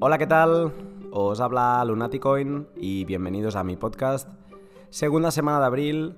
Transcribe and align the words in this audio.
Hola, 0.00 0.16
¿qué 0.16 0.28
tal? 0.28 0.72
Os 1.10 1.40
habla 1.40 1.84
Lunaticoin 1.84 2.68
y 2.76 3.04
bienvenidos 3.04 3.56
a 3.56 3.64
mi 3.64 3.76
podcast. 3.76 4.28
Segunda 4.90 5.32
semana 5.32 5.58
de 5.58 5.66
abril 5.66 6.14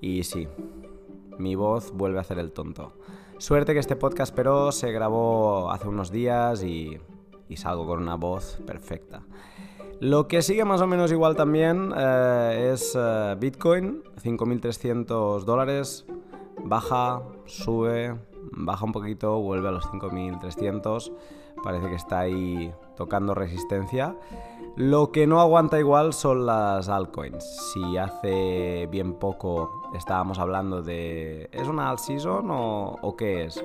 y 0.00 0.24
sí, 0.24 0.48
mi 1.38 1.54
voz 1.54 1.92
vuelve 1.92 2.18
a 2.18 2.22
hacer 2.22 2.40
el 2.40 2.50
tonto. 2.50 2.92
Suerte 3.38 3.72
que 3.72 3.78
este 3.78 3.94
podcast 3.94 4.34
pero 4.34 4.72
se 4.72 4.90
grabó 4.90 5.70
hace 5.70 5.86
unos 5.86 6.10
días 6.10 6.64
y, 6.64 6.98
salgo 7.54 7.86
con 7.86 8.02
una 8.02 8.16
voz 8.16 8.58
perfecta. 8.66 9.22
Lo 10.00 10.26
que 10.26 10.42
sigue 10.42 10.64
más 10.64 10.80
o 10.80 10.88
menos 10.88 11.12
igual 11.12 11.36
también 11.36 11.92
eh, 11.96 12.70
es 12.72 12.98
eh, 12.98 13.36
Bitcoin, 13.38 14.02
5.300 14.24 15.44
dólares, 15.44 16.04
baja, 16.64 17.22
sube, 17.46 18.18
baja 18.50 18.84
un 18.84 18.92
poquito, 18.92 19.38
vuelve 19.40 19.68
a 19.68 19.70
los 19.70 19.84
5.300, 19.84 21.12
parece 21.62 21.88
que 21.88 21.94
está 21.94 22.20
ahí 22.20 22.72
tocando 22.96 23.34
resistencia. 23.34 24.16
Lo 24.76 25.10
que 25.10 25.26
no 25.26 25.40
aguanta 25.40 25.78
igual 25.78 26.12
son 26.12 26.46
las 26.46 26.88
altcoins. 26.88 27.44
Si 27.72 27.96
hace 27.96 28.86
bien 28.90 29.14
poco 29.14 29.90
estábamos 29.94 30.38
hablando 30.38 30.82
de 30.82 31.48
¿es 31.52 31.66
una 31.66 31.90
alt 31.90 31.98
season 31.98 32.46
o, 32.50 33.14
qué 33.16 33.44
es? 33.44 33.64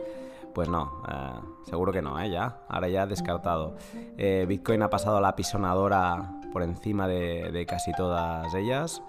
Pues 0.54 0.70
no, 0.70 1.04
eh, 1.10 1.40
seguro 1.64 1.92
que 1.92 2.02
no, 2.02 2.20
¿eh? 2.20 2.30
ya, 2.30 2.62
ahora 2.70 2.88
ya 2.88 3.06
descartado. 3.06 3.76
Eh, 4.18 4.46
Bitcoin 4.48 4.82
ha 4.82 4.90
pasado 4.90 5.18
a 5.18 5.22
la 5.22 5.36
pisonadora 5.36 6.40
por 6.54 6.64
encima 6.64 7.08
de, 7.08 7.52
de 7.52 7.66
casi 7.66 7.92
todas 7.94 8.54
ellas 8.54 9.02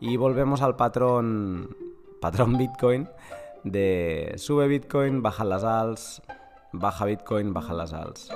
y 0.00 0.16
volvemos 0.16 0.62
al 0.62 0.76
patrón, 0.76 1.76
patrón 2.20 2.58
Bitcoin 2.58 3.08
de 3.64 4.34
sube 4.36 4.66
Bitcoin, 4.66 5.22
baja 5.22 5.44
las 5.44 5.64
alts, 5.64 6.22
baja 6.72 7.04
Bitcoin, 7.04 7.52
baja 7.52 7.74
las 7.74 7.92
alts. 7.92 8.30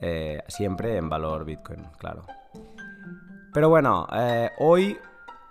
Eh, 0.00 0.42
siempre 0.48 0.96
en 0.96 1.08
valor 1.08 1.44
Bitcoin, 1.44 1.86
claro. 1.98 2.24
Pero 3.52 3.68
bueno, 3.70 4.06
eh, 4.12 4.50
hoy 4.58 4.98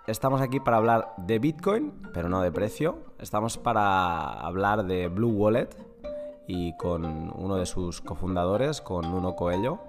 estamos 0.06 0.40
aquí 0.40 0.60
para 0.60 0.76
hablar 0.76 1.14
de 1.16 1.38
Bitcoin, 1.38 1.92
pero 2.12 2.28
no 2.28 2.40
de 2.42 2.52
precio. 2.52 2.98
Estamos 3.18 3.58
para 3.58 4.32
hablar 4.40 4.84
de 4.84 5.08
Blue 5.08 5.32
Wallet 5.32 5.70
y 6.46 6.76
con 6.76 7.04
uno 7.34 7.56
de 7.56 7.66
sus 7.66 8.00
cofundadores, 8.00 8.80
con 8.80 9.06
Uno 9.06 9.34
Coelho, 9.34 9.80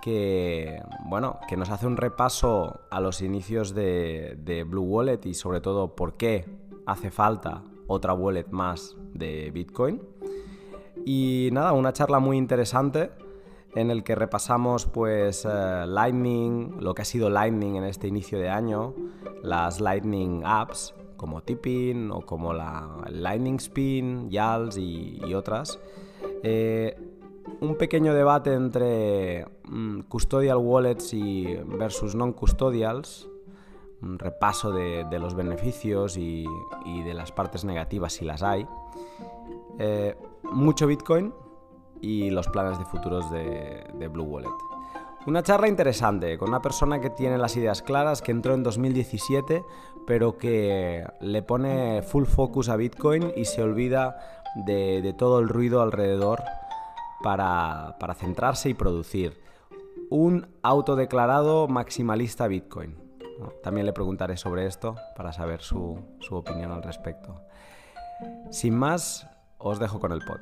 que, 0.00 0.82
bueno, 1.06 1.38
que 1.48 1.56
nos 1.56 1.68
hace 1.68 1.86
un 1.86 1.96
repaso 1.96 2.80
a 2.90 3.00
los 3.00 3.20
inicios 3.20 3.74
de, 3.74 4.36
de 4.38 4.64
Blue 4.64 4.84
Wallet 4.84 5.20
y 5.26 5.34
sobre 5.34 5.60
todo 5.60 5.94
por 5.94 6.16
qué 6.16 6.46
hace 6.86 7.10
falta 7.10 7.62
otra 7.86 8.14
wallet 8.14 8.46
más 8.50 8.96
de 9.12 9.50
Bitcoin. 9.50 10.00
Y 11.04 11.50
nada, 11.52 11.72
una 11.72 11.92
charla 11.92 12.18
muy 12.18 12.36
interesante 12.36 13.10
en 13.74 13.90
el 13.90 14.04
que 14.04 14.14
repasamos 14.14 14.86
pues 14.86 15.44
eh, 15.44 15.84
Lightning, 15.86 16.76
lo 16.80 16.94
que 16.94 17.02
ha 17.02 17.04
sido 17.04 17.28
Lightning 17.28 17.76
en 17.76 17.84
este 17.84 18.08
inicio 18.08 18.38
de 18.38 18.48
año, 18.48 18.94
las 19.42 19.80
Lightning 19.80 20.42
apps 20.44 20.94
como 21.16 21.42
Tipping 21.42 22.10
o 22.10 22.22
como 22.22 22.52
la 22.52 23.04
Lightning 23.08 23.56
Spin, 23.56 24.30
YALS 24.30 24.76
y, 24.78 25.34
otras. 25.34 25.78
Eh, 26.42 26.96
un 27.60 27.76
pequeño 27.76 28.14
debate 28.14 28.52
entre 28.52 29.46
mm, 29.64 30.00
custodial 30.02 30.58
wallets 30.58 31.14
y 31.14 31.56
versus 31.78 32.14
non-custodials, 32.14 33.28
un 34.02 34.18
repaso 34.18 34.70
de, 34.72 35.06
los 35.18 35.34
beneficios 35.34 36.16
y, 36.16 36.46
de 36.84 37.14
las 37.14 37.32
partes 37.32 37.64
negativas 37.64 38.12
si 38.12 38.24
las 38.24 38.42
hay. 38.42 38.66
Eh, 39.78 40.14
mucho 40.52 40.86
Bitcoin, 40.86 41.32
y 42.04 42.30
los 42.30 42.48
planes 42.48 42.78
de 42.78 42.84
futuros 42.84 43.30
de, 43.30 44.08
Blue 44.08 44.24
Wallet. 44.24 44.50
Una 45.26 45.42
charla 45.42 45.68
interesante 45.68 46.36
con 46.36 46.50
una 46.50 46.60
persona 46.60 47.00
que 47.00 47.08
tiene 47.08 47.38
las 47.38 47.56
ideas 47.56 47.80
claras, 47.80 48.20
que 48.20 48.30
entró 48.30 48.52
en 48.52 48.62
2017, 48.62 49.64
pero 50.06 50.36
que 50.36 51.06
le 51.20 51.42
pone 51.42 52.02
full 52.02 52.24
focus 52.24 52.68
a 52.68 52.76
Bitcoin 52.76 53.32
y 53.34 53.46
se 53.46 53.62
olvida 53.62 54.18
de, 54.66 55.14
todo 55.16 55.38
el 55.38 55.48
ruido 55.48 55.80
alrededor 55.80 56.42
para, 57.22 57.96
centrarse 58.18 58.68
y 58.68 58.74
producir. 58.74 59.40
Un 60.10 60.46
autodeclarado 60.62 61.68
maximalista 61.68 62.46
Bitcoin. 62.46 62.96
También 63.62 63.86
le 63.86 63.94
preguntaré 63.94 64.36
sobre 64.36 64.66
esto 64.66 64.94
para 65.16 65.32
saber 65.32 65.62
su, 65.62 65.98
su 66.20 66.36
opinión 66.36 66.70
al 66.70 66.82
respecto. 66.82 67.40
Sin 68.50 68.76
más, 68.76 69.26
os 69.64 69.78
dejo 69.78 69.98
con 69.98 70.12
el 70.12 70.20
pod. 70.20 70.40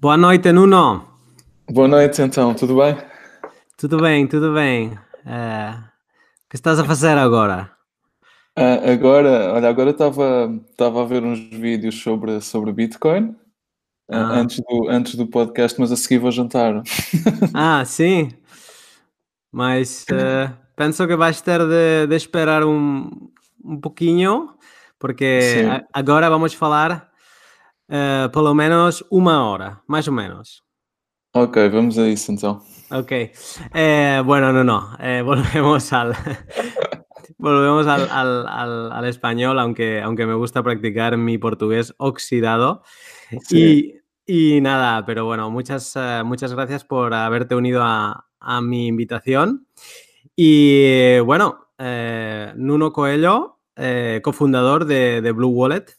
Boa 0.00 0.16
noite, 0.16 0.52
Nuno. 0.52 1.02
Boa 1.70 1.88
noite, 1.88 2.22
então, 2.22 2.54
tudo 2.54 2.76
bem? 2.76 2.96
Tudo 3.78 3.98
bem, 3.98 4.26
tudo 4.26 4.52
bem. 4.52 4.88
Uh, 5.24 5.80
o 5.80 6.48
que 6.50 6.56
estás 6.56 6.78
a 6.78 6.84
fazer 6.84 7.16
agora? 7.16 7.70
Uh, 8.58 8.92
agora, 8.92 9.54
olha, 9.54 9.68
agora 9.68 9.90
estava 9.90 11.02
a 11.02 11.04
ver 11.06 11.24
uns 11.24 11.40
vídeos 11.48 12.02
sobre, 12.02 12.40
sobre 12.42 12.72
Bitcoin 12.72 13.30
uh, 13.30 13.36
ah. 14.12 14.38
antes, 14.38 14.60
do, 14.60 14.88
antes 14.90 15.14
do 15.14 15.26
podcast, 15.26 15.80
mas 15.80 15.90
a 15.90 15.96
seguir 15.96 16.18
vou 16.18 16.30
jantar. 16.30 16.82
ah, 17.54 17.82
sim. 17.86 18.30
Mas 19.50 20.04
penso 20.76 21.06
que 21.06 21.16
vais 21.16 21.40
ter 21.40 21.60
de, 21.60 22.06
de 22.06 22.14
esperar 22.14 22.62
um, 22.62 23.10
um 23.64 23.80
pouquinho, 23.80 24.54
porque 24.98 25.82
agora 25.92 26.28
vamos 26.28 26.56
falar 26.56 27.10
Uh, 27.88 28.28
pelo 28.32 28.52
menos 28.52 29.04
uma 29.10 29.48
hora, 29.48 29.82
más 29.86 30.08
o 30.08 30.12
menos. 30.12 30.64
Ok, 31.32 31.56
vamos 31.72 31.96
a 31.98 32.08
eso 32.08 32.32
entonces. 32.32 32.86
Ok. 32.90 33.12
Eh, 33.74 34.22
bueno, 34.24 34.52
no, 34.52 34.64
no. 34.64 34.96
Eh, 34.98 35.22
volvemos 35.24 35.92
al. 35.92 36.14
volvemos 37.38 37.86
al, 37.86 38.08
al, 38.10 38.92
al, 38.92 39.04
español, 39.04 39.58
aunque, 39.60 40.02
aunque 40.02 40.26
me 40.26 40.34
gusta 40.34 40.64
practicar 40.64 41.16
mi 41.16 41.38
portugués 41.38 41.94
oxidado. 41.98 42.82
Y, 43.50 43.94
y, 44.26 44.60
nada, 44.60 45.06
pero 45.06 45.24
bueno, 45.24 45.48
muchas, 45.50 45.96
muchas 46.24 46.54
gracias 46.54 46.84
por 46.84 47.14
haberte 47.14 47.54
unido 47.54 47.82
a, 47.84 48.26
a 48.40 48.60
mi 48.60 48.88
invitación. 48.88 49.68
Y 50.34 51.20
bueno, 51.20 51.68
eh, 51.78 52.52
Nuno 52.56 52.92
Coelho, 52.92 53.55
cofundador 54.22 54.86
de, 54.86 55.20
de 55.20 55.32
Blue 55.32 55.48
Wallet, 55.48 55.96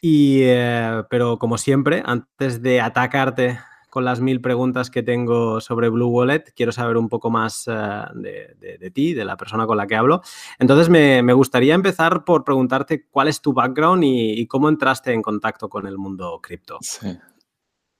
y, 0.00 0.42
eh, 0.42 1.02
pero 1.10 1.38
como 1.38 1.58
siempre, 1.58 2.02
antes 2.04 2.62
de 2.62 2.80
atacarte 2.80 3.58
con 3.90 4.04
las 4.04 4.20
mil 4.20 4.40
preguntas 4.40 4.90
que 4.90 5.02
tengo 5.02 5.60
sobre 5.60 5.88
Blue 5.88 6.08
Wallet, 6.08 6.52
quiero 6.54 6.72
saber 6.72 6.96
un 6.96 7.08
poco 7.08 7.30
más 7.30 7.64
eh, 7.66 8.54
de, 8.54 8.90
ti, 8.90 9.14
de 9.14 9.24
la 9.24 9.36
persona 9.36 9.66
con 9.66 9.76
la 9.76 9.86
que 9.86 9.96
hablo. 9.96 10.20
Entonces, 10.58 10.88
me, 10.88 11.32
gustaría 11.32 11.74
empezar 11.74 12.24
por 12.24 12.44
preguntarte 12.44 13.06
cuál 13.10 13.28
es 13.28 13.40
tu 13.40 13.52
background 13.52 14.04
y, 14.04 14.46
cómo 14.46 14.68
entraste 14.68 15.12
en 15.12 15.22
contacto 15.22 15.68
con 15.68 15.86
el 15.86 15.98
mundo 15.98 16.38
cripto. 16.42 16.78
Sí. 16.80 17.18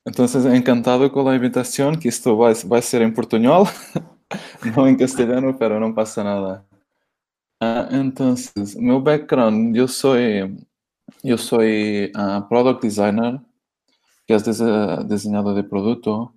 Entonces, 0.05 0.45
encantado 0.45 1.11
con 1.11 1.25
la 1.25 1.35
invitación, 1.35 1.99
que 1.99 2.09
esto 2.09 2.37
va, 2.37 2.51
a 2.51 2.83
ser 2.83 3.03
en 3.03 3.13
portuñol, 3.13 3.67
no 4.77 4.87
en 4.87 4.97
castellano, 4.97 5.57
pero 5.59 5.81
no 5.81 5.95
pasa 5.95 6.23
nada. 6.23 6.68
Ah, 7.61 7.89
entonces, 7.91 8.77
mi 8.77 9.01
background, 9.01 9.75
yo 9.75 9.89
soy 9.89 10.57
yo 11.23 11.37
soy 11.37 12.13
uh, 12.15 12.49
product 12.49 12.83
designer, 12.83 13.41
que 14.27 14.35
es 14.35 14.45
diseñador 15.09 15.55
de 15.55 15.65
producto, 15.65 16.35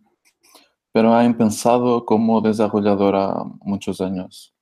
pero 0.92 1.20
he 1.20 1.34
pensado 1.34 2.06
como 2.06 2.42
desarrollador 2.42 3.16
a 3.16 3.44
muchos 3.64 4.02
años. 4.02 4.54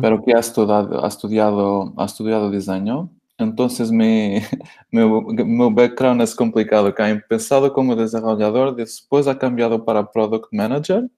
Pero 0.00 0.24
que 0.24 0.34
ha 0.34 0.40
estudiado, 0.40 1.04
ha 1.04 1.06
estudiado, 1.06 1.94
ha 1.96 2.04
estudiado 2.04 2.50
diseño. 2.50 3.10
Entonces 3.36 3.92
mi, 3.92 4.40
mi, 4.90 5.70
background 5.70 6.20
es 6.22 6.34
complicado, 6.34 6.92
que 6.92 7.02
he 7.02 7.10
empezado 7.10 7.72
como 7.72 7.94
desarrollador, 7.94 8.74
después 8.74 9.28
ha 9.28 9.38
cambiado 9.38 9.84
para 9.84 10.10
product 10.10 10.48
manager 10.50 11.08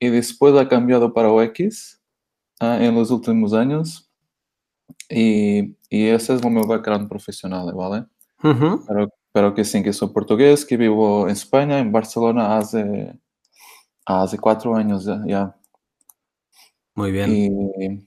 y 0.00 0.08
después 0.08 0.56
ha 0.56 0.68
cambiado 0.68 1.14
para 1.14 1.30
UX 1.30 2.01
uh, 2.62 2.82
en 2.82 2.94
los 2.94 3.10
últimos 3.10 3.52
años. 3.52 4.10
Y, 5.08 5.76
y 5.90 6.06
ese 6.06 6.34
es 6.34 6.44
mi 6.44 6.62
background 6.66 7.08
profesional, 7.08 7.72
¿vale? 7.74 8.06
pero, 8.40 9.08
pero, 9.32 9.54
que 9.54 9.64
sí, 9.64 9.82
que 9.82 9.92
soy 9.92 10.08
portugués, 10.08 10.64
que 10.64 10.76
vivo 10.76 11.26
en 11.26 11.32
España, 11.32 11.78
en 11.78 11.92
Barcelona, 11.92 12.56
hace, 12.56 13.18
hace 14.06 14.38
cuatro 14.38 14.74
años 14.74 15.04
ya. 15.26 15.56
Muy 16.94 17.12
bien. 17.12 17.30
Y, 17.30 18.06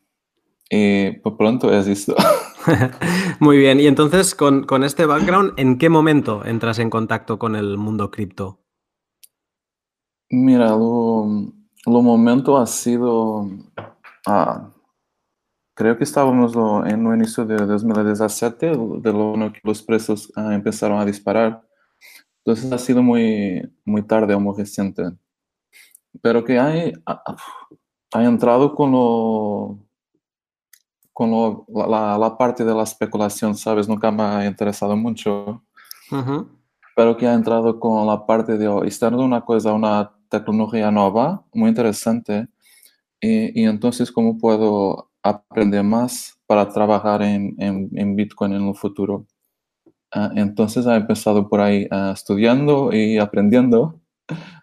y 0.69 1.11
por 1.19 1.37
pronto 1.37 1.71
es 1.71 1.87
esto. 1.87 2.15
Muy 3.39 3.57
bien, 3.57 3.79
y 3.79 3.87
entonces 3.87 4.35
con, 4.35 4.63
con, 4.63 4.83
este 4.83 5.05
background, 5.05 5.53
¿en 5.57 5.77
qué 5.77 5.89
momento 5.89 6.45
entras 6.45 6.79
en 6.79 6.89
contacto 6.89 7.37
con 7.39 7.55
el 7.55 7.77
mundo 7.77 8.11
cripto? 8.11 8.59
Mira, 10.29 10.69
lo, 10.69 11.51
lo 11.85 12.01
momento 12.01 12.57
ha 12.57 12.65
sido... 12.65 13.47
Ah, 14.25 14.71
Creo 15.75 15.97
que 15.97 16.05
estábamos 16.05 16.55
en 16.87 17.05
el 17.05 17.15
inicio 17.17 17.43
de 17.43 17.57
2017, 17.57 18.67
de 18.67 19.11
lo 19.13 19.51
que 19.51 19.59
los 19.61 19.83
precios 19.83 20.31
uh, 20.37 20.51
empezaron 20.51 20.99
a 20.99 21.05
disparar. 21.05 21.67
Entonces 22.45 22.71
ha 22.71 22.77
sido 22.77 23.03
muy, 23.03 23.69
muy 23.83 24.01
tarde 24.01 24.33
o 24.33 24.39
muy 24.39 24.55
reciente. 24.57 25.03
Pero 26.21 26.45
que 26.45 26.57
hay, 26.57 26.93
ha, 27.05 28.23
entrado 28.23 28.73
con 28.73 28.93
lo, 28.93 29.79
con 31.11 31.31
lo, 31.31 31.65
la, 31.67 32.17
la, 32.17 32.37
parte 32.37 32.63
de 32.63 32.73
la 32.73 32.83
especulación, 32.83 33.53
¿sabes? 33.57 33.89
Nunca 33.89 34.11
me 34.11 34.23
ha 34.23 34.45
interesado 34.45 34.95
mucho. 34.95 35.61
Pero 36.95 37.17
que 37.17 37.27
ha 37.27 37.33
entrado 37.33 37.81
con 37.81 38.07
la 38.07 38.25
parte 38.25 38.57
de 38.57 38.69
oh, 38.69 38.85
estar 38.85 39.13
una 39.13 39.41
cosa, 39.41 39.73
una 39.73 40.13
tecnología 40.29 40.89
nueva, 40.89 41.43
muy 41.53 41.67
interesante. 41.67 42.47
Y, 43.25 43.59
y 43.59 43.65
entonces, 43.65 44.11
¿cómo 44.11 44.37
puedo 44.37 45.09
aprender 45.23 45.83
más 45.83 46.39
para 46.45 46.69
trabajar 46.69 47.23
en, 47.23 47.55
en, 47.57 47.89
en 47.95 48.15
Bitcoin 48.15 48.53
en 48.53 48.67
el 48.67 48.75
futuro? 48.75 49.25
Ah, 50.11 50.31
entonces 50.35 50.85
ha 50.85 50.95
empezado 50.95 51.49
por 51.49 51.59
ahí 51.59 51.87
uh, 51.91 52.11
estudiando 52.11 52.93
y 52.93 53.17
aprendiendo. 53.17 53.99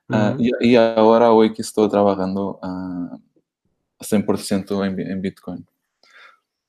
Uh, 0.09 0.37
y, 0.39 0.51
y, 0.61 0.77
ahora 0.77 1.33
hoy 1.33 1.53
que 1.53 1.63
estoy 1.63 1.89
trabajando 1.89 2.61
100% 3.99 4.87
en, 4.87 5.01
en, 5.01 5.21
Bitcoin. 5.21 5.67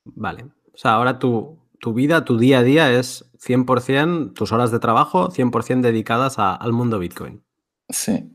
Vale. 0.06 0.46
O 0.74 0.78
sea, 0.78 0.94
ahora 0.94 1.20
tu, 1.20 1.60
tu, 1.80 1.94
vida, 1.94 2.26
tu 2.26 2.40
día 2.40 2.60
a 2.60 2.64
día 2.64 2.92
es 2.92 3.30
100%, 3.38 4.34
tus 4.34 4.52
horas 4.52 4.72
de 4.72 4.80
trabajo, 4.80 5.30
100% 5.30 5.82
dedicadas 5.82 6.40
a, 6.40 6.56
al 6.56 6.74
mundo 6.74 6.98
Bitcoin. 6.98 7.44
Sí. 7.90 8.32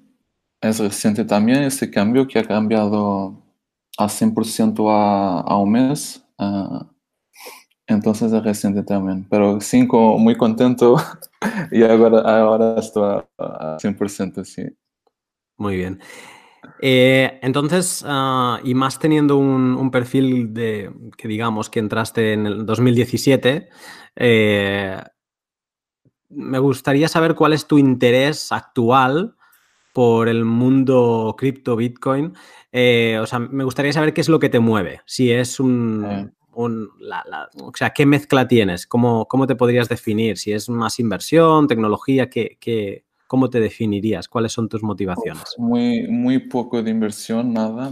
Es 0.61 0.79
reciente 0.79 1.25
también 1.25 1.63
este 1.63 1.91
cambio 1.91 2.29
que 2.29 2.39
ha 2.39 2.45
cambiado 2.45 3.48
a 3.99 4.07
100% 4.07 4.91
a, 4.91 5.41
a 5.41 5.57
un 5.59 5.73
mes. 5.73 6.25
Entonces 7.87 8.33
es 8.33 8.45
reciente 8.45 8.83
también, 8.83 9.27
pero 9.29 9.61
cinco, 9.61 10.19
muy 10.19 10.37
contento 10.37 10.97
y 11.73 11.83
ahora, 11.83 12.21
ahora 12.21 12.79
estoy 12.79 13.23
a, 13.39 13.79
100%, 13.79 14.45
sí. 14.45 14.63
Muy 15.57 15.77
bien. 15.77 15.99
Eh, 16.81 17.39
entonces, 17.43 18.05
uh, 18.05 18.59
y 18.63 18.75
más 18.75 18.99
teniendo 18.99 19.37
un, 19.37 19.75
un, 19.75 19.91
perfil 19.91 20.53
de 20.53 20.93
que 21.17 21.27
digamos 21.27 21.71
que 21.71 21.81
entraste 21.81 22.35
en 22.35 22.47
el 22.47 22.67
2017, 22.67 23.69
eh, 24.17 25.03
me 26.29 26.59
gustaría 26.59 27.09
saber 27.09 27.35
cuál 27.35 27.55
es 27.55 27.67
tu 27.67 27.79
interés 27.79 28.53
actual 28.53 29.38
por 29.93 30.29
el 30.29 30.45
mundo 30.45 31.35
cripto 31.39 31.77
Bitcoin. 31.77 32.35
Eh, 32.73 33.19
o 33.21 33.27
sea, 33.27 33.39
me 33.39 33.65
gustaría 33.65 33.93
saber 33.93 34.13
qué 34.13 34.21
es 34.21 34.29
lo 34.29 34.39
que 34.39 34.49
te 34.49 34.61
mueve. 34.61 35.01
Si 35.07 35.31
es 35.31 35.59
un, 35.59 36.33
un, 36.53 36.91
la, 37.01 37.25
la, 37.29 37.49
o 37.63 37.73
sea, 37.75 37.91
¿qué 37.91 38.07
mezcla 38.07 38.47
tienes? 38.47 38.87
¿Cómo, 38.87 39.27
¿Cómo, 39.27 39.47
te 39.47 39.57
podrías 39.57 39.89
definir? 39.89 40.39
Si 40.39 40.53
es 40.53 40.69
más 40.69 40.99
inversión, 40.99 41.67
tecnología, 41.67 42.29
¿qué, 42.29 42.59
qué, 42.61 43.05
cómo 43.27 43.49
te 43.49 43.61
definirías? 43.61 44.29
¿Cuáles 44.29 44.53
son 44.53 44.69
tus 44.69 44.83
motivaciones? 44.83 45.55
Muy, 45.57 46.09
muy 46.09 46.39
poco 46.39 46.83
de 46.83 46.91
inversión, 46.91 47.53
nada. 47.53 47.91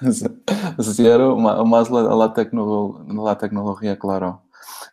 Cero, 0.80 1.36
más 1.36 1.90
la, 1.90 2.02
la, 2.02 2.32
tecno, 2.32 3.04
la 3.08 3.36
tecnología, 3.36 3.98
claro. 3.98 4.42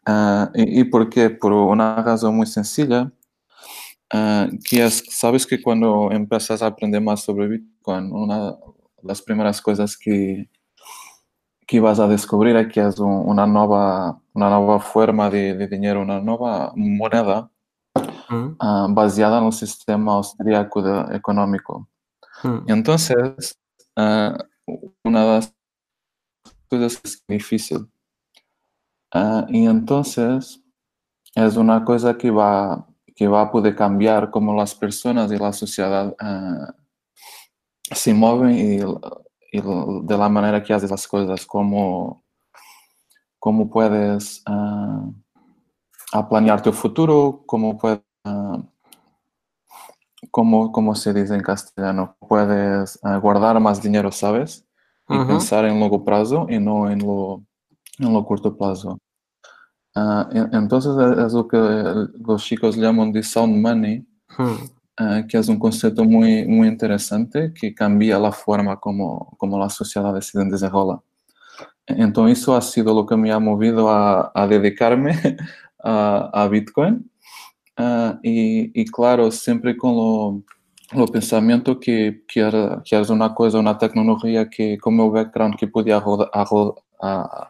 Uh, 0.08 0.48
y, 0.56 0.82
¿Y 0.82 0.84
por 0.86 1.10
qué? 1.10 1.30
Por 1.30 1.54
una 1.54 2.02
razón 2.04 2.36
muy 2.36 2.48
sencilla. 2.48 3.12
Uh, 4.14 4.60
que 4.66 4.84
es, 4.84 5.04
sabes 5.10 5.48
que 5.48 5.62
cuando 5.62 6.12
empiezas 6.12 6.62
a 6.62 6.68
aprender 6.68 7.02
más 7.02 7.22
sobre 7.22 7.48
Bitcoin, 7.48 8.12
una 8.12 8.52
de 8.52 8.58
las 9.04 9.22
primeras 9.22 9.62
cosas 9.62 9.98
que, 9.98 10.50
que 11.66 11.80
vas 11.80 12.00
a 12.00 12.08
descubrir 12.10 12.68
que 12.68 12.86
es 12.86 13.00
una 13.00 13.48
nueva, 13.48 14.22
una 14.34 14.50
nueva 14.50 14.80
forma 14.82 15.30
de, 15.30 15.54
de 15.54 15.68
dinero, 15.68 16.02
una 16.02 16.20
nueva 16.20 16.74
moneda 16.76 17.50
mm. 18.30 18.58
uh, 18.60 18.94
basada 18.94 19.40
en 19.40 19.46
el 19.46 19.54
sistema 19.54 20.16
austríaco 20.16 20.82
de, 20.82 21.16
económico. 21.16 21.88
Mm. 22.44 22.58
Y 22.68 22.72
entonces, 22.74 23.58
uh, 23.96 24.36
una 25.06 25.22
de 25.22 25.28
las 25.28 25.54
cosas 26.70 26.98
que 26.98 27.08
es 27.08 27.24
difícil. 27.30 27.88
Uh, 29.16 29.46
y 29.48 29.66
entonces, 29.66 30.62
es 31.34 31.56
una 31.56 31.86
cosa 31.86 32.18
que 32.18 32.32
va, 32.32 32.86
que 33.22 33.28
va 33.28 33.42
a 33.42 33.52
poder 33.52 33.76
cambiar 33.76 34.32
cómo 34.32 34.56
las 34.56 34.74
personas 34.74 35.32
y 35.32 35.38
la 35.38 35.54
sociedad 35.54 36.16
se 37.94 38.14
mueven 38.16 38.52
y 38.52 38.80
y 39.52 39.60
de 39.60 40.18
la 40.18 40.30
manera 40.30 40.64
que 40.64 40.74
haces 40.74 40.90
las 40.90 41.06
cosas, 41.06 41.46
cómo, 41.46 42.24
cómo 43.38 43.70
puedes 43.70 44.42
uh, 44.48 45.14
planear 46.30 46.62
tu 46.62 46.72
futuro, 46.72 47.44
cómo 47.46 47.78
puedes, 47.78 48.00
uh, 48.24 48.64
cómo, 50.32 50.72
cómo, 50.72 50.96
se 50.96 51.14
dice 51.14 51.36
en 51.36 51.42
castellano, 51.42 52.16
puedes 52.20 52.98
uh, 53.04 53.20
guardar 53.20 53.60
más 53.60 53.82
dinero, 53.82 54.10
¿sabes? 54.12 54.66
Y 55.10 55.14
uh 55.14 55.20
-huh. 55.20 55.28
pensar 55.28 55.66
en 55.66 55.82
largo 55.82 56.06
plazo 56.06 56.46
y 56.50 56.58
no 56.58 56.90
en 56.90 57.00
lo, 57.00 57.44
en 58.00 58.14
lo 58.14 58.26
corto 58.26 58.56
plazo. 58.56 58.98
Entonces 60.54 60.92
es 61.26 61.34
lo 61.34 61.48
que 61.48 61.58
los 62.20 62.44
chicos 62.44 62.76
llaman 62.76 63.12
de 63.12 63.24
sound 63.24 63.62
money. 63.62 64.06
-huh. 64.38 64.72
Uh, 65.00 65.26
que 65.26 65.38
es 65.38 65.48
un 65.48 65.58
concepto 65.58 66.04
muy, 66.04 66.46
muy 66.46 66.68
interesante 66.68 67.54
que 67.54 67.74
cambia 67.74 68.20
la 68.20 68.32
forma 68.32 68.78
como, 68.78 69.36
como 69.38 69.58
la 69.58 69.70
sociedad 69.70 70.20
se 70.20 70.44
desarrolla. 70.46 71.00
Entonces, 71.88 72.40
eso 72.40 72.56
ha 72.56 72.62
sido 72.62 72.94
lo 72.94 73.06
que 73.06 73.16
me 73.16 73.32
ha 73.32 73.40
movido 73.40 73.90
a, 73.90 74.32
a 74.36 74.48
dedicarme 74.48 75.14
a, 75.84 76.30
a, 76.34 76.48
Bitcoin. 76.50 77.10
Uh, 77.80 78.20
y, 78.22 78.80
y, 78.80 78.86
claro, 78.86 79.32
siempre 79.32 79.76
con 79.78 79.96
lo, 79.96 80.44
lo 80.92 81.08
pensamiento 81.08 81.80
que, 81.80 82.24
que, 82.28 82.42
era, 82.42 82.82
que, 82.86 83.00
es 83.00 83.10
una 83.10 83.34
cosa, 83.34 83.60
una 83.60 83.78
tecnología 83.78 84.50
que, 84.50 84.78
como 84.78 85.06
el 85.06 85.12
background, 85.12 85.56
que 85.58 85.68
podía 85.68 86.00
rodar, 86.00 86.30
a, 86.34 87.50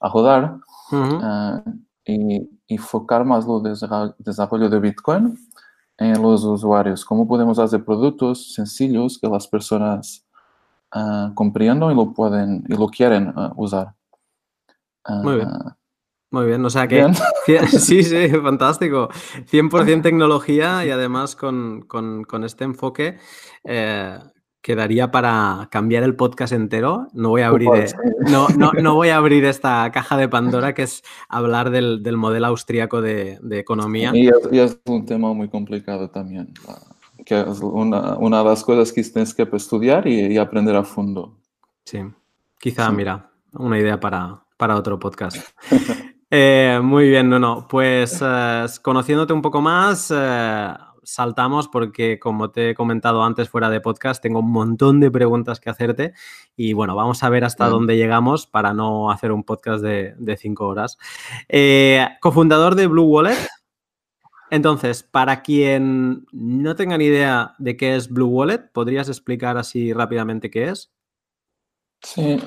a, 0.00 0.08
rodar 0.08 0.56
uh 0.92 0.96
-huh. 0.96 1.66
uh, 1.66 1.72
y, 2.04 2.48
y, 2.66 2.78
focar 2.78 3.24
más 3.24 3.46
lo 3.46 3.60
desarrollo 3.60 4.68
de 4.68 4.80
Bitcoin 4.80 5.38
en 5.98 6.20
los 6.20 6.44
usuarios, 6.44 7.04
cómo 7.04 7.26
podemos 7.26 7.58
hacer 7.58 7.84
productos 7.84 8.54
sencillos 8.54 9.18
que 9.18 9.28
las 9.28 9.46
personas 9.46 10.24
uh, 10.94 11.32
comprendan 11.34 11.92
y 11.92 11.94
lo 11.94 12.12
pueden 12.12 12.64
y 12.68 12.74
lo 12.74 12.88
quieren 12.88 13.28
uh, 13.28 13.52
usar. 13.56 13.94
Uh, 15.08 15.22
Muy 15.22 15.36
bien. 15.36 15.48
Muy 16.32 16.46
bien, 16.46 16.64
o 16.64 16.70
sea 16.70 16.88
que 16.88 17.06
sí, 17.68 18.02
sí, 18.02 18.28
fantástico. 18.42 19.10
100% 19.50 20.02
tecnología 20.02 20.82
y 20.84 20.90
además 20.90 21.36
con, 21.36 21.82
con, 21.82 22.24
con 22.24 22.44
este 22.44 22.64
enfoque 22.64 23.18
eh, 23.64 24.18
quedaría 24.62 25.10
para 25.10 25.68
cambiar 25.70 26.04
el 26.04 26.14
podcast 26.14 26.52
entero. 26.52 27.08
No 27.12 27.30
voy 27.30 27.42
a 27.42 27.48
abrir, 27.48 27.68
eh, 27.74 27.86
no, 28.30 28.48
no, 28.56 28.72
no, 28.72 28.94
voy 28.94 29.08
a 29.08 29.16
abrir 29.16 29.44
esta 29.44 29.90
caja 29.92 30.16
de 30.16 30.28
Pandora 30.28 30.72
que 30.72 30.84
es 30.84 31.02
hablar 31.28 31.70
del, 31.70 32.02
del 32.02 32.16
modelo 32.16 32.46
austríaco 32.46 33.02
de, 33.02 33.38
de 33.42 33.58
economía. 33.58 34.12
Y 34.14 34.28
es, 34.28 34.36
y 34.50 34.58
es, 34.60 34.80
un 34.86 35.04
tema 35.04 35.34
muy 35.34 35.48
complicado 35.48 36.08
también, 36.10 36.54
que 37.26 37.40
es 37.40 37.60
una, 37.60 38.16
una 38.16 38.38
de 38.38 38.44
las 38.44 38.62
cosas 38.62 38.92
que 38.92 39.02
tienes 39.02 39.34
que 39.34 39.48
estudiar 39.52 40.06
y, 40.06 40.32
y 40.32 40.38
aprender 40.38 40.76
a 40.76 40.84
fondo. 40.84 41.36
Sí, 41.84 41.98
quizá, 42.58 42.88
sí. 42.88 42.94
mira, 42.94 43.30
una 43.54 43.78
idea 43.78 43.98
para, 43.98 44.44
para 44.56 44.76
otro 44.76 44.98
podcast. 44.98 45.38
eh, 46.30 46.78
muy 46.82 47.08
bien, 47.08 47.28
no, 47.28 47.40
no. 47.40 47.66
Pues 47.68 48.20
eh, 48.24 48.66
conociéndote 48.80 49.32
un 49.32 49.42
poco 49.42 49.60
más, 49.60 50.12
eh, 50.14 50.72
saltamos 51.02 51.68
porque, 51.68 52.18
como 52.18 52.50
te 52.50 52.70
he 52.70 52.74
comentado 52.74 53.22
antes 53.22 53.48
fuera 53.48 53.70
de 53.70 53.80
podcast, 53.80 54.22
tengo 54.22 54.40
un 54.40 54.50
montón 54.50 55.00
de 55.00 55.10
preguntas 55.10 55.60
que 55.60 55.70
hacerte 55.70 56.12
y 56.56 56.72
bueno, 56.72 56.94
vamos 56.94 57.22
a 57.22 57.28
ver 57.28 57.44
hasta 57.44 57.64
Bien. 57.64 57.72
dónde 57.72 57.96
llegamos 57.96 58.46
para 58.46 58.72
no 58.72 59.10
hacer 59.10 59.32
un 59.32 59.44
podcast 59.44 59.82
de, 59.82 60.14
de 60.18 60.36
cinco 60.36 60.66
horas. 60.66 60.98
Eh, 61.48 62.06
cofundador 62.20 62.74
de 62.74 62.86
Blue 62.86 63.04
Wallet. 63.04 63.38
Entonces, 64.50 65.02
para 65.02 65.42
quien 65.42 66.26
no 66.30 66.76
tenga 66.76 66.98
ni 66.98 67.06
idea 67.06 67.54
de 67.58 67.76
qué 67.76 67.96
es 67.96 68.10
Blue 68.10 68.28
Wallet, 68.28 68.70
¿podrías 68.72 69.08
explicar 69.08 69.56
así 69.56 69.92
rápidamente 69.94 70.50
qué 70.50 70.68
es? 70.68 70.92
Sí, 72.02 72.38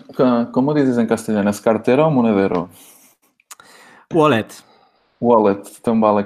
¿cómo 0.52 0.74
dices 0.74 0.98
en 0.98 1.08
castellano? 1.08 1.50
¿Es 1.50 1.62
cartera 1.62 2.06
o 2.06 2.12
monedero? 2.12 2.70
Wallet. 4.14 4.48
Wallet, 5.20 5.64
também 5.82 6.18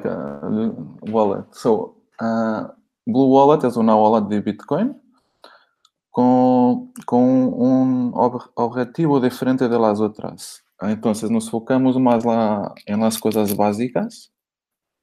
wallet. 1.10 1.46
So, 1.52 1.99
Uh, 2.20 2.68
Blue 3.06 3.28
Wallet 3.28 3.66
es 3.66 3.78
una 3.78 3.96
wallet 3.96 4.28
de 4.28 4.42
Bitcoin 4.42 5.02
con, 6.12 6.92
con 7.06 7.22
un 7.22 8.12
ob 8.14 8.42
objetivo 8.56 9.20
diferente 9.20 9.70
de 9.70 9.80
las 9.80 10.00
otras. 10.00 10.64
Entonces 10.82 11.32
nos 11.32 11.50
focamos 11.50 11.98
más 12.00 12.26
la, 12.26 12.74
en 12.86 13.00
las 13.00 13.18
cosas 13.18 13.56
básicas 13.56 14.32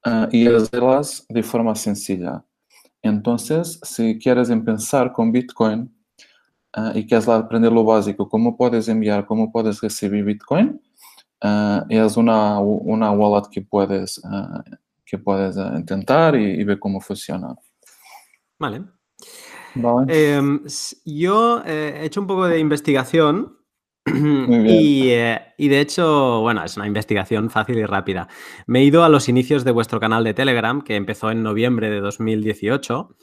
uh, 0.05 0.27
y 0.31 0.47
hacerlas 0.47 1.25
de 1.29 1.43
forma 1.43 1.75
sencilla. 1.75 2.43
Entonces, 3.01 3.79
si 3.83 4.17
quieres 4.19 4.49
empezar 4.49 5.11
con 5.11 5.31
Bitcoin 5.31 5.93
uh, 6.75 6.97
y 6.97 7.05
quieres 7.05 7.27
aprender 7.27 7.71
lo 7.71 7.83
básico, 7.83 8.27
cómo 8.27 8.55
puedes 8.57 8.87
enviar, 8.87 9.25
cómo 9.25 9.51
puedes 9.51 9.81
recibir 9.81 10.23
Bitcoin, 10.23 10.81
es 11.89 12.17
una, 12.17 12.59
una 12.59 13.11
wallet 13.11 13.47
que 13.51 13.61
puedes 13.61 14.19
que 15.09 15.17
puedes 15.17 15.57
eh, 15.57 15.71
intentar 15.75 16.35
y, 16.35 16.59
y 16.59 16.63
ver 16.63 16.77
cómo 16.77 16.99
funciona. 16.99 17.55
Vale. 18.59 18.83
Vale. 19.75 20.35
Em, 20.35 20.63
yo 21.05 21.63
eh, 21.65 21.99
he 22.01 22.05
hecho 22.05 22.21
un 22.21 22.27
poco 22.27 22.47
de 22.47 22.59
investigación 22.59 23.56
bien. 24.47 24.65
y, 24.67 25.09
eh, 25.09 25.39
y 25.57 25.67
de 25.67 25.81
hecho, 25.81 26.41
bueno, 26.41 26.63
es 26.63 26.77
una 26.77 26.87
investigación 26.87 27.49
fácil 27.49 27.77
y 27.77 27.85
rápida. 27.85 28.27
Me 28.65 28.79
he 28.79 28.83
ido 28.83 29.03
a 29.03 29.09
los 29.09 29.27
inicios 29.27 29.63
de 29.63 29.71
vuestro 29.71 29.99
canal 29.99 30.23
de 30.23 30.33
Telegram, 30.33 30.81
que 30.81 30.95
empezó 30.95 31.31
en 31.31 31.43
noviembre 31.43 31.89
de 31.89 31.99
2018. 31.99 33.15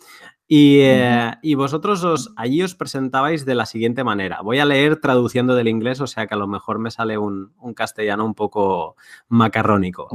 Y, 0.46 0.80
eh, 0.80 1.32
y 1.42 1.54
vosotros 1.54 2.04
os, 2.04 2.32
allí 2.36 2.62
os 2.62 2.74
presentabais 2.74 3.46
de 3.46 3.54
la 3.54 3.64
siguiente 3.64 4.04
manera. 4.04 4.42
Voy 4.42 4.58
a 4.58 4.66
leer 4.66 5.00
traduciendo 5.00 5.54
del 5.54 5.68
inglés, 5.68 6.02
o 6.02 6.06
sea 6.06 6.26
que 6.26 6.34
a 6.34 6.36
lo 6.38 6.46
mejor 6.46 6.78
me 6.78 6.90
sale 6.90 7.16
un, 7.16 7.54
un 7.58 7.72
castellano 7.72 8.26
un 8.26 8.34
poco 8.34 8.96
macarrónico. 9.28 10.08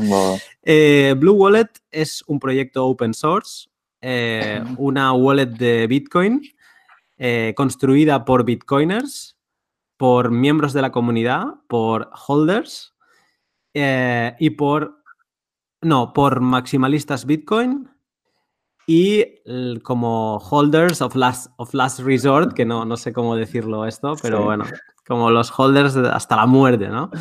Eh, 0.62 1.16
Blue 1.18 1.34
Wallet 1.34 1.70
es 1.90 2.24
un 2.28 2.40
proyecto 2.40 2.86
open 2.86 3.16
source, 3.16 3.70
una 4.78 5.14
wallet 5.14 5.48
de 5.48 5.88
Bitcoin 5.88 6.42
construida 7.56 8.24
por 8.24 8.46
Bitcoiners, 8.46 9.39
por 10.00 10.32
miembros 10.32 10.72
de 10.72 10.82
la 10.82 10.94
comunidad, 10.94 11.56
por 11.68 12.10
holders 12.28 12.96
eh, 13.74 14.34
y 14.40 14.52
por, 14.52 15.04
no, 15.82 16.14
por 16.14 16.40
maximalistas 16.40 17.26
Bitcoin 17.26 17.90
y 18.88 19.26
como 19.84 20.38
holders 20.38 21.02
of 21.02 21.16
last, 21.16 21.52
of 21.58 21.74
last 21.74 22.00
resort, 22.00 22.54
que 22.54 22.64
no, 22.64 22.86
no 22.86 22.96
sé 22.96 23.12
cómo 23.12 23.36
decirlo 23.36 23.86
esto, 23.86 24.16
pero 24.22 24.38
Sí. 24.38 24.44
bueno, 24.46 24.64
como 25.06 25.30
los 25.32 25.52
holders 25.60 25.96
de- 25.96 26.08
hasta 26.08 26.38
la 26.38 26.46
muerte, 26.46 26.88
¿no? 26.88 27.12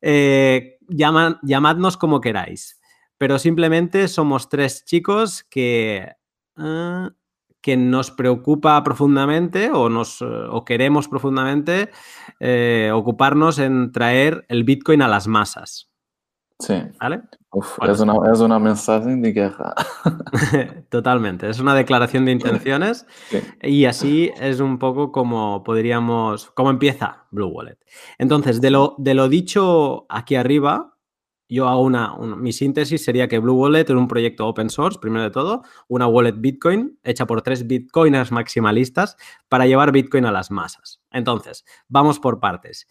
Eh, 0.00 0.78
llaman- 0.88 1.38
llamadnos 1.42 1.98
como 1.98 2.22
queráis, 2.22 2.80
pero 3.18 3.38
simplemente 3.38 4.08
somos 4.08 4.48
tres 4.48 4.82
chicos 4.86 5.44
que, 5.44 6.10
eh, 6.58 7.08
que 7.64 7.78
nos 7.78 8.10
preocupa 8.10 8.84
profundamente 8.84 9.70
o, 9.72 9.88
nos, 9.88 10.20
eh, 10.20 10.26
o 10.26 10.66
queremos 10.66 11.08
profundamente 11.08 11.88
eh, 12.38 12.90
ocuparnos 12.92 13.58
en 13.58 13.90
traer 13.90 14.44
el 14.50 14.64
Bitcoin 14.64 15.00
a 15.00 15.08
las 15.08 15.26
masas, 15.28 15.90
Sí. 16.58 16.74
¿vale? 17.00 17.22
Uf, 17.52 17.78
es, 17.88 18.00
una, 18.00 18.14
es 18.30 18.40
una 18.40 18.58
mensaje 18.58 19.16
de 19.16 19.32
guerra. 19.32 19.74
Totalmente, 20.90 21.48
es 21.48 21.58
una 21.58 21.74
declaración 21.74 22.26
de 22.26 22.32
intenciones 22.32 23.06
Sí. 23.30 23.38
y 23.62 23.86
así 23.86 24.30
es 24.38 24.60
un 24.60 24.78
poco 24.78 25.10
como 25.10 25.62
podríamos, 25.64 26.50
cómo 26.50 26.68
empieza 26.68 27.24
Blue 27.30 27.48
Wallet. 27.48 27.78
Entonces, 28.18 28.60
de 28.60 28.70
lo, 28.70 28.94
de 28.98 29.14
lo 29.14 29.30
dicho 29.30 30.04
aquí 30.10 30.34
arriba, 30.36 30.93
yo 31.54 31.68
hago 31.68 31.82
una, 31.82 32.12
un- 32.14 32.40
mi 32.42 32.52
síntesis 32.52 33.04
sería 33.04 33.28
que 33.28 33.38
Blue 33.38 33.54
Wallet 33.54 33.84
es 33.88 33.90
un 33.90 34.08
proyecto 34.08 34.46
open 34.46 34.68
source, 34.70 34.98
primero 34.98 35.22
de 35.24 35.30
todo, 35.30 35.62
una 35.88 36.06
wallet 36.06 36.34
Bitcoin 36.36 36.98
hecha 37.02 37.26
por 37.26 37.42
tres 37.42 37.66
Bitcoiners 37.66 38.32
maximalistas 38.32 39.16
para 39.48 39.66
llevar 39.66 39.92
Bitcoin 39.92 40.26
a 40.26 40.32
las 40.32 40.50
masas. 40.50 41.00
Entonces, 41.10 41.64
vamos 41.88 42.18
por 42.18 42.40
partes. 42.40 42.86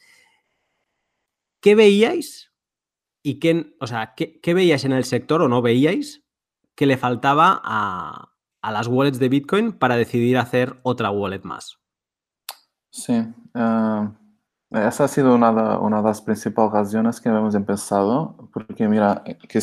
¿Qué 1.62 1.76
veíais 1.76 2.52
y 3.24 3.40
qué, 3.40 3.76
o 3.80 3.88
sea, 3.88 4.14
qué, 4.16 4.40
qué 4.42 4.54
veíais 4.54 4.84
en 4.86 4.92
el 4.92 5.06
sector 5.06 5.42
o 5.42 5.48
no 5.48 5.62
veíais 5.62 6.24
que 6.76 6.86
le 6.86 6.98
faltaba 6.98 7.62
a, 7.64 8.30
a 8.62 8.72
las 8.72 8.88
wallets 8.88 9.20
de 9.20 9.30
Bitcoin 9.30 9.72
para 9.74 9.96
decidir 9.96 10.38
hacer 10.38 10.80
otra 10.84 11.10
wallet 11.12 11.44
más? 11.44 11.78
Sí, 12.90 13.14
eh, 13.56 14.10
esa 14.74 15.06
ha 15.06 15.08
sido 15.08 15.36
una, 15.36 15.52
de- 15.54 15.78
una 15.78 15.98
de 15.98 16.04
las 16.04 16.22
principales 16.22 16.74
razones 16.74 17.20
que 17.22 17.30
hemos 17.30 17.56
empezado, 17.56 18.50
porque 18.54 18.88
mira, 18.88 19.24
que, 19.48 19.60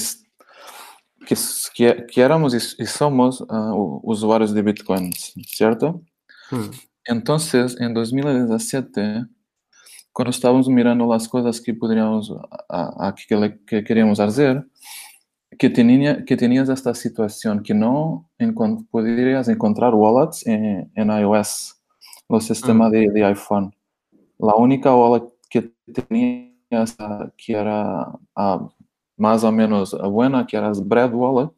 que, 1.26 1.36
que, 1.74 2.06
que 2.06 2.20
éramos 2.20 2.54
y, 2.54 2.82
y 2.82 2.86
somos 2.86 3.40
eh, 3.40 3.44
u- 3.50 4.00
usuarios 4.04 4.52
de 4.54 4.62
Bitcoin, 4.62 5.12
¿cierto? 5.12 6.02
Hmm. 6.50 6.70
Entonces, 7.04 7.76
en 7.80 7.94
2017, 7.94 9.26
cuando 10.12 10.30
estábamos 10.30 10.68
mirando 10.68 11.06
las 11.06 11.28
cosas 11.28 11.60
que 11.60 11.74
podríamos, 11.74 12.32
a- 12.68 13.08
a- 13.08 13.14
que, 13.14 13.58
que 13.66 13.84
queríamos 13.84 14.20
hacer, 14.20 14.66
que, 15.58 15.70
tenía, 15.70 16.24
que 16.24 16.36
tenías 16.36 16.68
esta 16.68 16.94
situación, 16.94 17.62
que 17.62 17.74
no 17.74 18.30
encon- 18.38 18.86
podrías 18.90 19.48
encontrar 19.48 19.94
wallets 19.94 20.46
en, 20.46 20.90
en 20.94 21.10
iOS, 21.10 21.76
los 22.28 22.44
sistemas 22.44 22.90
de, 22.92 23.10
de 23.10 23.24
iPhone. 23.24 23.74
La 24.40 24.54
única 24.54 24.94
wallet 24.94 25.24
que 25.48 25.72
tenías 25.92 26.96
ah, 26.98 27.30
que 27.36 27.52
era 27.52 28.10
ah, 28.34 28.68
más 29.16 29.44
o 29.44 29.52
menos 29.52 29.96
buena, 30.10 30.46
que 30.46 30.56
era 30.56 30.72
Bread 30.82 31.12
Wallet, 31.12 31.52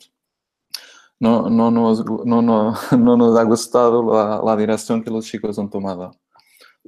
no, 1.20 1.48
no, 1.48 1.70
nos, 1.70 2.04
no, 2.24 2.42
no, 2.42 2.74
no 2.98 3.16
nos 3.16 3.38
ha 3.38 3.44
gustado 3.44 4.02
la, 4.12 4.42
la 4.44 4.56
dirección 4.56 5.02
que 5.02 5.10
los 5.10 5.26
chicos 5.26 5.58
han 5.58 5.70
tomado. 5.70 6.10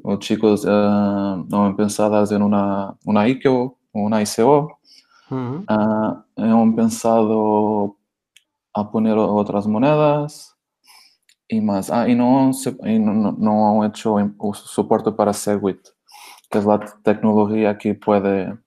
Los 0.03 0.19
chicos 0.19 0.65
ah, 0.67 1.45
han 1.53 1.77
pensado 1.77 2.17
hacer 2.17 2.43
una, 2.43 2.97
una 3.05 3.29
ICO, 3.29 3.79
una 3.93 4.23
ICO, 4.23 4.81
Ujú. 5.31 5.65
ah, 5.69 6.25
han 6.37 6.75
pensado 6.75 7.97
a 8.73 8.91
poner 8.91 9.17
otras 9.17 9.67
monedas 9.69 10.54
y 11.49 11.61
más. 11.61 11.91
Ah, 11.91 12.09
y 12.09 12.15
no, 12.15 12.51
y 12.85 12.99
no, 12.99 13.13
no- 13.15 13.33
no 13.39 13.83
han 13.83 13.91
hecho 13.91 14.17
soporte 14.55 15.13
para 15.13 15.33
Segwit, 15.33 15.81
que 16.51 16.59
es 16.59 16.65
la 16.65 16.81
tecnología 17.03 17.79
que 17.79 17.95
puede, 17.95 18.59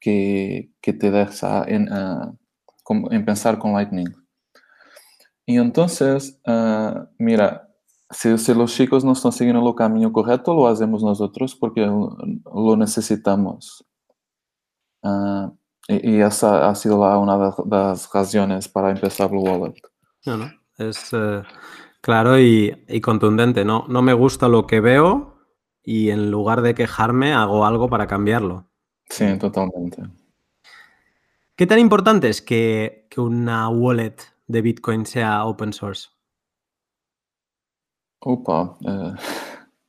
que, 0.00 0.70
que 0.80 0.92
te 0.92 1.10
deja 1.10 1.64
en, 1.66 1.88
com- 2.84 3.08
en 3.12 3.24
pensar 3.24 3.58
con 3.58 3.72
Lightning. 3.74 4.08
Y 5.46 5.56
entonces, 5.56 6.38
ah, 6.46 7.08
mira, 7.18 7.68
si, 8.10 8.36
si 8.38 8.54
los 8.54 8.74
chicos 8.74 9.04
no 9.04 9.12
están 9.12 9.32
siguiendo 9.32 9.66
el 9.68 9.74
camino 9.74 10.12
correcto, 10.12 10.54
lo 10.54 10.66
hacemos 10.68 11.02
nosotros 11.02 11.54
porque 11.54 11.80
lo, 11.86 12.76
necesitamos. 12.76 13.84
Ah, 15.02 15.52
y, 15.88 16.16
y 16.18 16.20
esa 16.20 16.68
ha 16.68 16.74
sido 16.76 16.98
la- 17.00 17.18
una 17.18 17.36
de 17.36 17.52
las 17.68 18.08
razones 18.12 18.68
para 18.68 18.90
empezar 18.90 19.28
Blue 19.30 19.42
Wallet. 19.42 19.74
Es 20.78 21.10
eh, 21.12 21.42
claro 22.00 22.38
y, 22.40 22.84
y 22.88 23.00
contundente. 23.00 23.64
No, 23.64 23.84
no 23.88 24.02
me 24.02 24.14
gusta 24.14 24.48
lo 24.48 24.66
que 24.66 24.80
veo 24.80 25.38
y 25.82 26.10
en 26.10 26.30
lugar 26.30 26.62
de 26.62 26.74
quejarme 26.74 27.32
hago 27.32 27.64
algo 27.64 27.88
para 27.88 28.06
cambiarlo. 28.06 28.66
Sí, 29.08 29.38
totalmente. 29.38 30.02
¿Qué 31.56 31.66
tan 31.66 31.78
importante 31.78 32.28
es 32.28 32.40
que, 32.40 33.06
que 33.10 33.20
una 33.20 33.68
wallet 33.68 34.16
de 34.46 34.62
Bitcoin 34.62 35.06
sea 35.06 35.44
open 35.44 35.72
source? 35.72 36.08
Opa, 38.20 38.76
eh, 38.86 39.14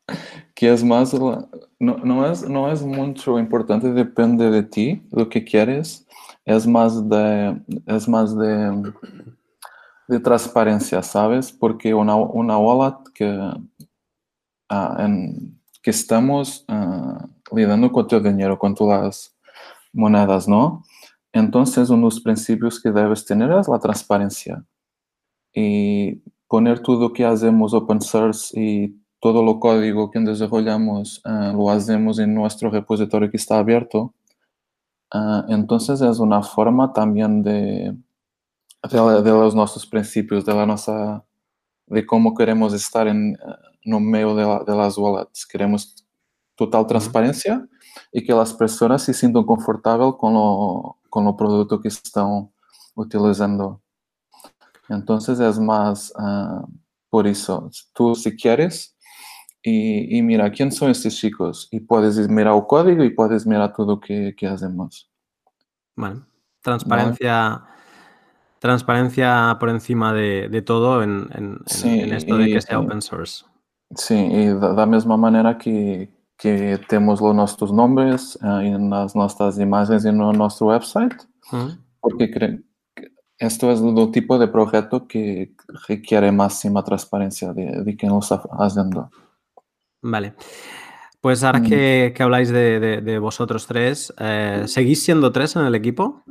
que 0.55 0.72
es 0.72 0.84
más, 0.84 1.13
no, 1.13 1.50
no 1.79 2.31
es, 2.31 2.48
no 2.48 2.72
es 2.72 2.81
mucho 2.81 3.38
importante, 3.38 3.91
depende 3.91 4.50
de 4.50 4.63
ti, 4.63 5.03
lo 5.12 5.29
que 5.29 5.43
quieres, 5.43 6.08
es 6.46 6.65
más 6.65 7.08
de, 7.10 7.62
es 7.86 8.08
más 8.08 8.38
de, 8.38 8.93
de 10.10 10.20
transparencia, 10.20 11.04
¿sabes? 11.04 11.51
Porque 11.51 11.94
una, 11.94 12.16
una 12.16 12.58
wallet 12.58 12.98
que, 13.13 13.54
ah, 14.68 15.08
que 15.84 15.92
estamos 15.92 16.66
ah, 16.68 17.28
lidando 17.51 17.92
con 17.92 18.08
tu 18.08 18.20
dinero, 18.20 18.58
con 18.58 18.75
las 18.80 19.36
monedas, 19.94 20.48
¿no? 20.48 20.84
Entonces, 21.32 21.92
uno 21.92 22.00
de 22.00 22.04
los 22.06 22.22
principios 22.22 22.82
que 22.82 22.89
debes 22.89 23.24
tener 23.24 23.51
es 23.51 23.68
la 23.68 23.78
transparencia. 23.78 24.66
Y 25.54 26.24
poner 26.48 26.80
todo 26.80 27.01
lo 27.01 27.13
que 27.13 27.25
hacemos 27.25 27.75
open 27.75 28.01
source 28.01 28.60
y 28.60 28.96
todo 29.20 29.44
lo 29.44 29.60
código 29.60 30.10
que 30.10 30.20
desarrollamos 30.22 31.22
ah, 31.24 31.54
lo 31.56 31.70
hacemos 31.70 32.18
en 32.18 32.34
nuestro 32.34 32.72
repositorio 32.72 33.30
que 33.30 33.38
está 33.38 33.60
abierto. 33.60 34.16
Entonces 35.48 36.01
es 36.01 36.20
una 36.20 36.42
forma 36.44 36.94
también 36.94 37.42
de, 37.44 37.96
de, 38.83 39.21
de 39.24 39.31
los 39.31 39.55
nuestros 39.55 39.86
principios, 39.86 40.45
de 40.45 40.53
la 40.53 40.65
nuestra, 40.65 41.24
de 41.88 42.05
cómo 42.05 42.33
queremos 42.36 42.74
estar 42.74 43.07
en 43.07 43.38
ah, 43.45 43.57
no 43.86 44.00
medio 44.00 44.36
de, 44.36 44.43
la- 44.45 44.63
de 44.63 44.75
las 44.75 44.98
wallets. 44.98 45.45
Queremos 45.45 46.05
total 46.55 46.86
transparencia 46.88 47.67
y 48.12 48.24
que 48.24 48.33
las 48.33 48.53
personas 48.53 49.01
se 49.03 49.13
sientan 49.13 49.43
confortables 49.45 50.15
con 50.17 50.33
lo, 50.33 50.98
con 51.09 51.25
lo 51.25 51.36
producto 51.36 51.79
que 51.81 51.88
están 51.88 52.51
utilizando. 52.95 53.81
Entonces 54.89 55.39
es 55.39 55.59
más 55.59 56.12
ah, 56.17 56.63
por 57.09 57.27
eso. 57.27 57.69
Tú 57.93 58.15
si 58.15 58.36
quieres 58.36 58.95
y, 59.62 60.17
y 60.17 60.21
mira 60.21 60.51
quién 60.51 60.71
son 60.71 60.89
estos 60.91 61.15
chicos 61.15 61.67
y 61.71 61.79
puedes 61.81 62.17
mirar 62.29 62.55
el 62.55 62.65
código 62.65 63.03
y 63.03 63.09
puedes 63.12 63.45
mirar 63.45 63.74
todo 63.74 64.00
que, 64.00 64.33
que 64.38 64.48
hacemos. 64.48 65.09
Bueno, 65.95 66.25
transparencia, 66.62 67.65
transparencia 68.60 69.58
por 69.60 69.70
encima 69.70 70.13
de, 70.13 70.50
de 70.50 70.62
todo 70.62 71.01
en, 71.04 71.28
en- 71.34 71.60
Sí, 71.66 72.01
en 72.01 72.13
esto 72.13 72.38
de 72.38 72.48
que 72.48 72.62
sea 72.62 72.80
open 72.80 73.01
source. 73.01 73.46
Sí, 73.96 74.16
y 74.16 74.46
de 74.48 74.74
la 74.75 74.86
misma 74.86 75.18
manera 75.18 75.58
que, 75.58 76.10
que 76.38 76.80
tenemos 76.88 77.22
los 77.22 77.34
nuestros 77.36 77.72
nombres 77.72 78.38
ah, 78.42 78.62
y 78.63 78.72
las 78.89 79.16
nuestras 79.16 79.58
imágenes 79.60 80.06
en 80.06 80.18
nuestro 80.18 80.68
website, 80.68 81.13
Ujú. 81.51 81.78
porque 82.00 82.30
cre- 82.32 82.63
esto 83.39 83.72
es 83.72 83.80
el 83.82 84.12
tipo 84.12 84.38
de 84.38 84.48
proyecto 84.50 85.08
que 85.08 85.54
requiere 85.88 86.32
máxima 86.32 86.84
transparencia 86.84 87.54
de, 87.54 87.84
de 87.84 87.98
lo 88.08 88.20
está 88.20 88.42
haciendo. 88.60 89.10
Vale. 90.01 90.34
Pues 91.22 91.44
ahora 91.44 91.60
Mm. 91.60 91.63
que, 91.66 92.13
que 92.16 92.24
habláis 92.24 92.50
de, 92.50 92.80
de- 92.80 93.01
de 93.01 93.20
vosotros 93.20 93.66
tres, 93.68 94.13
eh, 94.20 94.63
¿seguís 94.68 95.04
siendo 95.04 95.32
tres 95.32 95.56
en 95.56 95.63
el 95.66 95.75
equipo? 95.75 96.24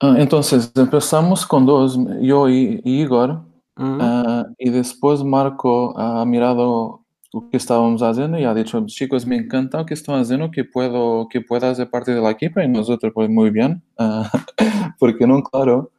Ah, 0.00 0.14
Entonces, 0.18 0.72
empezamos 0.76 1.44
con 1.46 1.66
dos, 1.66 1.98
yo 2.22 2.48
y, 2.48 2.80
y 2.84 3.02
Igor, 3.02 3.42
ah, 3.76 4.46
y 4.58 4.70
después 4.70 5.22
Marco 5.22 5.96
ha 5.98 6.24
mirado 6.24 7.04
lo 7.32 7.50
que 7.50 7.58
estábamos 7.58 8.02
haciendo 8.02 8.38
y 8.38 8.44
ha 8.44 8.54
dicho, 8.54 8.84
chicos, 8.86 9.26
me 9.26 9.36
encanta 9.36 9.78
lo 9.78 9.86
que 9.86 9.94
están 9.94 10.18
haciendo, 10.18 10.50
que 10.50 10.64
puedo, 10.64 11.28
que 11.28 11.42
pueda 11.42 11.74
ser 11.74 11.90
parte 11.90 12.14
de 12.14 12.20
la 12.22 12.30
equipo, 12.30 12.60
y 12.60 12.68
nosotros, 12.68 13.12
pues 13.14 13.28
muy 13.28 13.50
bien, 13.50 13.82
ah, 13.98 14.30
porque 14.98 15.26
no, 15.26 15.42
claro, 15.42 15.92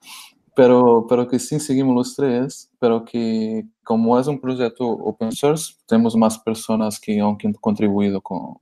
pero, 0.55 1.05
pero 1.08 1.27
que 1.27 1.38
sí 1.39 1.60
seguimos 1.60 1.96
los 1.96 2.15
tres, 2.15 2.72
pero 2.79 3.05
que 3.05 3.65
como 3.84 4.20
es 4.20 4.27
un 4.27 4.39
proyecto 4.41 4.86
open 4.88 5.31
source, 5.31 5.75
tenemos 5.88 6.15
más 6.15 6.39
personas 6.39 7.00
que 7.00 7.22
han 7.22 7.36
contribuido 7.60 8.20
con, 8.22 8.55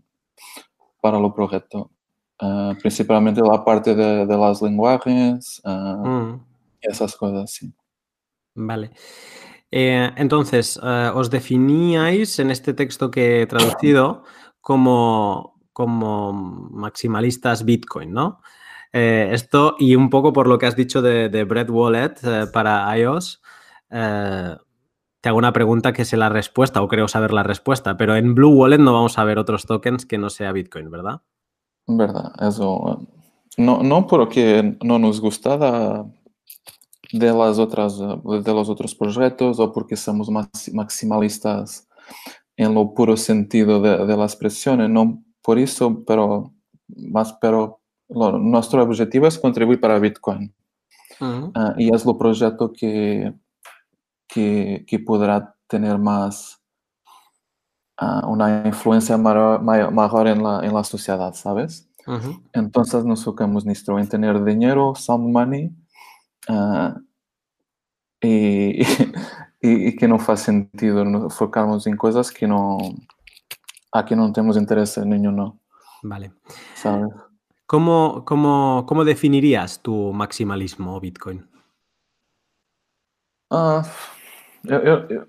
para 1.01 1.17
el 1.17 1.33
proyecto. 1.33 1.89
Ah, 2.41 2.73
principalmente 2.79 3.41
la 3.41 3.63
parte 3.65 3.95
de, 3.95 4.25
de 4.25 4.37
las 4.37 4.61
lenguajes, 4.61 5.61
ah, 5.65 5.97
mm, 6.05 6.45
esas 6.81 7.15
cosas, 7.15 7.51
sí. 7.51 7.73
vale. 8.55 8.91
Eh, 9.71 10.11
entonces, 10.17 10.79
eh, 10.83 11.11
os 11.13 11.29
definíais 11.29 12.39
en 12.39 12.51
este 12.51 12.73
texto 12.73 13.11
que 13.11 13.41
he 13.43 13.47
traducido 13.47 14.23
como, 14.61 15.61
como 15.73 16.33
maximalistas 16.33 17.65
Bitcoin, 17.65 18.13
¿no? 18.13 18.41
Eh, 18.93 19.29
esto 19.33 19.75
y 19.79 19.95
un 19.95 20.09
poco 20.09 20.33
por 20.33 20.47
lo 20.47 20.57
que 20.57 20.65
has 20.67 20.75
dicho 20.75 21.01
de, 21.01 21.29
de 21.29 21.43
Bread 21.43 21.69
Wallet 21.69 22.15
eh, 22.23 22.47
para 22.53 22.97
iOS, 22.97 23.41
te 25.21 25.29
hago 25.29 25.37
una 25.37 25.53
pregunta 25.53 25.93
que 25.93 26.05
sé 26.05 26.17
la 26.17 26.29
respuesta 26.29 26.81
o 26.81 26.87
creo 26.87 27.07
saber 27.07 27.33
la 27.33 27.43
respuesta, 27.43 27.97
pero 27.97 28.15
en 28.15 28.35
Blue 28.35 28.49
Wallet 28.55 28.79
no 28.79 28.93
vamos 28.93 29.17
a 29.17 29.23
ver 29.23 29.37
otros 29.39 29.65
tokens 29.65 30.05
que 30.05 30.17
no 30.17 30.29
sea 30.29 30.51
Bitcoin, 30.51 30.89
¿verdad? 30.91 31.21
Verdad, 31.91 32.31
eso. 32.47 33.01
No, 33.57 33.81
no 33.83 34.05
porque 34.07 34.77
no 34.83 34.99
nos 34.99 35.19
gusta 35.19 35.57
da- 35.57 36.05
de 37.11 37.33
las 37.33 37.57
otras, 37.57 37.97
de 37.99 38.53
los 38.53 38.69
otros 38.69 38.93
proyectos 38.93 39.59
o 39.59 39.73
porque 39.73 39.95
somos 39.95 40.29
max- 40.29 40.71
maximalistas 40.73 41.87
en 42.55 42.73
lo 42.75 42.93
puro 42.93 43.17
sentido 43.17 43.81
de, 43.81 44.05
de 44.05 44.17
la 44.17 44.25
expresión, 44.25 44.93
no 44.93 45.23
por 45.41 45.57
eso, 45.57 46.03
pero 46.05 46.53
más, 46.87 47.33
pero 47.41 47.79
lo- 48.09 48.37
nuestro 48.37 48.83
objetivo 48.83 49.25
es 49.27 49.39
contribuir 49.39 49.79
para 49.79 49.97
Bitcoin. 49.99 50.53
Ujú. 51.19 51.51
Ah, 51.55 51.73
y 51.77 51.93
es 51.93 52.05
lo 52.05 52.17
proyecto 52.17 52.71
que, 52.71 53.33
que, 54.27 54.83
que 54.87 54.99
podrá 54.99 55.55
tener 55.67 55.97
más 55.97 56.58
ah, 57.99 58.25
una 58.27 58.63
influencia 58.65 59.17
mayor, 59.17 59.61
mayor- 59.61 60.27
en 60.27 60.43
la, 60.43 60.61
en 60.65 60.73
la 60.73 60.83
sociedad, 60.83 61.33
¿sabes? 61.33 61.89
Ujú. 62.07 62.41
Entonces 62.53 63.05
nos 63.05 63.19
enfocamos 63.19 63.65
nuestro 63.65 63.99
en 63.99 64.07
tener 64.07 64.43
dinero, 64.43 64.95
sound 64.95 65.31
money, 65.31 65.71
ah, 66.47 66.95
y, 68.21 68.81
y, 69.61 69.87
y 69.89 69.95
que 69.95 70.07
no 70.07 70.15
hace 70.15 70.37
sentido 70.37 71.05
nos 71.05 71.23
enfocarnos 71.23 71.85
en 71.87 71.95
cosas 71.97 72.31
que 72.31 72.47
no, 72.47 72.77
a 73.91 74.05
que 74.05 74.15
no 74.15 74.31
tenemos 74.31 74.57
interés 74.57 74.97
en 74.97 75.09
ninguno, 75.09 75.59
Vale. 76.03 76.31
¿sabes? 76.75 77.09
¿Cómo, 77.65 78.23
cómo, 78.25 78.85
cómo 78.87 79.05
definirías 79.05 79.81
tu 79.81 80.11
maximalismo 80.13 80.99
Bitcoin? 80.99 81.47
Eu, 83.51 84.77
eu, 84.79 85.09
eu, 85.09 85.27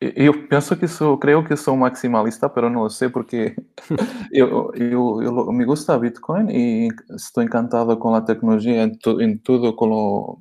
eu 0.00 0.46
penso 0.48 0.76
que 0.76 0.86
sou, 0.88 1.16
creio 1.18 1.44
que 1.46 1.56
sou 1.56 1.76
maximalista, 1.76 2.48
pero 2.48 2.68
não 2.70 2.88
sei 2.90 3.08
porque 3.08 3.56
eu, 4.32 4.72
eu, 4.74 5.22
eu 5.22 5.52
me 5.52 5.64
gusta 5.64 5.98
Bitcoin 5.98 6.48
e 6.50 6.88
estou 7.16 7.42
encantado 7.42 7.96
com 7.98 8.14
a 8.14 8.20
tecnologia 8.20 8.82
em, 8.84 8.92
tu, 8.98 9.20
em 9.20 9.36
tudo 9.38 9.74
com 9.74 9.90
o, 9.90 10.38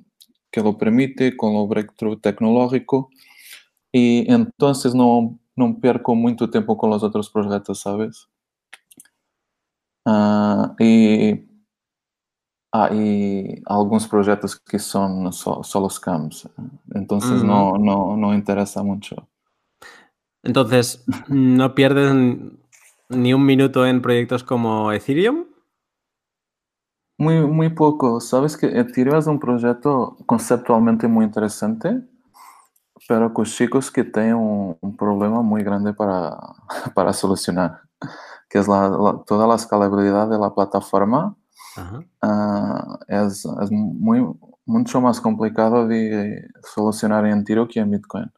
que 0.51 0.61
lo 0.61 0.75
permite, 0.77 1.31
com 1.33 1.55
o 1.55 1.67
breakthrough 1.67 2.17
tecnológico 2.17 3.09
e 3.93 4.25
então 4.29 4.73
não 4.95 5.39
não 5.57 5.73
perco 5.73 6.15
muito 6.15 6.47
tempo 6.47 6.75
com 6.77 6.89
os 6.91 7.03
outros 7.03 7.29
projetos, 7.29 7.81
sabes? 7.81 8.27
Ah, 10.05 10.75
e 10.79 11.45
Ah, 12.71 12.89
y 12.93 13.61
algunos 13.65 14.07
proyectos 14.07 14.59
que 14.59 14.77
son 14.79 15.31
so- 15.33 15.63
solo 15.63 15.89
scams. 15.89 16.47
Entonces 16.93 17.41
Ujú. 17.41 17.45
no, 17.47 17.77
no, 17.77 18.17
no 18.17 18.33
interesa 18.33 18.83
mucho. 18.83 19.15
Entonces, 20.45 21.03
¿no 21.27 21.75
pierdes 21.75 22.13
ni 23.09 23.33
un 23.33 23.45
minuto 23.45 23.85
en 23.85 24.01
proyectos 24.01 24.43
como 24.45 24.91
Ethereum? 24.93 25.45
Muy, 27.17 27.41
muy 27.45 27.67
poco. 27.71 28.21
Sabes 28.21 28.55
que 28.55 28.67
Ethereum 28.67 29.17
es 29.17 29.27
un 29.27 29.37
proyecto 29.37 30.15
conceptualmente 30.25 31.09
muy 31.09 31.25
interesante, 31.25 32.01
pero 33.07 33.33
con 33.33 33.45
chicos 33.45 33.91
que 33.91 34.03
tienen 34.03 34.35
un, 34.35 34.77
un 34.81 34.97
problema 34.97 35.41
muy 35.41 35.63
grande 35.63 35.93
para, 35.93 36.37
para 36.95 37.13
solucionar, 37.13 37.81
que 38.49 38.59
es 38.59 38.67
la, 38.67 38.89
la- 38.89 39.23
toda 39.27 39.47
la 39.47 39.55
escalabilidad 39.55 40.29
de 40.29 40.39
la 40.39 40.53
plataforma. 40.53 41.35
Ah, 42.21 42.99
es, 43.07 43.45
es 43.45 43.71
muy, 43.71 44.25
mucho 44.65 45.01
más 45.01 45.21
complicado 45.21 45.87
de 45.87 46.47
solucionar 46.75 47.25
en 47.27 47.39
Ethereum 47.39 47.67
que 47.69 47.81
en 47.81 47.91
Bitcoin. 47.91 48.31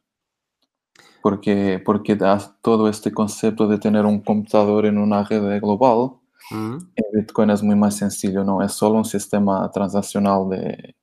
Porque, 1.22 1.82
porque 1.84 2.16
da 2.16 2.38
todo 2.62 2.88
este 2.88 3.12
concepto 3.12 3.66
de 3.66 3.78
tener 3.78 4.06
un 4.06 4.20
computador 4.20 4.86
en 4.86 4.98
una 4.98 5.24
red 5.24 5.60
global, 5.60 6.12
Mm, 6.50 6.78
en 6.96 7.04
Bitcoin 7.12 7.50
es 7.50 7.62
muy 7.62 7.76
más 7.76 7.96
sencillo, 7.96 8.42
no 8.44 8.62
es 8.62 8.72
solo 8.72 8.96
un 8.98 9.04
sistema 9.04 9.70
transaccional 9.70 10.48
de, 10.48 10.94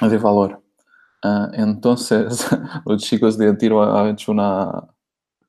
de 0.00 0.18
valor. 0.18 0.62
Ah, 1.22 1.50
entonces, 1.52 2.46
los 2.86 3.02
chicos 3.02 3.36
de 3.36 3.48
Ethereum 3.48 3.82
han 3.82 4.08
hecho 4.08 4.32
una, 4.32 4.88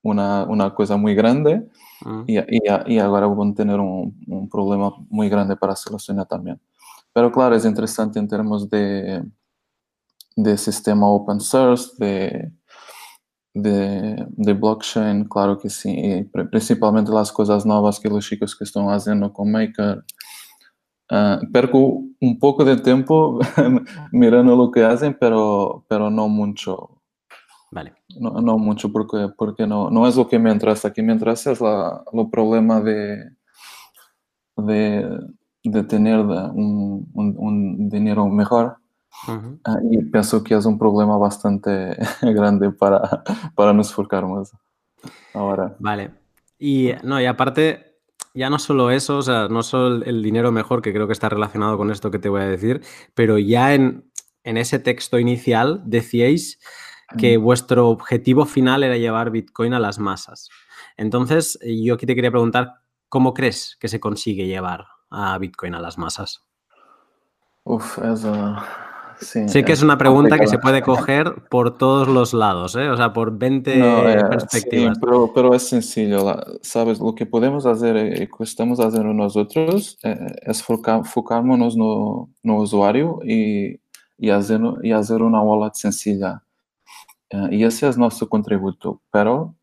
una, 0.02 0.44
una 0.46 0.74
cosa 0.74 0.98
muy 0.98 1.16
grande 1.16 1.70
mm. 2.04 2.24
y, 2.28 2.40
y, 2.40 2.62
y 2.88 3.00
ahora 3.00 3.28
van 3.28 3.52
a 3.52 3.54
tener 3.54 3.80
un, 3.80 4.20
un 4.28 4.50
problema 4.50 4.92
muy 5.10 5.30
grande 5.30 5.56
para 5.56 5.76
solucionar 5.76 6.26
también. 6.28 6.60
Pero 7.14 7.32
claro, 7.32 7.56
es 7.56 7.66
interesante 7.66 8.20
en 8.20 8.28
términos 8.28 8.70
de, 8.70 9.24
de 10.36 10.58
sistema 10.58 11.08
open 11.08 11.40
source, 11.40 11.92
de, 11.98 12.52
de, 13.62 14.26
de 14.30 14.54
blockchain, 14.54 15.26
claro 15.26 15.58
que 15.58 15.70
sí, 15.70 15.90
y 15.92 16.24
pri- 16.24 16.48
principalmente 16.50 17.12
las 17.12 17.32
cosas 17.32 17.66
nuevas 17.66 18.00
que 18.00 18.10
los 18.10 18.28
chicos 18.28 18.56
que 18.56 18.64
están 18.66 18.88
haciendo 18.90 19.32
con 19.34 19.52
Maker. 19.52 20.04
Ah, 21.12 21.40
perco 21.52 22.04
un 22.22 22.38
poco 22.40 22.64
de 22.64 22.78
tiempo 22.78 23.40
mirando 24.12 24.56
lo 24.56 24.70
que 24.72 24.84
hacen, 24.84 25.18
pero, 25.20 25.84
pero 25.88 26.10
no 26.12 26.28
mucho. 26.30 27.02
Vale. 27.72 27.94
No, 28.20 28.42
no 28.42 28.58
mucho 28.58 28.92
porque, 28.92 29.30
porque 29.38 29.66
no, 29.68 29.90
no 29.90 30.08
es 30.08 30.16
lo 30.16 30.28
que 30.28 30.38
me 30.40 30.52
interesa. 30.52 30.90
Aquí 30.90 31.02
me 31.02 31.14
interesa 31.14 31.52
es 31.52 31.62
la, 31.62 32.04
lo 32.14 32.30
problema 32.30 32.80
de, 32.82 33.32
de, 34.58 35.20
de 35.64 35.84
tener 35.84 36.20
un, 36.20 37.10
un- 37.14 37.36
un 37.38 37.90
dinero 37.90 38.28
mejor. 38.28 38.78
Ujú. 39.28 39.60
Ah, 39.66 39.78
y 39.90 39.98
pienso 40.06 40.44
que 40.44 40.56
es 40.56 40.66
un 40.66 40.80
problema 40.80 41.18
bastante 41.18 41.98
grande 42.22 42.72
para, 42.72 43.24
para 43.56 43.74
nos 43.74 43.90
enfocarnos 43.90 44.52
ahora. 45.34 45.76
Vale. 45.80 46.12
Y 46.58 46.92
no, 47.04 47.20
y 47.22 47.26
aparte, 47.26 47.98
ya 48.34 48.50
no 48.50 48.60
solo 48.60 48.92
eso, 48.92 49.18
o 49.18 49.22
sea, 49.22 49.48
no 49.48 49.64
solo 49.64 50.04
el- 50.04 50.24
dinero 50.24 50.52
mejor, 50.52 50.82
que 50.82 50.94
creo 50.94 51.08
que 51.08 51.14
está 51.14 51.30
relacionado 51.30 51.78
con 51.78 51.92
esto 51.92 52.12
que 52.12 52.20
te 52.20 52.30
voy 52.30 52.42
a 52.42 52.46
decir, 52.46 52.82
pero 53.14 53.38
ya 53.38 53.74
en, 53.74 54.10
en 54.44 54.58
ese 54.58 54.80
texto 54.80 55.20
inicial 55.20 55.82
decíais 55.86 56.60
que 57.18 57.38
Mm. 57.38 57.42
vuestro 57.42 57.90
objetivo 57.90 58.46
final 58.46 58.84
era 58.84 58.96
llevar 58.98 59.32
Bitcoin 59.32 59.74
a 59.74 59.80
las 59.80 60.00
masas. 60.00 60.50
Entonces, 60.96 61.58
yo 61.66 61.96
aquí 61.96 62.06
te 62.06 62.14
quería 62.16 62.30
preguntar, 62.32 62.76
¿cómo 63.10 63.34
crees 63.34 63.78
que 63.80 63.88
se 63.88 64.00
consigue 64.00 64.46
llevar 64.48 64.86
a 65.10 65.38
Bitcoin 65.40 65.74
a 65.76 65.80
las 65.82 65.98
masas? 65.98 66.46
Uf, 67.64 67.98
eso, 68.00 68.56
sí, 69.20 69.48
Sé 69.50 69.64
que 69.64 69.72
es 69.74 69.82
una 69.84 69.98
pregunta 69.98 70.38
que 70.40 70.48
se 70.48 70.58
puede 70.60 70.82
coger 70.82 71.34
por 71.50 71.78
todos 71.78 72.08
los 72.08 72.34
lados, 72.34 72.76
¿eh? 72.76 72.90
O 72.90 72.98
sea, 72.98 73.14
por 73.14 73.38
20 73.38 73.76
No, 73.78 74.08
eh, 74.10 74.20
sí, 74.20 74.26
perspectivas. 74.30 74.98
pero, 75.00 75.32
pero 75.34 75.54
es 75.54 75.68
sencillo, 75.68 76.36
¿sabes? 76.62 77.00
Lo 77.00 77.14
que 77.16 77.26
podemos 77.26 77.66
hacer 77.66 77.96
y 78.22 78.28
que 78.28 78.44
estamos 78.44 78.80
haciendo 78.80 79.14
nosotros 79.14 79.98
eh, 80.04 80.18
es 80.44 80.64
foca- 80.64 81.04
focarnos 81.04 81.76
no, 81.78 82.30
no 82.44 82.56
usuario 82.58 83.20
y, 83.24 83.80
y, 84.18 84.30
hacer, 84.30 84.62
y 84.84 84.92
hacer 84.92 85.22
una 85.22 85.42
wallet 85.42 85.74
sencilla. 85.74 86.44
Eh, 87.30 87.48
y 87.52 87.64
ese 87.64 87.88
es 87.88 87.98
nuestro 87.98 88.28
contributo, 88.28 89.02
pero 89.12 89.56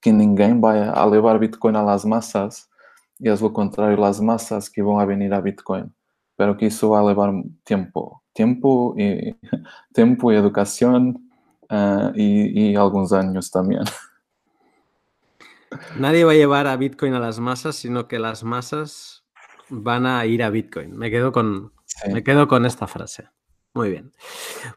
que 0.00 0.12
ninguém 0.12 0.60
vaya 0.60 0.92
a 0.92 1.06
llevar 1.10 1.38
Bitcoin 1.40 1.74
a 1.76 1.82
las 1.82 2.04
masas 2.06 2.70
y 3.18 3.28
es 3.28 3.40
lo 3.42 3.52
contrario, 3.52 3.96
las 3.96 4.20
masas 4.20 4.70
que 4.70 4.80
van 4.80 5.00
a 5.00 5.04
venir 5.04 5.34
a 5.34 5.40
Bitcoin. 5.40 5.92
Pero 6.38 6.56
que 6.56 6.66
eso 6.66 6.90
va 6.90 7.00
a 7.00 7.02
llevar 7.02 7.32
tiempo, 7.64 8.22
tiempo 8.32 8.94
y, 8.96 9.34
tiempo 9.92 10.32
y 10.32 10.36
educación 10.36 11.28
uh, 11.68 12.12
y, 12.14 12.70
y 12.70 12.76
algunos 12.76 13.12
años 13.12 13.50
también. 13.50 13.82
Nadie 15.98 16.22
va 16.22 16.30
a 16.30 16.36
llevar 16.36 16.68
a 16.68 16.76
Bitcoin 16.76 17.12
a 17.14 17.18
las 17.18 17.40
masas, 17.40 17.74
sino 17.74 18.06
que 18.06 18.20
las 18.20 18.44
masas 18.44 19.24
van 19.68 20.06
a 20.06 20.24
ir 20.26 20.44
a 20.44 20.50
Bitcoin. 20.50 20.96
Me 20.96 21.10
quedo 21.10 21.32
con, 21.32 21.72
Sí. 21.86 22.12
me 22.12 22.22
quedo 22.22 22.46
con 22.46 22.66
esta 22.66 22.86
frase. 22.86 23.30
Muy 23.74 23.90
bien. 23.90 24.12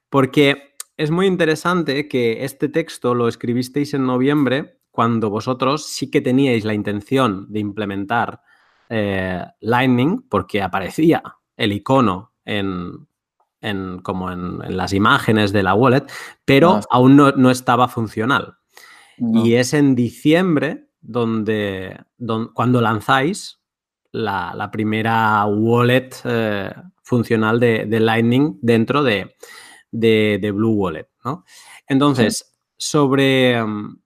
Porque 0.09 0.73
es 0.97 1.11
muy 1.11 1.27
interesante 1.27 2.07
que 2.07 2.43
este 2.43 2.69
texto 2.69 3.13
lo 3.13 3.27
escribisteis 3.27 3.93
en 3.93 4.07
noviembre 4.07 4.79
cuando 4.89 5.29
vosotros 5.29 5.85
sí 5.85 6.09
que 6.09 6.21
teníais 6.21 6.65
la 6.65 6.73
intención 6.73 7.45
de 7.53 7.59
implementar 7.59 8.41
eh, 8.89 9.45
Lightning 9.59 10.23
porque 10.27 10.63
aparecía 10.63 11.21
el 11.57 11.73
icono 11.73 12.33
en, 12.45 13.07
en- 13.61 13.99
como 13.99 14.31
en, 14.31 14.59
en 14.63 14.77
las 14.77 14.93
imágenes 14.93 15.51
de 15.53 15.63
la 15.63 15.73
wallet, 15.73 16.03
pero 16.45 16.79
aún 16.89 17.15
no, 17.15 17.31
no 17.31 17.51
estaba 17.51 17.87
funcional. 17.87 18.55
No. 19.17 19.45
Y 19.45 19.55
es 19.55 19.73
en 19.73 19.93
diciembre 19.95 20.87
donde, 21.01 21.99
don- 22.17 22.51
cuando 22.53 22.81
lanzáis 22.81 23.59
la, 24.11 24.53
la 24.55 24.71
primera 24.71 25.45
wallet 25.45 26.09
eh, 26.25 26.73
funcional 27.03 27.59
de, 27.59 27.85
de 27.85 27.99
Lightning 27.99 28.57
dentro 28.61 29.03
de, 29.03 29.35
de- 29.91 30.39
de 30.41 30.51
Blue 30.51 30.73
Wallet. 30.73 31.07
¿no? 31.23 31.43
Entonces, 31.87 32.53
sobre, 32.77 33.63
mm, 33.63 33.99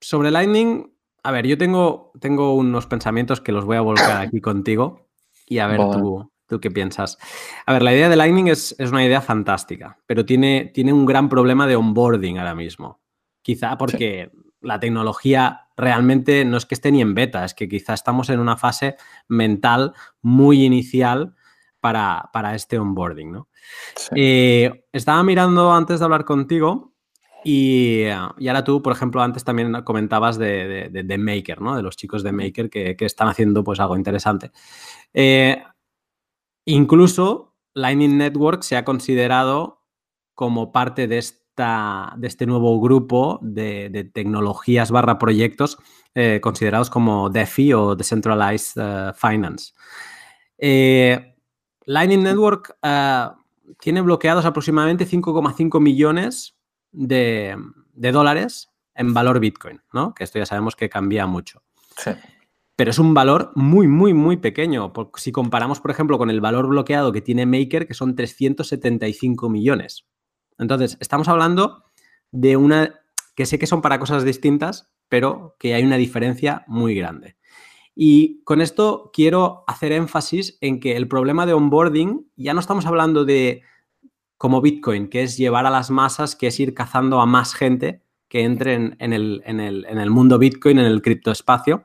sobre 0.00 0.30
Lightning, 0.30 0.92
a 1.22 1.30
ver, 1.30 1.46
yo 1.46 1.56
tengo, 1.56 2.12
tengo 2.20 2.54
unos 2.54 2.86
pensamientos 2.86 3.40
que 3.40 3.52
los 3.52 3.64
voy 3.64 3.76
a 3.76 3.80
volcar 3.82 4.20
aquí 4.20 4.40
contigo 4.40 5.08
y 5.52 5.58
a 5.58 5.66
ver 5.66 5.78
tú, 5.78 6.32
tú 6.46 6.60
qué 6.60 6.70
piensas. 6.70 7.18
A 7.66 7.72
ver, 7.72 7.82
la 7.82 7.92
idea 7.92 8.08
de 8.08 8.16
Lightning 8.16 8.48
es, 8.48 8.74
es 8.78 8.90
una 8.90 9.04
idea 9.04 9.20
fantástica, 9.20 9.98
pero 10.06 10.24
tiene, 10.24 10.70
tiene 10.72 10.92
un 10.92 11.04
gran 11.04 11.28
problema 11.28 11.66
de 11.66 11.76
onboarding 11.76 12.38
ahora 12.38 12.54
mismo. 12.54 13.00
Quizá 13.42 13.76
porque 13.76 14.30
la 14.60 14.80
tecnología 14.80 15.68
realmente 15.76 16.44
no 16.44 16.56
es 16.56 16.64
que 16.64 16.74
esté 16.74 16.90
ni 16.90 17.02
en 17.02 17.14
beta, 17.14 17.44
es 17.44 17.52
que 17.52 17.68
quizá 17.68 17.92
estamos 17.92 18.30
en 18.30 18.40
una 18.40 18.56
fase 18.56 18.96
mental 19.28 19.92
muy 20.22 20.64
inicial 20.64 21.34
para, 21.80 22.30
para 22.32 22.54
este 22.54 22.78
onboarding, 22.78 23.32
¿no? 23.32 23.48
Sí. 23.96 24.10
Eh, 24.16 24.86
estaba 24.92 25.22
mirando 25.22 25.72
antes 25.72 25.98
de 25.98 26.04
hablar 26.04 26.24
contigo 26.24 26.91
y, 27.44 28.02
eh, 28.02 28.16
y 28.38 28.48
ahora 28.48 28.64
tú, 28.64 28.82
por 28.82 28.92
ejemplo, 28.92 29.22
antes 29.22 29.44
también 29.44 29.72
comentabas 29.82 30.38
de, 30.38 30.66
de- 30.68 30.88
de- 30.90 31.02
de 31.02 31.18
Maker, 31.18 31.60
¿no? 31.60 31.76
De 31.76 31.82
los 31.82 31.96
chicos 31.96 32.22
de 32.22 32.32
Maker 32.32 32.70
que, 32.70 32.96
que 32.96 33.04
están 33.04 33.28
haciendo 33.28 33.62
pues 33.64 33.80
algo 33.80 33.96
interesante. 33.96 34.50
Eh, 35.14 35.62
incluso 36.64 37.54
Lightning 37.74 38.16
Network 38.18 38.62
se 38.62 38.76
ha 38.76 38.84
considerado 38.84 39.82
como 40.34 40.72
parte 40.72 41.06
de, 41.08 41.18
esta, 41.18 42.14
de 42.16 42.26
este 42.28 42.46
nuevo 42.46 42.80
grupo 42.80 43.38
de, 43.42 44.10
tecnologías 44.12 44.90
barra 44.90 45.18
proyectos 45.18 45.78
eh, 46.14 46.40
considerados 46.42 46.90
como 46.90 47.30
DeFi 47.30 47.72
o 47.74 47.94
Decentralized 47.96 48.80
eh, 48.82 49.12
Finance. 49.14 49.72
Eh, 50.58 51.34
Lightning 51.84 52.22
Network 52.22 52.76
eh, 52.82 53.26
tiene 53.80 54.00
bloqueados 54.02 54.44
aproximadamente 54.44 55.06
5,5 55.06 55.80
millones 55.80 56.56
de, 56.92 57.56
de 57.92 58.12
dólares 58.12 58.70
en 58.94 59.14
valor 59.14 59.40
Bitcoin, 59.40 59.80
¿no? 59.92 60.14
Que 60.14 60.24
esto 60.24 60.38
ya 60.38 60.46
sabemos 60.46 60.76
que 60.76 60.88
cambia 60.88 61.26
mucho. 61.26 61.62
Sí. 61.96 62.10
Pero 62.76 62.90
es 62.90 62.98
un 62.98 63.14
valor 63.14 63.52
muy, 63.54 63.86
muy, 63.86 64.14
muy 64.14 64.38
pequeño. 64.38 64.92
si 65.16 65.32
comparamos, 65.32 65.80
por 65.80 65.90
ejemplo, 65.90 66.18
con 66.18 66.30
el 66.30 66.40
valor 66.40 66.66
bloqueado 66.68 67.12
que 67.12 67.20
tiene 67.20 67.46
Maker, 67.46 67.86
que 67.86 67.94
son 67.94 68.16
375 68.16 69.48
millones. 69.48 70.06
Entonces, 70.58 70.96
estamos 71.00 71.28
hablando 71.28 71.84
de 72.30 72.56
una 72.56 73.00
que 73.34 73.46
sé 73.46 73.58
que 73.58 73.66
son 73.66 73.82
para 73.82 73.98
cosas 73.98 74.24
distintas, 74.24 74.92
pero 75.08 75.56
que 75.58 75.74
hay 75.74 75.84
una 75.84 75.96
diferencia 75.96 76.64
muy 76.66 76.94
grande. 76.94 77.36
Y 77.94 78.42
con 78.44 78.60
esto 78.60 79.10
quiero 79.12 79.64
hacer 79.66 79.92
énfasis 79.92 80.56
en 80.60 80.80
que 80.80 80.96
el 80.96 81.08
problema 81.08 81.44
de 81.44 81.52
onboarding 81.52 82.30
ya 82.36 82.54
no 82.54 82.60
estamos 82.60 82.86
hablando 82.86 83.24
de 83.24 83.62
como 84.42 84.60
Bitcoin, 84.60 85.06
que 85.08 85.22
es 85.22 85.36
llevar 85.36 85.66
a 85.66 85.70
las 85.70 85.88
masas, 85.92 86.34
que 86.34 86.48
es 86.48 86.58
ir 86.58 86.74
cazando 86.74 87.20
a 87.20 87.26
más 87.26 87.54
gente 87.54 88.02
que 88.28 88.42
entre 88.42 88.74
en, 88.74 88.96
en 88.98 89.12
el, 89.12 89.40
en 89.46 89.60
el- 89.60 89.84
en 89.88 89.98
el 90.00 90.10
mundo 90.10 90.36
Bitcoin, 90.36 90.80
en 90.80 90.86
el 90.86 91.00
criptoespacio. 91.00 91.84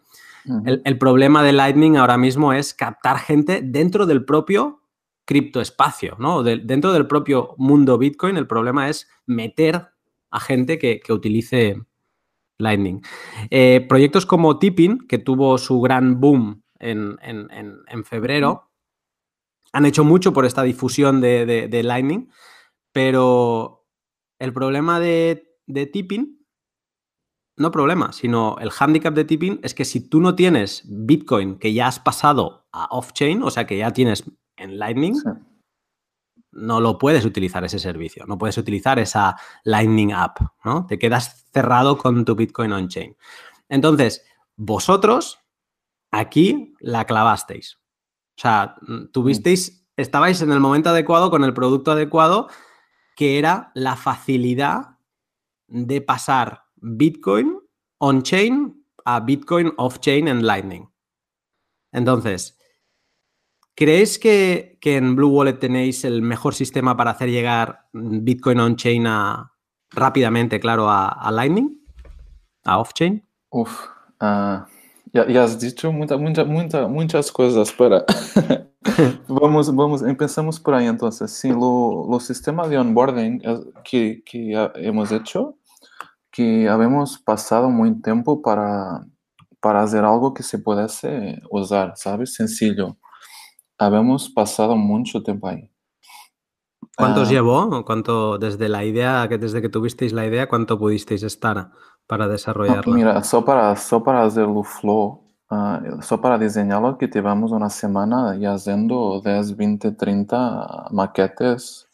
El, 0.65 0.81
el 0.83 0.97
problema 0.97 1.43
de 1.43 1.51
Lightning 1.51 1.97
ahora 1.97 2.17
mismo 2.17 2.53
es 2.53 2.73
captar 2.73 3.19
gente 3.19 3.61
dentro 3.63 4.07
del 4.07 4.25
propio 4.25 4.81
criptoespacio, 5.25 6.15
¿no? 6.19 6.41
De- 6.41 6.57
dentro 6.57 6.93
del 6.93 7.05
propio 7.05 7.53
mundo 7.59 7.99
Bitcoin, 7.99 8.37
el 8.37 8.47
problema 8.47 8.89
es 8.89 9.07
meter 9.27 9.89
a 10.31 10.39
gente 10.39 10.79
que, 10.79 10.99
que 10.99 11.13
utilice 11.13 11.79
Lightning. 12.57 13.01
Eh, 13.51 13.85
proyectos 13.87 14.25
como 14.25 14.57
Tipping, 14.57 15.05
que 15.07 15.19
tuvo 15.19 15.59
su 15.59 15.79
gran 15.79 16.19
boom 16.19 16.63
en, 16.79 17.19
en- 17.21 17.51
en- 17.51 17.77
en 17.87 18.03
febrero, 18.03 18.66
han 19.73 19.86
hecho 19.86 20.03
mucho 20.03 20.34
por 20.34 20.45
esta 20.45 20.63
difusión 20.63 21.21
de, 21.21 21.45
de- 21.45 21.67
de 21.67 21.84
Lightning, 21.84 22.30
pero 22.91 23.86
el 24.39 24.53
problema 24.53 24.99
de, 24.99 25.56
de 25.67 25.86
Tipping, 25.86 26.38
no 27.58 27.71
problema, 27.71 28.12
sino 28.13 28.58
el 28.60 28.71
handicap 28.77 29.13
de 29.13 29.25
Tipping 29.25 29.60
es 29.63 29.73
que 29.73 29.84
si 29.86 30.08
tú 30.10 30.21
no 30.21 30.36
tienes 30.36 30.84
Bitcoin 30.88 31.58
que 31.58 31.73
ya 31.73 31.88
has 31.88 31.99
pasado 31.99 32.67
a 32.71 32.86
off-chain, 32.91 33.41
o 33.41 33.49
sea 33.49 33.65
que 33.65 33.77
ya 33.77 33.91
tienes 33.91 34.23
en 34.58 34.77
Lightning, 34.77 35.15
Sí. 35.15 35.30
no 36.51 36.80
lo 36.82 36.97
puedes 36.97 37.25
utilizar 37.25 37.63
ese 37.65 37.80
servicio, 37.80 38.25
no 38.27 38.38
puedes 38.38 38.58
utilizar 38.58 38.99
esa 38.99 39.36
Lightning 39.63 40.13
App, 40.13 40.38
¿no? 40.63 40.86
Te 40.86 40.97
quedas 40.99 41.47
cerrado 41.51 41.97
con 41.97 42.25
tu 42.25 42.36
Bitcoin 42.36 42.71
on-chain. 42.73 43.15
Entonces, 43.69 44.23
vosotros 44.56 45.39
aquí 46.12 46.73
la 46.80 47.06
clavasteis. 47.06 47.80
O 48.38 48.39
sea, 48.41 48.76
mm, 48.82 49.06
tuvisteis, 49.12 49.88
estabais 49.95 50.41
en 50.41 50.52
el 50.52 50.60
momento 50.60 50.89
adecuado 50.89 51.32
con 51.32 51.43
el 51.43 51.54
producto 51.54 51.91
adecuado, 51.91 52.47
que 53.15 53.39
era 53.39 53.71
la 53.73 53.95
facilidad 53.95 54.97
de 55.67 56.02
pasar 56.02 56.63
Bitcoin 56.76 57.58
on-chain 58.00 58.86
a 59.06 59.19
Bitcoin 59.21 59.73
off-chain 59.78 60.28
en 60.28 60.45
Lightning. 60.45 60.88
Entonces, 61.91 62.60
¿creéis 63.73 64.19
que, 64.19 64.78
que 64.82 64.97
en 64.97 65.15
Blue 65.15 65.30
Wallet 65.30 65.54
tenéis 65.60 66.04
el 66.06 66.21
mejor 66.21 66.54
sistema 66.54 66.95
para 66.95 67.12
hacer 67.12 67.30
llegar 67.32 67.88
Bitcoin 67.93 68.60
on-chain 68.60 69.08
a- 69.08 69.52
rápidamente, 69.89 70.60
claro, 70.60 70.89
a, 70.89 71.08
a 71.08 71.32
Lightning? 71.32 71.82
¿A 72.65 72.78
off-chain? 72.80 73.26
Uf, 73.50 73.88
ah, 74.19 74.67
ya, 75.17 75.27
ya 75.27 75.43
has 75.43 75.60
dicho 75.60 75.91
muita, 75.91 76.17
muita, 76.17 76.43
muita- 76.45 76.88
muchas 76.88 77.32
cosas, 77.32 77.71
para 77.71 78.06
vamos, 79.27 79.73
vamos, 79.75 80.01
empezamos 80.03 80.60
por 80.60 80.73
ahí 80.75 80.88
entonces. 80.88 81.32
Sí, 81.32 81.49
lo, 81.49 82.08
los 82.10 82.23
sistemas 82.25 82.69
de 82.69 82.77
onboarding 82.77 83.41
es- 83.43 83.62
que, 83.84 84.23
que 84.25 84.53
hemos 84.75 85.12
hecho, 85.12 85.58
que 86.32 86.69
habíamos 86.69 87.17
pasado 87.19 87.69
muy 87.69 88.01
tiempo 88.01 88.41
para, 88.41 89.06
para 89.62 89.84
hacer 89.84 90.06
algo 90.06 90.34
que 90.34 90.43
se 90.43 90.60
pudiese 90.60 91.41
usar, 91.51 91.93
¿sabes? 91.95 92.34
Sencillo. 92.36 92.97
Habíamos 93.80 94.30
pasado 94.30 94.75
mucho 94.75 95.23
tiempo 95.23 95.47
ahí. 95.47 95.69
¿Cuánto 96.95 97.21
os 97.21 97.30
Ah, 97.30 97.32
llevó? 97.32 97.86
¿Cuánto, 97.86 98.38
desde 98.39 98.69
la 98.69 98.84
idea, 98.86 99.27
que 99.30 99.38
desde 99.38 99.62
que 99.62 99.69
tuvisteis 99.69 100.13
la 100.13 100.25
idea, 100.25 100.47
cuánto 100.49 100.80
pudisteis 100.80 101.23
estar 101.23 101.71
para 102.07 102.25
No, 102.25 102.31
desarrollarla? 102.31 102.95
mira, 102.95 103.23
só 103.23 103.43
para, 103.45 103.75
só 103.75 104.03
para 104.03 104.23
hacer 104.23 104.45
o 104.45 104.63
flow, 104.63 105.21
ah, 105.49 105.81
só 106.01 106.19
para 106.19 106.37
diseñarlo, 106.37 106.97
que 106.97 107.07
tivemos 107.07 107.51
una 107.51 107.69
semana 107.69 108.35
y 108.37 108.45
haciendo 108.45 109.21
10, 109.23 109.55
20, 109.55 109.91
30 109.91 110.87
maquetes 110.91 111.87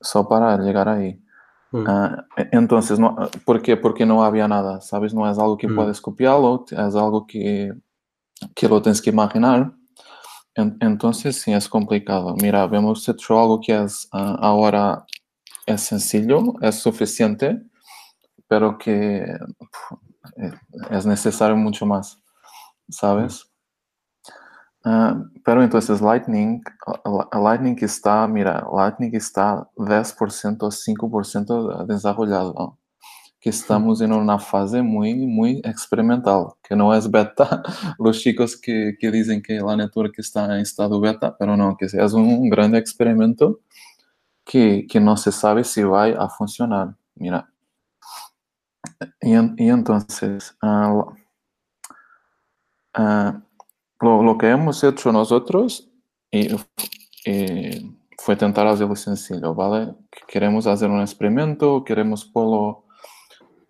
só 0.00 0.28
para 0.28 0.56
llegar 0.58 0.88
ahí. 0.88 1.20
Mm, 1.72 1.84
Ah, 1.86 2.24
e- 2.36 2.48
entonces, 2.52 2.98
no, 2.98 3.16
¿por 3.44 3.62
qué? 3.62 3.76
Porque 3.76 4.04
no 4.06 4.24
había 4.24 4.48
nada, 4.48 4.80
¿sabes? 4.80 5.14
No 5.14 5.30
es 5.30 5.38
algo 5.38 5.56
que 5.56 5.68
Mm. 5.68 5.76
puedes 5.76 6.00
copiarlo, 6.00 6.64
es 6.70 6.78
algo 6.96 7.26
que, 7.26 7.72
que 8.54 8.68
lo 8.68 8.82
tienes 8.82 9.02
que 9.02 9.10
imaginar. 9.10 9.72
En- 10.54 10.76
entonces, 10.80 11.40
sí, 11.42 11.52
es 11.52 11.68
complicado. 11.68 12.34
Mira, 12.42 12.64
hemos 12.72 13.08
hecho 13.08 13.38
algo 13.40 13.60
que 13.60 13.82
es 13.84 14.08
ah, 14.12 14.36
ahora 14.40 15.04
es 15.66 15.82
sencillo, 15.82 16.42
es 16.62 16.76
suficiente, 16.76 17.62
pero 18.50 18.76
que 18.76 19.20
eh, 20.36 20.52
es 20.90 21.06
necesario 21.06 21.56
mucho 21.56 21.86
más, 21.86 22.20
¿sabes? 22.88 23.48
Ah, 24.84 25.22
pero 25.44 25.62
entonces 25.62 26.00
Lightning, 26.00 26.60
Lightning 27.32 27.76
está, 27.80 28.26
mira, 28.26 28.66
Lightning 28.74 29.14
está 29.14 29.68
10% 29.76 30.62
o 30.62 30.70
5% 30.70 31.86
desarrollado. 31.86 32.76
que 33.40 33.50
estamos 33.50 34.00
en 34.02 34.12
una 34.12 34.38
fase 34.38 34.82
muy, 34.82 35.14
muy 35.26 35.60
experimental, 35.64 36.48
que 36.62 36.76
no 36.76 36.92
es 36.94 37.10
beta. 37.10 37.62
Los 37.98 38.20
chicos 38.20 38.56
que, 38.60 38.96
que 38.98 39.10
dicen 39.10 39.42
que 39.42 39.60
la 39.60 39.76
network 39.76 40.14
está 40.18 40.44
en 40.46 40.60
estado 40.62 41.00
beta, 41.00 41.36
pero 41.38 41.56
no, 41.56 41.76
que 41.76 41.86
es 41.86 42.12
un 42.14 42.50
gran 42.50 42.74
experimento 42.74 43.60
que, 44.44 44.86
que 44.90 45.00
no 45.00 45.16
se 45.16 45.32
sabe 45.32 45.64
si 45.64 45.82
va 45.84 46.06
a 46.06 46.28
funcionar. 46.28 46.96
Mira. 47.14 47.49
Y, 49.20 49.32
y 49.32 49.68
entonces, 49.68 50.56
uh, 50.62 51.12
uh, 52.98 53.32
lo, 54.00 54.22
lo, 54.22 54.38
que 54.38 54.48
hemos 54.48 54.82
hecho 54.82 55.12
nosotros 55.12 55.90
y, 56.30 56.54
y 57.24 57.96
fue 58.18 58.36
tentar 58.36 58.66
hacerlo 58.66 58.96
sencillo, 58.96 59.54
¿vale? 59.54 59.94
Queremos 60.28 60.66
hacer 60.66 60.90
un 60.90 61.00
experimento, 61.00 61.84
queremos 61.84 62.24
ponerlo 62.24 62.84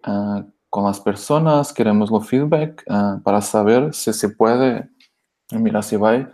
uh, 0.07 0.43
con 0.69 0.85
las 0.85 1.01
personas, 1.01 1.73
queremos 1.73 2.11
los 2.11 2.27
feedback 2.29 2.85
para 3.25 3.41
saber 3.41 3.93
si 3.93 4.13
se 4.13 4.29
puede, 4.29 4.89
mira, 5.51 5.83
si 5.83 5.97
va, 5.97 6.31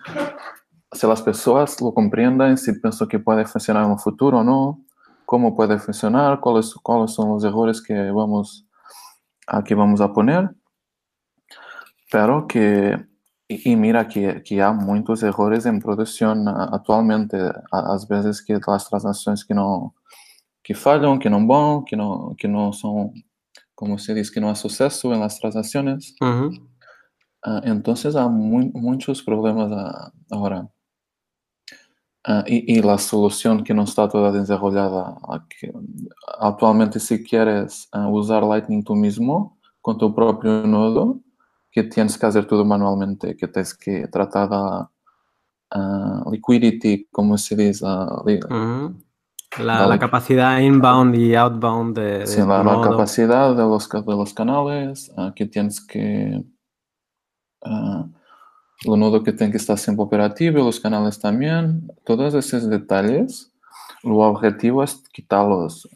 si 0.92 1.06
las 1.06 1.22
personas 1.22 1.80
lo 1.80 1.92
comprenden, 1.94 2.58
si 2.58 2.72
pienso 2.78 3.08
que 3.08 3.18
puede 3.18 3.46
funcionar 3.46 3.84
en 3.86 3.92
el 3.92 3.98
futuro 3.98 4.40
o 4.40 4.44
no, 4.44 4.84
cómo 5.24 5.56
puede 5.56 5.78
funcionar, 5.78 6.38
cuáles, 6.40 6.74
cuáles 6.74 7.12
son 7.12 7.30
los 7.30 7.44
errores 7.44 7.82
que 7.82 8.10
vamos, 8.10 8.65
a, 9.46 9.62
que 9.62 9.74
vamos 9.74 10.00
a 10.00 10.12
poner, 10.12 10.50
pero 12.10 12.46
que 12.46 12.96
y, 13.48 13.76
mira 13.76 14.08
que, 14.08 14.42
que 14.42 14.60
há 14.60 14.72
muitos 14.72 15.22
errores 15.22 15.66
em 15.66 15.78
produção 15.78 16.48
atualmente. 16.48 17.36
Às 17.72 18.06
vezes 18.06 18.40
que 18.40 18.58
as 18.66 18.88
transações 18.88 19.44
que 19.44 19.54
não 19.54 19.92
que 20.64 20.74
falham, 20.74 21.18
que 21.18 21.30
não 21.30 21.46
vão, 21.46 21.84
que 21.84 21.94
não 21.94 22.34
que 22.34 22.48
não 22.48 22.72
são, 22.72 23.12
como 23.74 23.98
se 23.98 24.14
diz, 24.14 24.30
que 24.30 24.40
não 24.40 24.48
há 24.48 24.54
sucesso 24.54 25.12
em 25.12 25.18
las 25.18 25.38
transações. 25.38 26.12
Uhum. 26.20 26.48
Uh, 27.46 27.60
então 27.64 27.94
há 27.94 28.28
mu 28.28 28.70
muitos 28.74 29.22
problemas 29.22 29.70
agora. 30.30 30.68
Uh, 32.28 32.42
e, 32.48 32.80
e 32.80 32.88
a 32.90 32.98
solução 32.98 33.62
que 33.62 33.72
não 33.72 33.84
está 33.84 34.08
toda 34.08 34.32
desenvolvida. 34.32 35.14
Atualmente, 36.40 36.98
se 36.98 37.20
queres 37.20 37.88
uh, 37.94 38.08
usar 38.10 38.40
Lightning 38.40 38.82
tu 38.82 38.96
mesmo, 38.96 39.56
com 39.80 39.96
teu 39.96 40.12
próprio 40.12 40.66
nodo, 40.66 41.22
que 41.70 41.84
tienes 41.84 42.16
que 42.16 42.26
hacer 42.26 42.44
todo 42.46 42.64
manualmente, 42.64 43.36
que 43.36 43.46
tienes 43.46 43.72
que 43.72 44.08
tratar 44.08 44.50
la 44.50 44.90
uh, 45.76 46.30
liquidity, 46.30 47.06
como 47.12 47.38
se 47.38 47.54
dice, 47.54 47.84
uh, 47.84 48.22
uh 48.22 48.24
-huh. 48.24 48.94
la, 49.58 49.86
la, 49.86 49.98
capacidad 49.98 50.58
inbound 50.58 51.14
y 51.14 51.36
outbound 51.36 51.94
de, 51.94 52.18
de 52.18 52.26
sí, 52.26 52.40
la, 52.40 52.64
la, 52.64 52.80
capacidad 52.80 53.54
de 53.54 53.62
los, 53.62 53.88
de 53.88 54.16
los 54.16 54.34
canales, 54.34 55.12
uh, 55.16 55.32
que 55.32 55.46
tienes 55.46 55.80
que 55.80 56.44
el 58.84 58.98
nodo 58.98 59.22
que 59.22 59.32
tiene 59.32 59.50
que 59.50 59.58
estar 59.58 59.78
siempre 59.78 60.04
operativo, 60.04 60.58
los 60.58 60.80
canales 60.80 61.18
también, 61.18 61.90
todos 62.04 62.34
esos 62.34 62.68
detalles, 62.68 63.52
el 64.02 64.12
objetivo 64.12 64.82
es 64.82 65.02
quitarlos, 65.12 65.88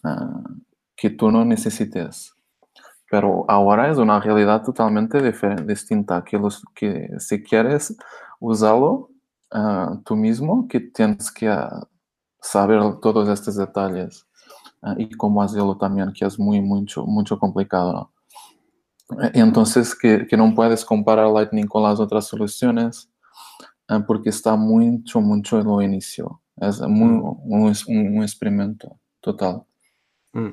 que 0.96 1.10
tú 1.10 1.30
no 1.30 1.44
necesites. 1.44 2.34
Pero 3.10 3.44
ahora 3.48 3.90
es 3.90 3.98
una 3.98 4.20
realidad 4.20 4.62
totalmente 4.62 5.20
distinta, 5.66 6.22
que, 6.24 6.38
los, 6.38 6.62
que 6.74 7.10
si 7.18 7.42
quieres 7.42 7.96
usarlo 8.38 9.10
uh, 9.52 9.96
tú 10.04 10.16
mismo, 10.16 10.68
que 10.68 10.80
tienes 10.80 11.30
que 11.30 11.52
saber 12.40 12.80
todos 13.00 13.28
estos 13.28 13.56
detalles 13.56 14.26
uh, 14.82 14.94
y 14.96 15.10
cómo 15.10 15.42
hacerlo 15.42 15.76
también, 15.76 16.12
que 16.12 16.24
es 16.24 16.38
muy, 16.38 16.60
mucho, 16.60 17.04
mucho 17.04 17.38
complicado. 17.38 18.12
Entonces, 19.34 19.94
que, 19.94 20.26
que 20.26 20.36
no 20.36 20.54
puedes 20.54 20.84
comparar 20.84 21.28
Lightning 21.28 21.66
con 21.66 21.82
las 21.82 22.00
otras 22.00 22.26
soluciones 22.26 23.10
porque 24.06 24.30
está 24.30 24.56
mucho, 24.56 25.20
mucho 25.20 25.58
en 25.58 25.66
lo 25.66 25.82
inicio. 25.82 26.40
Es 26.56 26.80
muy, 26.80 27.20
un, 27.44 27.74
un, 27.88 28.22
experimento 28.22 29.00
total. 29.20 29.64
Mm. 30.32 30.50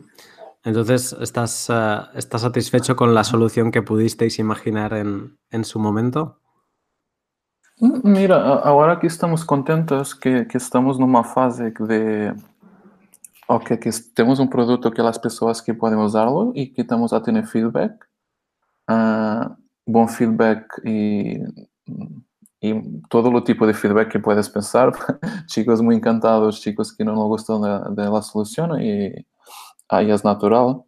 Entonces, 0.63 1.15
¿estás, 1.21 1.69
uh, 1.69 2.17
¿estás 2.17 2.41
satisfecho 2.41 2.95
con 2.95 3.13
la 3.13 3.23
solución 3.23 3.71
que 3.71 3.81
pudisteis 3.81 4.39
imaginar 4.39 4.93
en, 4.93 5.37
en 5.51 5.63
su 5.63 5.79
momento? 5.79 6.39
Mm, 7.79 7.99
mira, 8.03 8.37
agora 8.59 8.99
que 8.99 9.07
estamos 9.07 9.45
contentos, 9.45 10.15
que, 10.15 10.47
que 10.47 10.57
estamos 10.57 10.97
numa 10.97 11.23
fase 11.23 11.71
de 11.71 12.33
ok, 13.47 13.77
que 13.77 13.89
temos 14.13 14.39
um 14.39 14.47
produto 14.47 14.91
que 14.91 14.99
as 14.99 15.17
pessoas 15.17 15.61
que 15.61 15.73
podem 15.73 15.99
usá-lo 15.99 16.51
e 16.55 16.65
que 16.65 16.81
estamos 16.81 17.13
a 17.13 17.21
ter 17.21 17.45
feedback, 17.45 17.93
uh, 18.89 19.55
bom 19.85 20.07
feedback 20.07 20.65
e, 20.85 21.43
e 22.61 22.73
todo 23.09 23.29
o 23.29 23.41
tipo 23.41 23.65
de 23.65 23.73
feedback 23.73 24.11
que 24.11 24.19
puedes 24.19 24.49
pensar, 24.49 24.91
chicos 25.47 25.81
muito 25.81 25.99
encantados, 25.99 26.59
chicos 26.59 26.91
que 26.91 27.03
não 27.03 27.15
gostam 27.27 27.61
da, 27.61 27.89
da 27.89 28.21
solução 28.21 28.79
e 28.79 29.25
ahí 29.89 30.11
es 30.11 30.23
natural, 30.23 30.85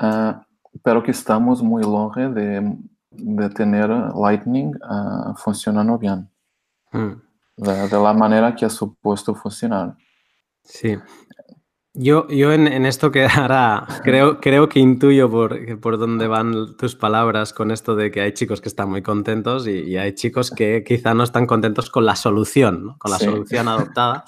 uh, 0.00 0.40
pero 0.82 1.02
que 1.02 1.10
estamos 1.10 1.60
muy 1.60 1.82
longe 1.82 2.28
de, 2.28 2.60
de 3.10 3.50
tener 3.50 3.90
Lightning 4.14 4.72
uh, 4.76 5.34
funcionando 5.36 5.98
bien, 5.98 6.28
mm. 6.92 7.20
de, 7.56 7.88
de, 7.88 7.98
la 7.98 8.14
manera 8.14 8.54
que 8.54 8.64
ha 8.64 8.70
supuesto 8.70 9.34
funcionar. 9.34 9.96
Sí. 10.62 10.96
Yo, 11.92 12.28
yo 12.28 12.52
en, 12.52 12.68
en, 12.68 12.86
esto 12.86 13.10
que 13.10 13.24
ahora 13.26 13.86
creo, 14.04 14.40
creo 14.40 14.68
que 14.68 14.78
intuyo 14.78 15.28
por, 15.28 15.80
por 15.80 15.98
dónde 15.98 16.28
van 16.28 16.76
tus 16.76 16.94
palabras 16.94 17.52
con 17.52 17.72
esto 17.72 17.96
de 17.96 18.10
que 18.10 18.20
hay 18.20 18.32
chicos 18.32 18.60
que 18.60 18.68
están 18.68 18.90
muy 18.90 19.02
contentos 19.02 19.66
y, 19.66 19.80
y 19.80 19.96
hay 19.96 20.14
chicos 20.14 20.50
que 20.50 20.84
quizá 20.86 21.14
no 21.14 21.24
están 21.24 21.46
contentos 21.46 21.90
con 21.90 22.06
la 22.06 22.14
solución, 22.14 22.86
¿no? 22.86 22.98
con 22.98 23.10
la 23.10 23.18
sí. 23.18 23.24
solución 23.24 23.66
adoptada. 23.66 24.24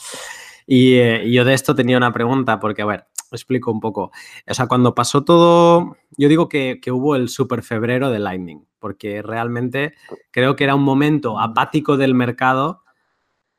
Y, 0.66 0.94
eh, 0.94 1.30
yo 1.30 1.44
de 1.44 1.54
esto 1.54 1.74
tenía 1.74 1.96
una 1.96 2.12
pregunta, 2.12 2.58
porque, 2.58 2.82
a 2.82 2.86
ver, 2.86 3.06
explico 3.30 3.70
un 3.70 3.80
poco. 3.80 4.10
O 4.48 4.54
sea, 4.54 4.66
cuando 4.66 4.94
pasó 4.94 5.24
todo, 5.24 5.96
yo 6.16 6.28
digo 6.28 6.48
que, 6.48 6.80
que, 6.80 6.90
hubo 6.90 7.16
el 7.16 7.28
super 7.28 7.62
febrero 7.62 8.10
de 8.10 8.18
Lightning, 8.18 8.66
porque 8.78 9.22
realmente 9.22 9.94
creo 10.30 10.56
que 10.56 10.64
era 10.64 10.74
un 10.74 10.82
momento 10.82 11.38
apático 11.38 11.96
del 11.96 12.14
mercado 12.14 12.82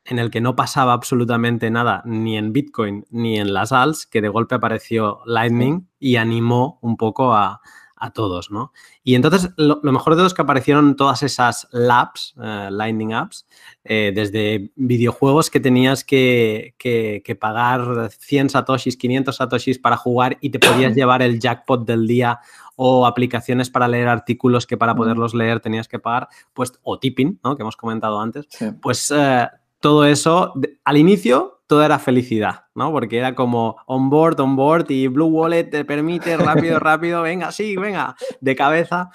en 0.06 0.20
el 0.20 0.32
que 0.32 0.42
no 0.42 0.56
pasaba 0.56 0.94
absolutamente 0.94 1.70
nada 1.72 2.02
ni 2.06 2.38
en 2.38 2.54
Bitcoin 2.54 3.06
ni 3.10 3.40
en 3.40 3.54
las 3.54 3.72
ALS, 3.72 4.06
que 4.06 4.22
de 4.22 4.30
golpe 4.30 4.56
apareció 4.56 5.22
Lightning 5.26 5.88
y 6.00 6.18
animó 6.18 6.80
un 6.82 6.98
poco 6.98 7.34
a, 7.34 7.62
a 8.04 8.12
todos, 8.12 8.52
¿no? 8.52 8.74
Y 9.02 9.16
entonces 9.16 9.52
lo, 9.56 9.80
lo, 9.82 9.94
mejor 9.94 10.14
de 10.14 10.18
todo 10.18 10.28
es 10.28 10.34
que 10.34 10.42
aparecieron 10.42 10.98
todas 10.98 11.24
esas 11.24 11.70
labs, 11.72 12.34
uh, 12.36 12.70
Lightning 12.70 13.14
Apps, 13.14 13.48
eh, 13.86 14.12
desde 14.14 14.74
videojuegos 14.76 15.50
que 15.50 15.62
tenías 15.62 16.04
que, 16.04 16.76
que, 16.78 17.22
que, 17.24 17.36
pagar 17.36 18.10
100 18.12 18.50
satoshis, 18.50 18.98
500 18.98 19.34
satoshis 19.34 19.80
para 19.80 19.96
jugar 19.96 20.38
y 20.42 20.50
te 20.50 20.60
podías 20.60 20.94
llevar 20.96 21.22
el 21.22 21.40
jackpot 21.40 21.88
del 21.88 22.06
día 22.06 22.42
o 22.76 23.06
aplicaciones 23.06 23.70
para 23.70 23.88
leer 23.88 24.10
artículos 24.10 24.68
que 24.68 24.76
para 24.76 24.96
poderlos 24.96 25.34
leer 25.34 25.62
tenías 25.62 25.88
que 25.88 26.00
pagar, 26.00 26.28
pues, 26.54 26.74
o 26.82 27.00
tipping, 27.00 27.40
¿no? 27.42 27.56
Que 27.56 27.62
hemos 27.62 27.78
comentado 27.78 28.20
antes, 28.20 28.48
sí. 28.50 28.66
pues 28.82 29.12
uh, 29.12 29.48
todo 29.84 30.06
eso, 30.06 30.54
al 30.86 30.96
inicio 30.96 31.62
todo 31.68 31.84
era 31.84 32.00
felicidad, 32.00 32.68
¿no? 32.74 32.90
Porque 32.94 33.18
era 33.18 33.36
como 33.36 33.76
on 33.86 34.10
board, 34.10 34.40
on 34.40 34.56
board 34.56 34.90
y 34.90 35.08
Blue 35.08 35.26
Wallet 35.26 35.66
te 35.66 35.84
permite 35.84 36.38
rápido, 36.38 36.80
rápido, 36.80 37.22
venga, 37.22 37.52
sí, 37.52 37.76
venga, 37.76 38.16
de 38.40 38.56
cabeza. 38.56 39.10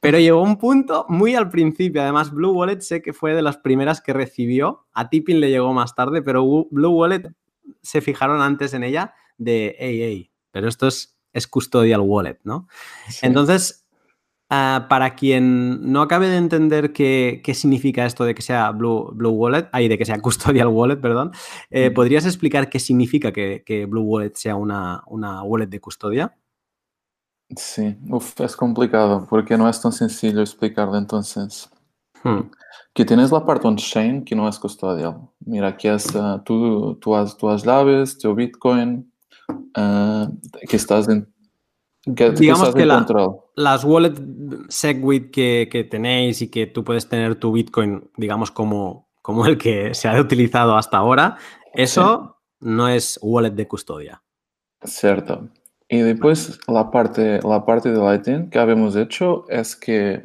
Pero 0.00 0.18
llegó 0.18 0.40
un 0.40 0.56
punto 0.56 1.04
muy 1.10 1.34
al 1.34 1.50
principio. 1.50 2.00
Además, 2.00 2.32
Blue 2.32 2.52
Wallet 2.52 2.80
sé 2.80 3.02
que 3.02 3.12
fue 3.12 3.34
de 3.34 3.42
las 3.42 3.58
primeras 3.58 4.00
que 4.00 4.14
recibió. 4.14 4.86
A 4.94 5.10
Tipping 5.10 5.40
le 5.40 5.50
llegó 5.50 5.74
más 5.74 5.94
tarde, 5.94 6.22
pero 6.22 6.42
Blue 6.70 6.90
Wallet 6.90 7.30
se 7.82 8.00
fijaron 8.00 8.40
antes 8.40 8.72
en 8.72 8.84
ella 8.84 9.12
de, 9.36 9.76
hey, 9.78 10.00
hey, 10.00 10.32
pero 10.52 10.68
esto 10.68 10.86
es, 10.86 11.18
es 11.34 11.46
custodial 11.46 12.00
wallet, 12.00 12.38
¿no? 12.44 12.66
Sí. 13.10 13.26
Entonces, 13.26 13.86
Uh, 14.50 14.88
para 14.88 15.14
quien 15.14 15.92
no 15.92 16.00
acabe 16.00 16.26
de 16.26 16.38
entender 16.38 16.94
qué, 16.94 17.42
qué, 17.44 17.52
significa 17.52 18.06
esto 18.06 18.24
de 18.24 18.34
que 18.34 18.40
sea 18.40 18.70
Blue, 18.70 19.10
Blue 19.12 19.28
Wallet, 19.28 19.68
ahí 19.72 19.88
de 19.88 19.98
que 19.98 20.06
sea 20.06 20.18
Custodial 20.22 20.68
Wallet, 20.68 20.96
perdón, 20.96 21.32
eh, 21.68 21.90
¿podrías 21.90 22.24
explicar 22.24 22.70
qué 22.70 22.78
significa 22.78 23.30
que, 23.30 23.62
que 23.66 23.84
Blue 23.84 24.04
Wallet 24.04 24.32
sea 24.36 24.56
una, 24.56 25.02
una, 25.06 25.42
wallet 25.42 25.66
de 25.66 25.80
custodia? 25.80 26.34
Sí, 27.54 27.94
Uf, 28.08 28.40
es 28.40 28.56
complicado 28.56 29.26
porque 29.28 29.58
no 29.58 29.68
es 29.68 29.82
tan 29.82 29.92
sencillo 29.92 30.40
explicarlo 30.40 30.96
entonces. 30.96 31.70
Hmm. 32.24 32.50
Que 32.94 33.04
tienes 33.04 33.30
la 33.30 33.44
parte 33.44 33.68
on-chain 33.68 34.24
que 34.24 34.34
no 34.34 34.48
es 34.48 34.58
custodial. 34.58 35.28
Mira, 35.40 35.76
que 35.76 35.92
es 35.92 36.14
uh, 36.14 36.40
tú, 36.42 36.94
tú, 36.94 37.14
has, 37.14 37.36
tú 37.36 37.50
has 37.50 37.64
llaves, 37.64 38.16
tu 38.16 38.34
Bitcoin, 38.34 39.12
uh, 39.76 40.26
que 40.66 40.76
estás 40.76 41.06
en 41.10 41.30
que, 42.14 42.30
Digamos 42.30 42.74
que 42.74 42.86
la, 42.86 43.06
las 43.54 43.84
wallet 43.84 44.14
SegWit 44.68 45.30
que, 45.30 45.68
que, 45.70 45.84
tenéis 45.84 46.42
y 46.42 46.50
que 46.50 46.66
tú 46.66 46.84
puedes 46.84 47.08
tener 47.08 47.36
tu 47.36 47.52
Bitcoin, 47.52 48.10
digamos, 48.16 48.50
como, 48.50 49.08
como 49.22 49.46
el 49.46 49.58
que 49.58 49.94
se 49.94 50.08
ha 50.08 50.20
utilizado 50.20 50.76
hasta 50.76 50.98
ahora, 50.98 51.36
eso 51.74 52.38
sí. 52.60 52.66
no 52.68 52.88
es 52.88 53.18
wallet 53.22 53.50
de 53.50 53.68
custodia. 53.68 54.22
Cierto. 54.82 55.48
Y 55.88 55.98
después 56.00 56.60
la 56.66 56.90
parte, 56.90 57.40
la 57.42 57.64
parte 57.64 57.90
de 57.90 57.98
Lightning 57.98 58.50
que 58.50 58.58
habíamos 58.58 58.94
hecho 58.94 59.48
es 59.48 59.74
que, 59.74 60.22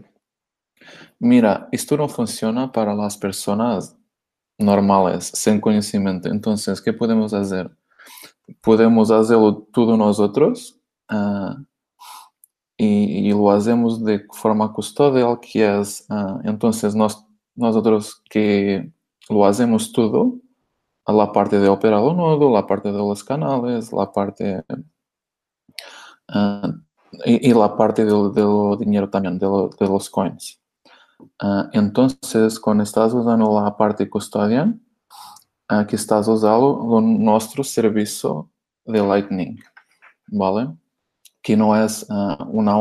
mira, 1.20 1.70
esto 1.72 1.96
no 1.96 2.10
funciona 2.10 2.72
para 2.72 2.94
las 2.94 3.18
personas 3.18 3.98
normales, 4.58 5.32
sin 5.34 5.62
conocimiento. 5.62 6.30
Entonces, 6.30 6.82
¿qué 6.82 6.92
podemos 6.92 7.34
hacer? 7.34 7.72
Podemos 8.62 9.10
hacerlo 9.10 9.68
todos 9.72 9.98
nosotros 9.98 10.80
ah, 11.08 11.58
y, 12.78 13.32
lo 13.32 13.52
hacemos 13.52 14.04
de 14.04 14.26
forma 14.32 14.72
custodial, 14.74 15.40
que 15.40 15.80
es, 15.80 16.06
uh, 16.10 16.40
entonces 16.44 16.96
nos, 16.96 17.26
nosotros 17.56 18.22
que 18.30 18.92
lo 19.30 19.46
hacemos 19.46 19.92
todo, 19.92 20.36
la 21.06 21.32
parte 21.32 21.60
de 21.60 21.68
operar 21.70 22.02
el 22.02 22.16
nodo, 22.16 22.52
la 22.52 22.66
parte 22.66 22.92
de 22.92 22.98
los 22.98 23.24
canales, 23.24 23.92
la 23.92 24.12
parte 24.12 24.64
uh, 26.30 26.74
y, 27.26 27.54
la 27.54 27.76
parte 27.76 28.06
del, 28.06 28.32
dinero 28.80 29.10
también, 29.10 29.38
de, 29.38 29.46
lo, 29.46 29.70
de 29.70 29.88
los 29.88 30.10
coins. 30.10 30.60
Uh, 31.42 31.70
entonces, 31.74 32.60
cuando 32.60 32.84
estás 32.84 33.14
usando 33.14 33.62
la 33.62 33.76
parte 33.76 34.10
custodial, 34.10 34.80
que 35.88 35.96
estás 35.96 36.28
usando 36.28 37.02
nuestro 37.02 37.64
servicio 37.64 38.50
de 38.86 39.02
Lightning, 39.02 39.60
¿vale? 40.28 40.76
Que 41.44 41.58
no 41.58 41.76
es 41.76 42.08
uh, 42.10 42.44
una, 42.46 42.78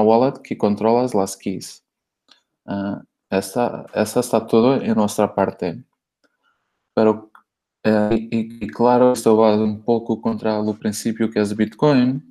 wallet, 0.00 0.40
que 0.42 0.56
controlas 0.56 1.14
las 1.14 1.36
keys. 1.36 1.84
Uh, 2.64 2.96
esta, 3.30 3.86
está 3.94 4.46
todo 4.46 4.80
en 4.80 4.94
nuestra 4.94 5.32
parte. 5.32 5.84
Pero, 6.94 7.30
eh, 7.84 8.28
y, 8.30 8.64
y, 8.64 8.66
claro, 8.68 9.12
esto 9.12 9.36
va 9.36 9.54
un 9.54 9.84
poco 9.84 10.20
contra 10.20 10.58
el 10.58 10.78
principio 10.78 11.30
que 11.30 11.40
es 11.40 11.54
Bitcoin. 11.54 12.22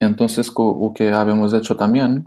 Entonces, 0.00 0.50
lo 0.56 0.92
que 0.94 1.12
habíamos 1.12 1.52
hecho 1.52 1.76
también 1.76 2.24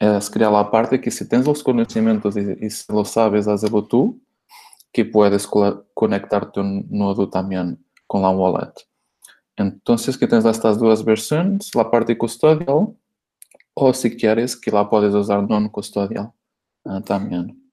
es 0.00 0.28
crear 0.28 0.50
la 0.50 0.68
parte 0.68 1.00
que 1.00 1.12
si 1.12 1.28
tienes 1.28 1.46
los 1.46 1.62
conocimientos 1.62 2.36
y, 2.36 2.66
y 2.66 2.70
si 2.70 2.92
lo 2.92 3.04
sabes 3.04 3.46
hacerlo 3.46 3.84
tú, 3.84 4.20
que 4.92 5.04
puedes 5.04 5.48
conectar 5.94 6.50
tu 6.50 6.62
nodo 6.64 7.28
también 7.30 7.82
con 8.08 8.22
la 8.22 8.30
wallet. 8.30 8.72
Entonces, 9.56 10.16
que 10.16 10.26
tienes 10.26 10.44
estas 10.46 10.78
dos 10.78 11.04
versiones, 11.04 11.74
la 11.74 11.90
parte 11.90 12.16
custodial, 12.16 12.94
o 13.74 13.94
si 13.94 14.16
quieres 14.16 14.56
que 14.56 14.70
la 14.70 14.88
puedes 14.88 15.14
usar 15.14 15.48
non-custodial 15.48 16.32
uh, 16.84 17.00
también. 17.00 17.70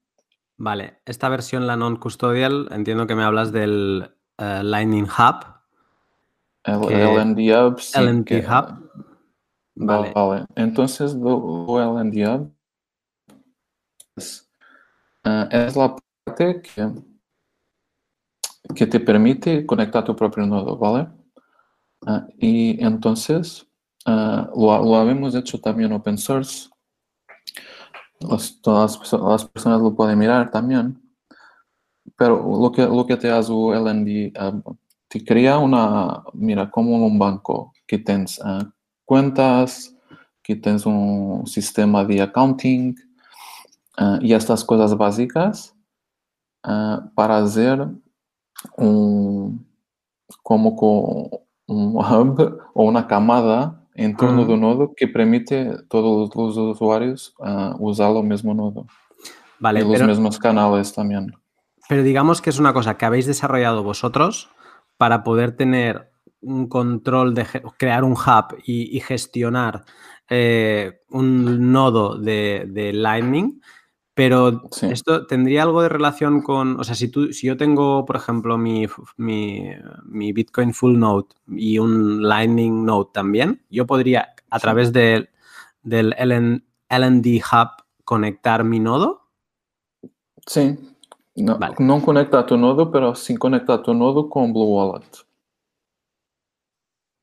Vale, 0.58 1.00
esta 1.06 1.30
versión, 1.30 1.68
la 1.68 1.78
non-custodial, 1.78 2.68
entiendo 2.72 3.08
que 3.08 3.16
me 3.16 3.24
hablas 3.24 3.52
del 3.52 4.12
uh, 4.38 4.64
Lightning 4.64 5.06
Hub. 5.06 5.46
El, 6.64 6.88
que... 6.88 7.04
LND 7.04 7.40
Hub. 7.58 7.80
Sí, 7.80 8.00
LND 8.00 8.26
que... 8.26 8.40
Hub. 8.40 8.90
Vale. 9.76 10.12
vale. 10.14 10.46
Entonces, 10.56 11.14
lo, 11.14 11.66
lo 11.68 12.02
LND 12.02 12.28
Hub 12.28 12.54
es, 14.18 14.50
uh, 15.26 15.48
es 15.50 15.76
la 15.78 15.96
parte 16.26 16.62
que, 16.62 16.92
que 18.76 18.86
te 18.86 19.00
permite 19.00 19.66
conectar 19.66 20.04
tu 20.04 20.14
propio 20.14 20.46
nodo, 20.46 20.78
¿vale? 20.78 21.19
Uh, 22.02 22.22
y 22.38 22.84
entonces 22.84 23.68
uh, 24.06 24.48
lo, 24.58 24.84
lo, 24.84 24.96
habíamos 24.96 25.36
hecho 25.36 25.60
también 25.60 25.92
open 25.92 26.18
source. 26.18 26.70
Los, 28.22 28.62
todas 28.62 29.00
las 29.14 29.46
personas 29.46 29.82
lo 29.82 29.96
pueden 29.96 30.18
mirar 30.18 30.52
también. 30.52 31.02
Pero 32.18 32.36
lo 32.60 32.72
que, 32.72 32.84
lo 32.84 33.06
que 33.06 33.18
te 33.18 33.30
hace 33.30 33.52
LND 33.52 34.34
uh, 34.40 34.78
te 35.08 35.24
crea 35.24 35.58
una, 35.58 36.24
mira, 36.34 36.70
como 36.70 37.06
un 37.06 37.18
banco 37.18 37.74
que 37.88 37.98
tienes 37.98 38.40
cuentas, 39.06 39.96
que 40.44 40.56
tienes 40.56 40.86
un 40.86 41.48
sistema 41.48 42.06
de 42.06 42.22
accounting 42.22 42.96
y 44.22 44.34
estas 44.34 44.64
cosas 44.64 44.96
básicas 44.96 45.76
para 46.62 47.40
hacer 47.40 47.88
un, 48.78 49.68
como 50.44 50.76
con 50.76 51.49
un 51.70 51.96
hub 51.96 52.60
o 52.74 52.84
una 52.84 53.08
camada 53.08 53.86
en 53.96 54.16
torno 54.16 54.46
do 54.46 54.58
nodo 54.58 54.94
que 54.96 55.08
permite 55.08 55.70
a 55.70 55.78
todos 55.88 56.32
os 56.34 56.58
usuários 56.58 57.36
uh, 57.40 57.76
usar 57.80 58.12
o 58.12 58.24
mesmo 58.24 58.54
nodo. 58.54 58.88
Vale, 59.60 59.82
y 59.82 59.84
los 59.84 59.92
pero, 59.92 60.08
mismos 60.08 60.40
canales 60.40 60.94
también. 60.94 61.34
Pero 61.88 62.04
digamos 62.04 62.42
que 62.42 62.50
es 62.50 62.60
una 62.60 62.74
cosa 62.74 62.98
que 62.98 63.06
habéis 63.06 63.26
desarrollado 63.26 63.84
vosotros 63.84 64.50
para 64.98 65.24
poder 65.24 65.56
tener 65.56 66.12
un 66.42 66.68
control 66.68 67.34
de 67.34 67.46
crear 67.78 68.04
un 68.04 68.14
hub 68.14 68.58
y, 68.66 68.96
y 68.96 69.02
gestionar 69.02 69.84
eh, 70.30 71.02
un 71.10 71.72
nodo 71.72 72.18
de, 72.18 72.66
de 72.70 72.94
Lightning 72.94 73.60
pero 74.20 74.64
sí. 74.72 74.88
esto 74.88 75.26
tendría 75.28 75.64
algo 75.64 75.82
de 75.82 75.88
relación 75.88 76.42
con, 76.42 76.78
o 76.78 76.84
sea, 76.84 76.94
si, 76.94 77.08
tú, 77.08 77.32
si 77.32 77.48
yo 77.48 77.56
tengo, 77.56 78.06
por 78.06 78.18
ejemplo, 78.18 78.58
mi, 78.58 78.86
mi, 79.16 79.70
mi 80.04 80.34
Bitcoin 80.34 80.74
Full 80.74 81.00
Node 81.00 81.28
y 81.48 81.80
un 81.80 82.28
Lightning 82.28 82.84
Node 82.84 83.12
también, 83.14 83.64
yo 83.70 83.88
podría 83.88 84.36
a 84.50 84.60
través 84.60 84.92
de, 84.92 85.30
del 85.84 86.14
LN, 86.20 86.66
LND 86.90 87.42
Hub 87.50 87.86
conectar 88.04 88.66
mi 88.66 88.82
nodo. 88.82 89.30
Sí, 90.46 90.78
no, 91.38 91.58
vale. 91.58 91.76
no 91.80 92.02
conecta 92.02 92.40
a 92.40 92.46
tu 92.46 92.58
nodo, 92.58 92.92
pero 92.92 93.16
sí 93.16 93.38
conecta 93.38 93.76
a 93.76 93.84
tu 93.84 93.94
nodo 93.94 94.30
con 94.30 94.52
Blue 94.52 94.66
Wallet. 94.66 95.26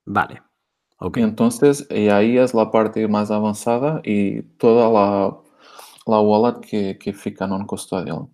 Vale. 0.06 0.42
Okay. 0.98 1.22
Entonces, 1.22 1.86
y 1.90 2.08
ahí 2.08 2.38
es 2.38 2.54
la 2.54 2.70
parte 2.70 3.06
más 3.06 3.30
avanzada 3.30 4.00
y 4.02 4.40
toda 4.56 4.88
la 4.88 5.45
la 6.06 6.20
wallet 6.20 6.60
que, 6.60 6.98
que 6.98 7.12
fica 7.12 7.46
non 7.46 7.66
custodial. 7.66 8.30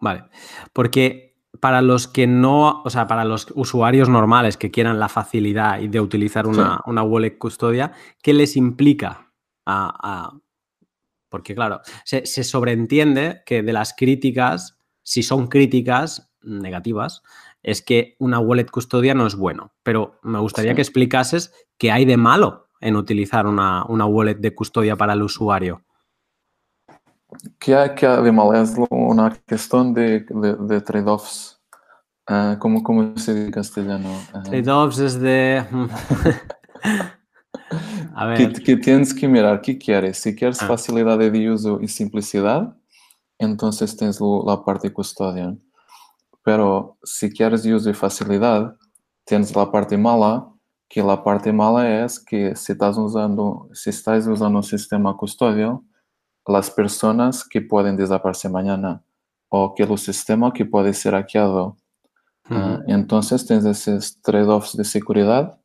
Vale, 0.00 0.28
porque 0.72 1.36
para 1.60 1.82
los 1.82 2.08
que 2.08 2.26
no, 2.26 2.82
o 2.84 2.90
sea, 2.90 3.06
para 3.06 3.24
los 3.24 3.48
usuarios 3.54 4.08
normales 4.08 4.56
que 4.56 4.70
quieran 4.70 5.00
la 5.00 5.08
facilidad 5.08 5.80
de 5.80 6.00
utilizar 6.00 6.46
una, 6.46 6.76
sí. 6.76 6.90
una 6.90 7.02
wallet 7.02 7.38
custodia, 7.38 7.92
¿qué 8.22 8.32
les 8.32 8.56
implica 8.56 9.32
a, 9.66 9.92
a... 10.00 10.40
porque 11.28 11.54
claro, 11.54 11.80
se, 12.04 12.24
se, 12.24 12.44
sobreentiende 12.44 13.42
que 13.44 13.62
de 13.62 13.72
las 13.72 13.94
críticas, 13.94 14.78
si 15.02 15.22
son 15.22 15.48
críticas 15.48 16.32
negativas, 16.42 17.22
es 17.62 17.82
que 17.82 18.16
una 18.18 18.38
wallet 18.38 18.70
custodia 18.70 19.14
no 19.14 19.26
es 19.26 19.36
bueno. 19.36 19.72
Pero 19.82 20.18
me 20.22 20.38
gustaría 20.38 20.72
sí. 20.72 20.76
que 20.76 20.82
explicases 20.82 21.52
qué 21.76 21.90
hay 21.90 22.04
de 22.04 22.16
malo 22.16 22.68
en 22.80 22.96
utilizar 22.96 23.46
una, 23.46 23.84
una 23.84 24.06
wallet 24.06 24.36
de 24.36 24.54
custodia 24.54 24.96
para 24.96 25.12
el 25.12 25.22
usuario 25.22 25.84
que, 27.58 27.74
hay, 27.74 27.94
que 27.94 28.06
además 28.06 28.74
una 28.90 29.36
cuestión 29.48 29.94
de, 29.94 30.26
de, 30.28 30.56
de 30.56 30.80
trade-offs. 30.80 31.60
Uh, 32.28 32.58
¿cómo, 32.58 32.82
¿Cómo 32.82 33.16
se 33.16 33.34
dice 33.34 33.46
en 33.46 33.50
castellano? 33.50 34.08
Uh, 34.34 34.42
trade-offs 34.42 34.98
es 34.98 35.20
de... 35.20 35.64
A 38.14 38.26
ver. 38.26 38.52
Que, 38.52 38.62
que, 38.62 38.76
tienes 38.76 39.14
que 39.14 39.26
mirar 39.28 39.60
qué 39.60 39.78
quieres. 39.78 40.18
Si 40.18 40.34
quieres 40.34 40.62
ah. 40.62 40.66
facilidad 40.66 41.18
de 41.18 41.50
uso 41.50 41.80
y 41.80 41.88
simplicidad, 41.88 42.76
entonces 43.38 43.96
tienes 43.96 44.20
la 44.20 44.64
parte 44.64 44.92
custodia. 44.92 45.56
Pero 46.42 46.98
si 47.02 47.30
quieres 47.30 47.64
uso 47.66 47.90
y 47.90 47.94
facilidad, 47.94 48.76
tienes 49.24 49.54
la 49.54 49.70
parte 49.70 49.96
mala, 49.96 50.48
que 50.88 51.02
la 51.02 51.22
parte 51.22 51.52
mala 51.52 52.04
es 52.04 52.18
que 52.18 52.54
si 52.56 52.72
estás 52.72 52.98
usando, 52.98 53.68
si 53.72 53.90
estás 53.90 54.26
usando 54.26 54.58
un 54.58 54.64
sistema 54.64 55.16
custodial, 55.16 55.80
las 56.50 56.70
personas 56.70 57.44
que 57.48 57.60
pueden 57.60 57.96
desaparecer 57.96 58.50
mañana 58.50 59.02
o 59.48 59.74
que 59.74 59.82
el 59.82 59.98
sistema 59.98 60.52
que 60.52 60.64
puede 60.64 60.92
ser 60.92 61.14
hackeado. 61.14 61.76
Uh 62.48 62.54
-huh. 62.54 62.78
uh, 62.78 62.82
entonces 62.86 63.46
tienes 63.46 63.64
esos 63.64 64.20
trade-offs 64.22 64.76
de 64.76 64.84
seguridad 64.84 65.60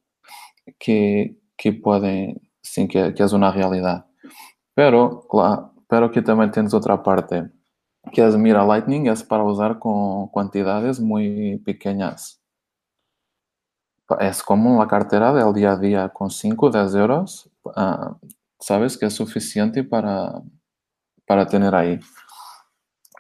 que, 0.80 1.38
que 1.58 1.74
pueden, 1.74 2.42
sin 2.62 2.88
que, 2.88 3.14
que, 3.14 3.24
es 3.24 3.34
una 3.34 3.52
realidad. 3.52 4.06
Pero, 4.74 5.28
la, 5.34 5.72
pero 5.88 6.12
que 6.12 6.22
también 6.22 6.52
tienes 6.52 6.74
otra 6.74 7.02
parte, 7.02 7.50
que 8.12 8.26
es, 8.26 8.36
mira, 8.38 8.66
Lightning 8.66 9.08
es 9.08 9.24
para 9.24 9.44
usar 9.44 9.80
con 9.80 10.28
cantidades 10.30 11.00
muy 11.00 11.58
pequeñas. 11.66 12.42
Es 14.20 14.44
como 14.44 14.80
la 14.80 14.88
cartera 14.88 15.34
del 15.34 15.54
día 15.54 15.72
a 15.72 15.78
día, 15.78 16.10
con 16.10 16.30
5 16.30 16.66
o 16.68 16.72
10 16.72 16.96
euros, 16.96 17.50
uh, 17.64 18.16
sabes 18.60 18.98
que 18.98 19.08
es 19.08 19.14
suficiente 19.14 19.84
para, 19.84 20.42
para 21.26 21.46
tener 21.48 21.74
ahí. 21.76 22.00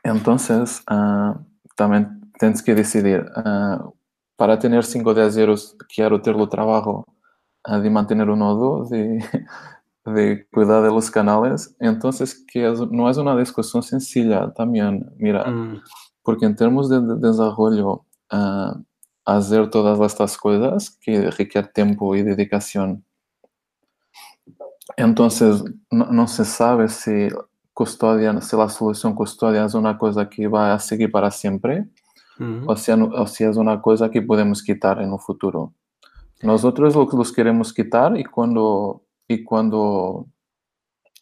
Entonces, 0.03 0.84
uh, 0.89 1.39
también 1.76 2.32
tienes 2.39 2.62
que 2.62 2.76
decidir, 2.76 3.26
uh, 3.36 3.93
para 4.36 4.60
tener 4.60 4.84
5 4.84 5.10
o 5.10 5.14
10 5.14 5.38
euros, 5.38 5.78
quiero 5.93 6.22
tener 6.22 6.47
trabajo 6.47 7.06
uh, 7.68 7.78
de 7.78 7.89
mantener 7.89 8.30
un 8.30 8.39
nodo, 8.39 8.86
de, 8.86 9.24
de, 10.06 10.47
cuidar 10.51 10.84
de 10.84 10.89
los 10.89 11.10
canales. 11.10 11.76
Entonces, 11.80 12.45
que 12.51 12.72
es, 12.72 12.80
no 12.91 13.10
es 13.10 13.18
una 13.18 13.36
discusión 13.36 13.82
sencilla 13.82 14.53
también, 14.53 15.12
mira, 15.18 15.45
mm. 15.45 15.82
porque 16.24 16.45
en 16.45 16.56
términos 16.56 16.89
de, 16.89 17.01
de 17.01 17.16
desarrollo, 17.16 18.06
hacer 19.26 19.70
todas 19.70 19.99
estas 19.99 20.38
cosas 20.38 20.91
que 21.01 21.32
requieren 21.32 21.72
tiempo 21.74 22.16
y 22.16 22.22
dedicación. 22.22 23.03
Entonces, 24.97 25.64
no, 25.89 26.28
se 26.28 26.45
sabe 26.45 26.88
si 26.88 27.28
custodia, 27.76 28.41
si 28.41 28.55
la 28.55 28.69
solución 28.69 29.13
custodia 29.13 29.65
es 29.65 29.73
una 29.73 29.97
cosa 29.97 30.28
que 30.30 30.47
va 30.47 30.73
a 30.73 30.80
seguir 30.80 31.11
para 31.11 31.30
siempre 31.30 31.86
o, 32.65 32.76
si, 33.28 33.43
es 33.43 33.57
una 33.57 33.82
cosa 33.82 34.09
que 34.09 34.21
podemos 34.21 34.63
quitar 34.63 35.01
en 35.01 35.11
un 35.11 35.19
futuro. 35.19 35.73
Nosotros 36.41 36.95
los 36.95 37.32
queremos 37.32 37.73
quitar 37.73 38.17
y 38.17 38.23
cuando, 38.23 39.03
y 39.28 39.43
cuando 39.43 40.26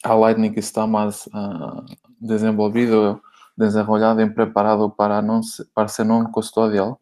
a 0.03 0.15
Lightning 0.15 0.53
está 0.55 0.85
más 0.85 1.27
uh, 1.27 1.83
desenvolvido, 2.19 3.21
desarrollado 3.55 4.21
y 4.21 4.29
preparado 4.29 4.95
para, 4.95 5.21
no, 5.21 5.41
para 5.73 5.87
ser 5.87 6.05
non 6.05 6.31
custodial, 6.31 6.97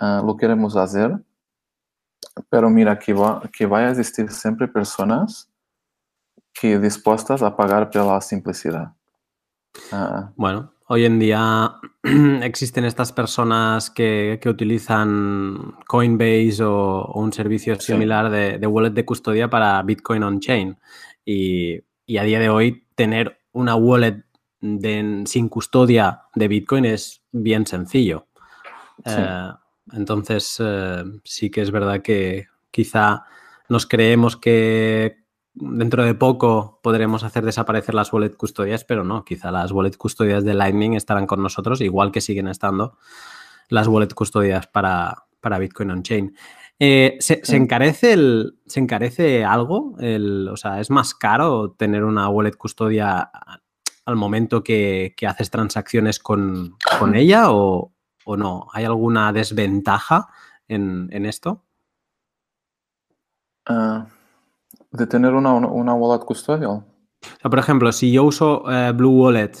uh, 0.00 0.22
lo 0.24 0.36
queremos 0.36 0.76
hacer. 0.76 1.18
Pero 2.48 2.70
mira, 2.70 2.96
que, 2.98 3.12
va, 3.12 3.40
que 3.52 3.66
vai 3.66 3.84
existir 3.90 4.30
siempre 4.30 4.68
personas 4.68 5.48
que 6.60 6.78
dispuestas 6.78 7.42
a 7.42 7.56
pagar 7.56 7.90
por 7.90 8.06
la 8.06 8.20
simplicidad. 8.20 8.92
Uh, 9.92 10.30
bueno, 10.36 10.72
Hoy 10.88 11.04
en 11.04 11.18
día 11.18 11.80
existen 12.42 12.84
estas 12.84 13.12
personas 13.12 13.90
que, 13.90 14.38
utilizan 14.46 15.74
Coinbase 15.88 16.62
o, 16.62 17.10
un 17.14 17.32
servicio 17.32 17.80
similar 17.80 18.30
de, 18.30 18.64
wallet 18.68 18.90
de 18.90 19.04
custodia 19.04 19.50
para 19.50 19.82
Bitcoin 19.82 20.22
on-chain. 20.22 20.78
Y, 21.24 21.78
a 22.16 22.22
día 22.22 22.38
de 22.38 22.48
hoy 22.48 22.86
tener 22.94 23.40
una 23.50 23.74
wallet 23.74 24.22
sin 24.60 25.48
custodia 25.48 26.22
de 26.36 26.46
Bitcoin 26.46 26.84
es 26.84 27.20
bien 27.32 27.66
sencillo. 27.66 28.28
Eh, 29.04 29.50
entonces, 29.92 30.56
eh, 30.60 31.02
sí 31.24 31.50
que 31.50 31.62
es 31.62 31.72
verdad 31.72 32.00
que 32.00 32.46
quizá 32.70 33.24
nos 33.68 33.86
creemos 33.86 34.36
que 34.36 35.25
dentro 35.56 36.04
de 36.04 36.14
poco 36.14 36.80
podremos 36.82 37.24
hacer 37.24 37.44
desaparecer 37.44 37.94
las 37.94 38.12
wallet 38.12 38.36
custodias, 38.36 38.84
pero 38.84 39.04
no, 39.04 39.24
quizá 39.24 39.50
las 39.50 39.72
wallet 39.72 39.96
custodias 39.96 40.44
de 40.44 40.54
Lightning 40.54 40.92
estarán 40.94 41.26
con 41.26 41.42
nosotros, 41.42 41.80
igual 41.80 42.12
que 42.12 42.20
siguen 42.20 42.48
estando 42.48 42.98
las 43.68 43.88
wallet 43.88 44.14
custodias 44.14 44.66
para, 44.66 45.26
para 45.40 45.58
Bitcoin 45.58 45.90
on-chain. 45.90 46.36
Eh, 46.78 47.16
¿se, 47.20 47.40
encarece 47.56 48.12
el, 48.12 48.58
¿Se 48.66 48.80
encarece 48.80 49.44
algo? 49.44 49.96
El, 49.98 50.48
o 50.48 50.56
sea, 50.56 50.80
¿es 50.80 50.90
más 50.90 51.14
caro 51.14 51.72
tener 51.72 52.04
una 52.04 52.28
wallet 52.28 52.56
custodia 52.56 53.30
al 54.04 54.16
momento 54.16 54.62
que, 54.62 55.14
haces 55.26 55.50
transacciones 55.50 56.18
con, 56.18 56.76
ella 57.14 57.50
o, 57.50 57.92
no? 58.26 58.68
¿Hay 58.72 58.84
alguna 58.84 59.32
desventaja 59.32 60.28
en, 60.68 61.26
esto? 61.26 61.64
Ah, 63.64 64.06
de 64.90 65.06
tener 65.06 65.34
una, 65.34 65.54
una 65.54 65.94
wallet 65.94 66.24
custodial. 66.24 66.84
por 67.42 67.58
ejemplo, 67.58 67.92
si 67.92 68.12
yo 68.12 68.24
uso 68.24 68.70
eh, 68.70 68.92
Blue 68.92 69.22
Wallet, 69.22 69.52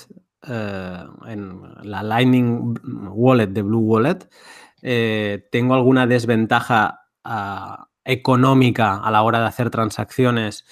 eh, 0.48 1.04
en 1.26 1.62
la 1.82 2.02
Lightning 2.02 2.74
Wallet 3.10 3.48
de 3.48 3.62
Blue 3.62 3.80
Wallet, 3.80 4.28
eh, 4.82 5.48
¿tengo 5.50 5.74
alguna 5.74 6.06
desventaja 6.06 7.02
económica 8.04 8.98
a 8.98 9.10
la 9.10 9.22
hora 9.22 9.40
de 9.40 9.46
hacer 9.46 9.68
transacciones 9.70 10.64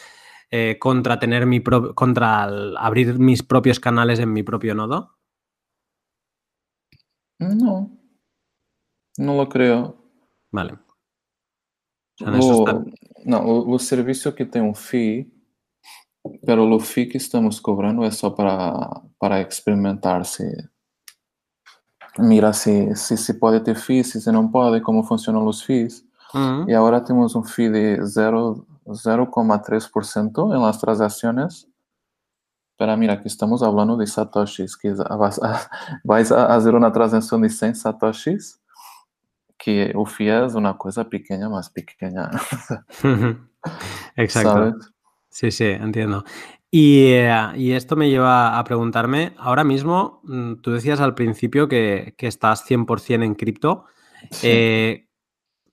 contra 0.79 1.19
tener 1.19 1.47
mi 1.47 1.61
contra 1.61 2.45
abrir 2.79 3.19
mis 3.19 3.43
propios 3.43 3.81
canales 3.81 4.21
en 4.21 4.33
mi 4.33 4.45
propio 4.45 4.77
nodo? 4.77 5.17
No, 7.41 7.91
no 9.19 9.35
lo 9.35 9.49
creo. 9.49 9.97
Vale. 10.53 10.84
Não, 13.25 13.69
o, 13.69 13.79
serviço 13.79 14.33
que 14.33 14.45
tem 14.45 14.63
um 14.63 14.75
FII, 14.75 15.33
pero 16.45 16.73
o 16.73 16.81
FII 16.81 17.07
que 17.07 17.17
estamos 17.17 17.59
cobrando 17.59 18.05
é 18.05 18.11
só 18.11 18.31
para, 18.31 19.03
para 19.19 19.41
experimentar 19.41 20.25
se 20.25 20.45
mira 22.19 22.53
se, 22.53 22.95
se 22.95 23.17
se 23.17 23.35
pode 23.35 23.59
ter 23.61 23.75
FII, 23.75 24.05
se 24.05 24.31
não 24.31 24.47
pode, 24.49 24.81
como 24.81 25.03
funcionam 25.03 25.45
os 25.47 25.63
FIIs. 25.63 26.05
Uhum. 26.35 26.69
E 26.69 26.75
agora 26.75 27.01
temos 27.01 27.35
um 27.35 27.43
FII 27.43 27.71
de 27.71 27.97
0,3% 28.01 30.55
em 30.55 30.61
las 30.61 30.79
transações. 30.79 31.67
Pero 32.77 32.97
mira, 32.97 33.17
que 33.17 33.29
estamos 33.29 33.61
falando 33.61 33.97
de 33.97 34.05
satoshis, 34.07 34.77
que 34.77 34.93
vais 34.93 35.39
a, 35.43 35.71
vais 36.05 36.31
a 36.33 36.49
fazer 36.49 36.75
uma 36.75 36.91
transação 36.91 37.41
de 37.41 37.49
100 37.49 37.75
satoshis 37.75 38.59
que 39.65 39.93
o 39.95 40.05
FIA 40.05 40.45
es 40.45 40.55
una 40.55 40.77
cosa 40.77 41.09
pequeña, 41.09 41.49
más 41.49 41.71
pequeña. 41.71 42.31
Exacto. 44.17 44.75
Sí, 45.31 45.51
sí, 45.51 45.65
entiendo. 45.65 46.23
Eh, 46.71 47.31
y, 47.57 47.73
esto 47.73 47.97
me 47.97 48.11
lleva 48.11 48.59
a 48.59 48.65
preguntarme, 48.65 49.33
ahora 49.39 49.65
mismo, 49.65 50.21
mm, 50.25 50.57
tú 50.57 50.73
decías 50.73 51.01
al 51.01 51.15
principio 51.15 51.67
que, 51.67 52.15
estás 52.19 52.69
100% 52.69 53.25
en 53.25 53.35
cripto. 53.35 53.87
Eh, 54.43 55.09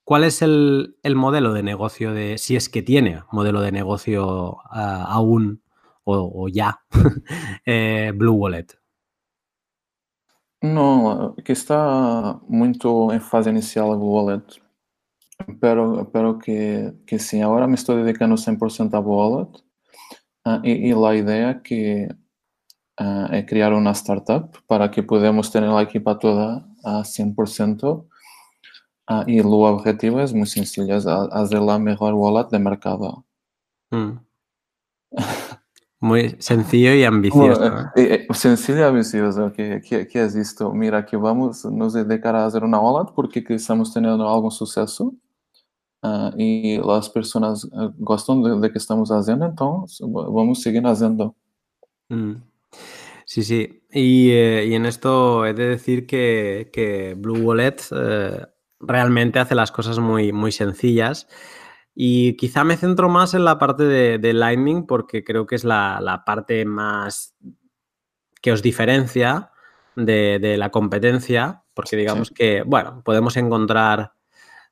¿Cuál 0.05 0.23
es 0.23 0.41
el, 0.41 0.95
modelo 1.15 1.53
de 1.53 1.63
negocio 1.63 2.13
de, 2.13 2.37
si 2.37 2.55
es 2.55 2.69
que 2.69 2.81
tiene 2.81 3.23
modelo 3.31 3.61
de 3.61 3.71
negocio 3.71 4.57
ah, 4.69 5.05
aún 5.09 5.63
o, 6.03 6.47
ya, 6.47 6.79
eh, 7.65 8.13
Blue 8.15 8.33
Wallet? 8.33 8.67
Não, 10.64 11.34
que 11.43 11.53
está 11.53 12.39
muito 12.47 13.12
em 13.12 13.20
fase 13.20 13.49
inicial 13.49 13.89
o 13.89 14.14
wallet, 14.14 14.62
pero, 15.59 16.05
pero 16.05 16.38
que, 16.38 16.93
que 17.07 17.18
sim, 17.18 17.41
agora 17.41 17.68
me 17.68 17.74
estou 17.74 17.95
dedicando 17.95 18.36
100% 18.36 18.93
a 18.93 18.99
wallet 18.99 19.49
uh, 20.47 20.62
e, 20.64 20.89
e 20.89 20.93
a 20.93 21.16
ideia 21.16 21.55
que 21.55 22.07
uh, 22.99 23.28
é 23.32 23.41
criar 23.41 23.74
uma 23.74 23.93
startup 23.93 24.62
para 24.68 24.88
que 24.89 25.01
podamos 25.01 25.49
ter 25.49 25.64
a 25.64 25.82
equipa 25.82 26.14
toda 26.16 26.64
a 26.86 27.01
100% 27.01 27.84
uh, 27.84 28.05
e 29.28 29.41
o 29.41 29.62
objetivo 29.64 30.20
é 30.20 30.28
muito 30.28 30.49
sencillo, 30.49 30.91
é 30.91 31.01
fazer 31.01 31.57
a 31.57 31.80
melhor 31.80 32.14
wallet 32.14 32.49
de 32.51 32.59
mercado. 32.59 33.24
Mm. 33.91 34.20
Muy 36.01 36.35
sencillo 36.39 36.93
y 36.93 37.03
ambicioso. 37.03 37.63
Eh, 37.95 38.27
eh, 38.27 38.33
sencillo 38.33 38.79
y 38.79 38.83
ambicioso, 38.83 39.53
que, 39.53 39.81
que, 39.87 40.07
que, 40.07 40.23
es 40.23 40.35
esto. 40.35 40.73
Mira, 40.73 41.05
que 41.05 41.15
vamos 41.15 41.63
nos 41.63 41.93
dedicar 41.93 42.35
a 42.35 42.45
hacer 42.45 42.63
una 42.63 42.79
wallet 42.79 43.11
porque 43.15 43.43
estamos 43.49 43.93
teniendo 43.93 44.27
algún 44.27 44.51
suceso 44.51 45.13
uh, 46.01 46.31
y 46.35 46.77
las 46.79 47.07
personas 47.09 47.63
uh, 47.65 47.93
gustan 47.99 48.41
de, 48.41 48.59
de, 48.59 48.71
que 48.71 48.79
estamos 48.79 49.09
haciendo, 49.11 49.45
entonces 49.45 50.05
vamos 50.11 50.59
a 50.59 50.61
seguir 50.63 50.85
haciendo. 50.85 51.35
Mm. 52.09 52.33
Sí, 53.25 53.43
sí. 53.43 53.81
Y, 53.93 54.31
eh, 54.31 54.65
y, 54.67 54.73
en 54.73 54.85
esto 54.85 55.45
he 55.45 55.53
de 55.53 55.65
decir 55.67 56.05
que, 56.05 56.69
que 56.73 57.15
Blue 57.17 57.39
Wallet 57.39 57.77
eh, 57.91 58.45
realmente 58.81 59.39
hace 59.39 59.55
las 59.55 59.71
cosas 59.71 59.99
muy, 59.99 60.33
muy 60.33 60.51
sencillas. 60.51 61.29
Y 61.93 62.37
quizá 62.37 62.63
me 62.63 62.77
centro 62.77 63.09
más 63.09 63.33
en 63.33 63.43
la 63.43 63.57
parte 63.57 63.83
de, 63.83 64.33
Lightning 64.33 64.85
porque 64.85 65.23
creo 65.23 65.45
que 65.45 65.55
es 65.55 65.63
la, 65.63 66.23
parte 66.25 66.65
más 66.65 67.35
que 68.41 68.51
os 68.51 68.61
diferencia 68.61 69.51
de, 69.95 70.55
la 70.57 70.69
competencia, 70.69 71.63
porque 71.73 71.97
digamos 71.97 72.31
que, 72.31 72.63
bueno, 72.65 73.01
podemos 73.03 73.35
encontrar 73.37 74.13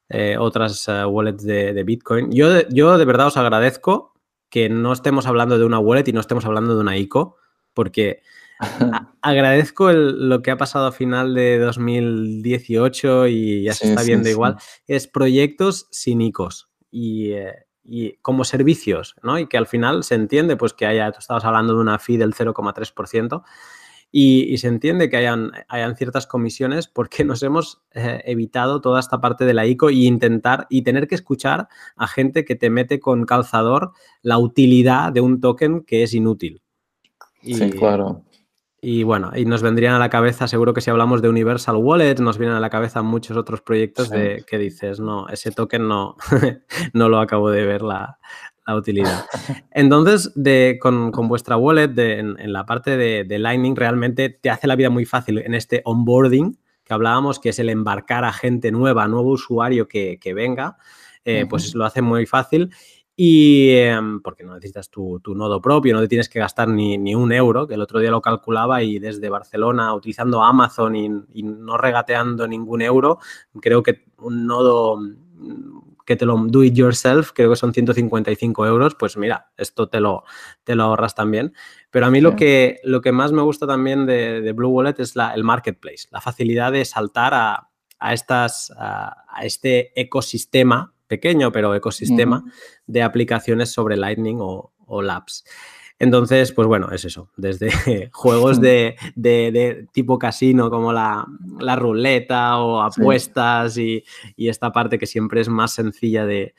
eh, 0.07 0.37
otras 0.39 0.87
eh, 0.87 1.05
wallets 1.05 1.43
de, 1.43 1.83
Bitcoin. 1.83 2.31
Yo 2.31 2.49
de, 2.49 2.67
yo 2.69 2.97
de 2.97 3.05
verdad 3.05 3.27
os 3.27 3.37
agradezco 3.37 4.13
que 4.49 4.69
no 4.69 4.93
estemos 4.93 5.27
hablando 5.27 5.59
de 5.59 5.65
una 5.65 5.79
wallet 5.79 6.07
y 6.07 6.13
no 6.13 6.21
estemos 6.21 6.45
hablando 6.45 6.75
de 6.75 6.81
una 6.81 6.97
ICO, 6.97 7.37
porque 7.73 8.21
agradezco 9.21 9.91
lo 9.91 10.41
que 10.41 10.51
ha 10.51 10.57
pasado 10.57 10.87
a 10.87 10.91
final 10.91 11.33
de 11.33 11.59
2018 11.59 13.27
y 13.27 13.63
ya 13.63 13.73
se 13.73 13.89
está 13.89 14.03
viendo 14.03 14.29
igual, 14.29 14.57
es 14.87 15.07
proyectos 15.07 15.87
sin 15.91 16.21
ICOs. 16.21 16.68
Eh, 16.91 17.53
y, 17.83 18.13
como 18.21 18.43
servicios, 18.43 19.15
¿no? 19.23 19.39
Y 19.39 19.47
que 19.47 19.57
al 19.57 19.65
final 19.65 20.03
se 20.03 20.15
entiende, 20.15 20.55
pues 20.55 20.73
que 20.73 20.85
haya, 20.85 21.11
tú 21.11 21.19
estabas 21.19 21.43
hablando 21.45 21.73
de 21.73 21.79
una 21.79 21.97
fee 21.97 22.17
del 22.17 22.33
0,3%. 22.33 23.43
Y, 24.11 24.57
se 24.57 24.67
entiende 24.67 25.09
que 25.09 25.17
hayan, 25.17 25.51
hayan, 25.67 25.95
ciertas 25.95 26.25
comisiones 26.25 26.87
porque 26.87 27.23
nos 27.25 27.43
hemos 27.43 27.81
eh, 27.93 28.21
evitado 28.25 28.81
toda 28.81 28.99
esta 28.99 29.21
parte 29.21 29.45
de 29.45 29.53
la 29.53 29.65
ICO 29.65 29.89
y 29.89 30.05
intentar 30.07 30.67
y 30.69 30.81
tener 30.81 31.07
que 31.07 31.15
escuchar 31.15 31.67
a 31.95 32.07
gente 32.07 32.45
que 32.45 32.55
te 32.55 32.69
mete 32.69 32.99
con 32.99 33.25
calzador 33.25 33.91
la 34.21 34.37
utilidad 34.37 35.11
de 35.11 35.21
un 35.21 35.39
token 35.39 35.83
que 35.83 36.03
es 36.03 36.13
inútil. 36.13 36.61
sí, 37.41 37.69
claro. 37.71 38.23
Y 38.81 39.03
bueno, 39.03 39.31
y 39.35 39.43
nos 39.43 39.61
vendrían 39.61 39.93
a 39.93 39.99
la 39.99 40.09
cabeza, 40.09 40.47
seguro 40.47 40.73
que 40.73 40.79
si 40.79 40.89
hablamos 40.89 41.21
de 41.21 41.27
Universal 41.27 41.75
Wallet, 41.75 42.15
nos 42.19 42.37
vienen 42.37 42.55
a 42.55 42.61
la 42.61 42.69
cabeza 42.69 43.01
muchos 43.01 43.35
otros 43.35 43.61
proyectos 43.61 44.09
de 44.09 44.45
que 44.47 44.57
dices, 44.57 45.01
no, 45.01 45.27
ese 45.27 45.51
token 45.51 45.87
no, 45.87 46.15
no 46.93 47.09
lo 47.09 47.19
acabo 47.19 47.49
de 47.49 47.65
ver 47.65 47.81
la, 47.81 48.17
utilidad. 48.73 49.25
Entonces, 49.71 50.31
de, 50.35 50.77
con, 50.79 51.11
vuestra 51.11 51.57
wallet, 51.57 51.97
en, 51.97 52.53
la 52.53 52.65
parte 52.65 52.95
de, 52.95 53.39
Lightning, 53.39 53.75
realmente 53.75 54.29
te 54.29 54.49
hace 54.49 54.67
la 54.67 54.75
vida 54.75 54.91
muy 54.91 55.05
fácil 55.05 55.39
en 55.39 55.55
este 55.55 55.81
onboarding, 55.85 56.57
que 56.85 56.93
hablábamos, 56.93 57.39
que 57.39 57.49
es 57.49 57.59
el 57.59 57.69
embarcar 57.69 58.23
a 58.23 58.31
gente 58.31 58.71
nueva, 58.71 59.07
nuevo 59.07 59.31
usuario 59.31 59.87
que, 59.87 60.19
venga, 60.35 60.77
eh, 61.25 61.47
pues 61.49 61.73
lo 61.73 61.83
hace 61.83 62.01
muy 62.01 62.27
fácil. 62.27 62.69
Y 63.21 63.71
em, 63.71 64.21
porque 64.21 64.45
no 64.45 64.53
necesitas 64.53 64.89
tu, 64.89 65.21
nodo 65.35 65.61
propio, 65.61 65.93
no 65.93 65.99
te 65.99 66.07
tienes 66.07 66.29
que 66.29 66.39
gastar 66.39 66.69
ni, 66.69 67.13
un 67.15 67.33
euro, 67.33 67.67
que 67.67 67.73
el 67.73 67.81
otro 67.81 67.99
día 67.99 68.11
lo 68.11 68.21
calculaba 68.21 68.81
y 68.81 68.97
desde 68.97 69.27
Barcelona, 69.27 69.93
utilizando 69.93 70.41
Amazon 70.41 70.95
y, 70.95 71.43
no 71.43 71.77
regateando 71.77 72.47
ningún 72.47 72.81
euro, 72.81 73.19
creo 73.59 73.83
que 73.83 74.05
un 74.19 74.47
nodo 74.47 75.01
mm, 75.01 76.05
que 76.05 76.15
te 76.15 76.25
lo 76.25 76.37
do 76.47 76.63
it 76.63 76.73
yourself, 76.73 77.31
creo 77.33 77.49
que 77.49 77.57
son 77.57 77.73
155 77.73 78.65
euros, 78.65 78.95
pues 78.95 79.17
mira, 79.17 79.51
esto 79.57 79.89
te 79.89 79.99
lo, 79.99 80.23
te 80.63 80.75
lo 80.75 80.83
ahorras 80.83 81.13
también. 81.13 81.53
Pero 81.91 82.05
a 82.05 82.11
mí 82.11 82.21
lo, 82.21 82.37
que, 82.37 82.79
lo 82.85 83.01
que 83.01 83.11
más 83.11 83.33
me 83.33 83.41
gusta 83.41 83.67
también 83.67 84.05
de, 84.05 84.49
Blue 84.53 84.69
Wallet 84.69 84.95
es 84.97 85.17
la, 85.17 85.33
el 85.33 85.43
marketplace, 85.43 86.07
la 86.11 86.21
facilidad 86.21 86.71
de 86.71 86.85
saltar 86.85 87.33
a, 87.33 87.69
estas, 88.13 88.71
a 88.77 89.41
este 89.43 89.91
ecosistema 89.99 90.93
pequeño, 91.09 91.51
pero 91.51 91.75
ecosistema 91.75 92.45
de 92.87 93.01
aplicaciones 93.01 93.71
sobre 93.71 93.97
Lightning 93.97 94.37
o, 94.39 95.01
Labs. 95.01 95.43
Entonces, 95.97 96.53
pues 96.53 96.67
bueno, 96.67 96.91
es 96.91 97.03
eso. 97.03 97.29
Desde 97.35 97.69
juegos 98.13 98.61
de, 98.61 98.95
tipo 99.91 100.17
casino 100.17 100.69
como 100.69 100.93
la, 100.93 101.25
ruleta 101.75 102.59
o 102.59 102.81
apuestas 102.81 103.77
y, 103.77 104.05
esta 104.37 104.71
parte 104.71 104.97
que 104.97 105.07
siempre 105.07 105.41
es 105.41 105.49
más 105.49 105.73
sencilla 105.73 106.25
de, 106.25 106.53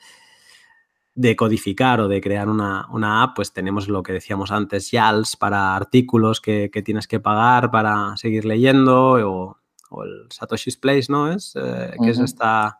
codificar 1.37 2.01
o 2.01 2.07
de 2.07 2.21
crear 2.21 2.49
una, 2.49 3.23
app, 3.23 3.35
pues 3.35 3.53
tenemos 3.53 3.87
lo 3.87 4.03
que 4.03 4.13
decíamos 4.13 4.51
antes, 4.51 4.91
YALS 4.91 5.37
para 5.37 5.75
artículos 5.77 6.41
que, 6.41 6.69
tienes 6.83 7.07
que 7.07 7.21
pagar 7.21 7.71
para 7.71 8.17
seguir 8.17 8.43
leyendo 8.43 9.13
o, 9.31 9.57
el 10.03 10.27
Satoshi's 10.29 10.77
Place, 10.77 11.07
¿no? 11.09 11.31
Es, 11.31 11.53
eh, 11.55 11.93
que 12.01 12.11
es 12.11 12.19
esta 12.19 12.79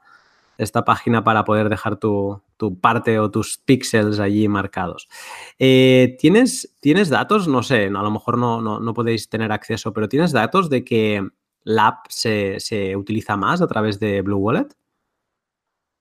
esta 0.61 0.85
página 0.85 1.23
para 1.23 1.43
poder 1.43 1.69
dejar 1.69 1.97
tu, 1.97 2.41
parte 2.79 3.17
o 3.19 3.31
tus 3.31 3.57
píxeles 3.57 4.19
allí 4.19 4.47
marcados. 4.47 5.09
Eh, 5.57 6.15
¿tienes, 6.19 6.75
¿Tienes 6.79 7.09
datos? 7.09 7.47
No 7.47 7.63
sé, 7.63 7.85
a 7.87 7.89
lo 7.89 8.11
mejor 8.11 8.37
no, 8.37 8.61
no, 8.61 8.93
podéis 8.93 9.27
tener 9.27 9.51
acceso, 9.51 9.91
pero 9.91 10.07
¿tienes 10.07 10.31
datos 10.31 10.69
de 10.69 10.83
que 10.83 11.27
la 11.63 11.87
app 11.87 12.05
se, 12.09 12.95
utiliza 12.95 13.35
más 13.35 13.61
a 13.61 13.67
través 13.67 13.99
de 13.99 14.21
Blue 14.21 14.37
Wallet? 14.37 14.67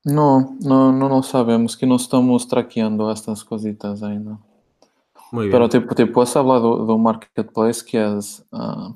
No, 0.04 0.56
no, 0.60 0.92
no 0.92 1.08
lo 1.08 1.22
sabemos, 1.22 1.76
que 1.76 1.86
no 1.86 1.96
estamos 1.96 2.46
traqueando 2.46 3.10
estas 3.10 3.44
cositas 3.44 4.02
ainda. 4.02 4.38
Muy 5.32 5.46
bien. 5.46 5.52
Pero 5.52 5.68
te, 5.68 5.80
te 5.80 6.06
puedo 6.06 6.38
hablar 6.38 6.60
de 6.60 6.92
un 6.92 7.02
marketplace 7.02 7.84
que 7.84 8.18
es, 8.18 8.44
uh, 8.52 8.94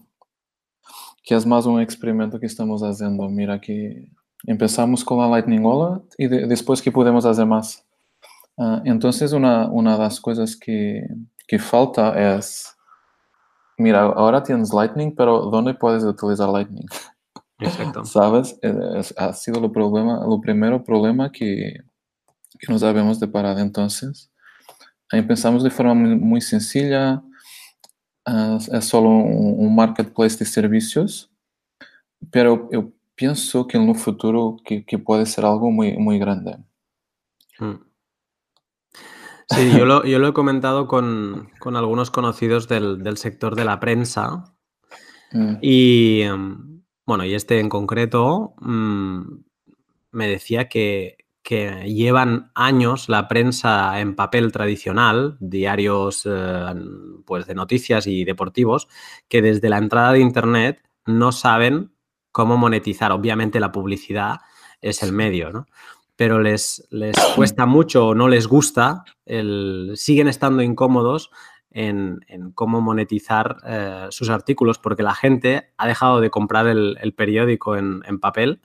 que 1.23 1.35
es 1.35 1.47
más 1.47 1.65
un 1.65 1.81
experimento 1.81 2.39
que 2.39 2.47
estamos 2.47 2.83
haciendo. 2.83 3.29
Mira 3.29 3.61
que 3.61 4.11
Empezamos 4.47 5.05
con 5.05 5.19
la 5.19 5.29
Lightning 5.29 5.65
Wallet 5.65 6.03
y 6.19 6.29
después 6.29 6.83
que 6.83 6.93
podemos 6.93 7.25
hacer 7.25 7.47
más. 7.47 7.85
Uh, 8.57 8.81
entonces, 8.85 9.33
una, 9.33 9.69
una 9.69 9.95
de 9.95 9.99
las 9.99 10.21
cosas 10.21 10.57
que, 10.57 11.07
que 11.47 11.59
falta 11.59 12.37
es, 12.37 12.75
mira, 13.79 14.03
ahora 14.03 14.43
tienes 14.43 14.73
Lightning, 14.73 15.15
pero 15.15 15.47
¿dónde 15.51 15.75
puedes 15.75 16.05
utilizar 16.05 16.49
Lightning? 16.49 16.87
Exacto. 17.59 18.05
¿Sabes? 18.05 18.59
Es, 18.63 19.15
ha 19.17 19.33
sido 19.33 19.61
lo, 19.61 19.73
problema, 19.73 20.25
lo 20.27 20.41
primero 20.41 20.85
problema 20.85 21.33
que, 21.33 21.81
que 22.59 22.73
nos 22.73 22.83
habíamos 22.83 23.19
deparado 23.19 23.59
entonces. 23.59 24.31
Ahí 25.11 25.21
empezamos 25.21 25.63
de 25.63 25.71
forma 25.71 25.95
muy, 25.95 26.17
muy 26.17 26.41
sencilla, 26.41 27.23
uh, 28.29 28.57
es 28.57 28.85
solo 28.85 29.09
un, 29.09 29.67
un, 29.67 29.75
marketplace 29.75 30.37
de 30.39 30.45
servicios, 30.45 31.31
pero 32.31 32.69
eu 32.71 32.94
pienso 33.15 33.67
que 33.67 33.77
en 33.77 33.89
un 33.89 33.95
futuro 33.95 34.57
que, 34.65 34.85
que 34.85 34.99
puede 34.99 35.27
ser 35.27 35.45
algo 35.45 35.71
muy, 35.71 35.97
muy 35.97 36.19
grande. 36.19 36.59
Mm. 37.59 37.75
Sí, 39.49 39.73
yo 39.77 39.85
lo, 39.85 40.05
yo 40.05 40.19
lo, 40.19 40.29
he 40.29 40.33
comentado 40.33 40.89
con, 40.89 41.51
con 41.59 41.77
algunos 41.77 42.11
conocidos 42.11 42.67
del, 42.67 43.03
del, 43.03 43.19
sector 43.19 43.55
de 43.55 43.65
la 43.65 43.81
prensa. 43.81 44.45
Mm. 45.33 45.57
Y 45.63 46.21
em, 46.21 46.75
bueno, 47.07 47.25
y 47.25 47.35
este 47.35 47.59
en 47.59 47.69
concreto 47.69 48.55
mm, 48.61 49.21
me 50.13 50.29
decía 50.29 50.69
que, 50.69 51.27
que, 51.43 51.93
llevan 51.93 52.53
años 52.55 53.09
la 53.09 53.27
prensa 53.27 54.01
en 54.01 54.15
papel 54.15 54.53
tradicional, 54.53 55.37
diarios 55.41 56.23
eh, 56.25 56.75
pues 57.27 57.47
de 57.47 57.55
noticias 57.57 58.07
y 58.07 58.25
deportivos, 58.25 58.87
que 59.29 59.43
desde 59.43 59.69
la 59.71 59.79
entrada 59.79 60.13
de 60.13 60.21
Internet 60.21 60.89
no 61.05 61.33
saben 61.33 61.94
cómo 62.35 62.57
monetizar. 62.57 63.13
Obviamente 63.13 63.61
la 63.61 63.71
publicidad 63.71 64.41
es 64.83 65.05
el 65.05 65.13
medio, 65.13 65.53
¿no? 65.53 65.67
Pero 66.17 66.41
les, 66.41 66.85
les 66.91 67.15
cuesta 67.37 67.65
mucho 67.65 68.09
o 68.09 68.15
no 68.17 68.29
les 68.29 68.49
gusta, 68.49 69.05
el, 69.25 69.93
siguen 69.95 70.27
estando 70.27 70.61
incómodos 70.61 71.31
en, 71.71 72.21
cómo 72.55 72.81
monetizar 72.81 73.59
eh, 73.65 74.07
sus 74.11 74.31
artículos 74.31 74.79
porque 74.81 75.05
la 75.05 75.15
gente 75.15 75.71
ha 75.77 75.87
dejado 75.87 76.21
de 76.21 76.31
comprar 76.31 76.67
el, 76.67 77.15
periódico 77.17 77.77
en, 77.77 78.03
papel 78.21 78.61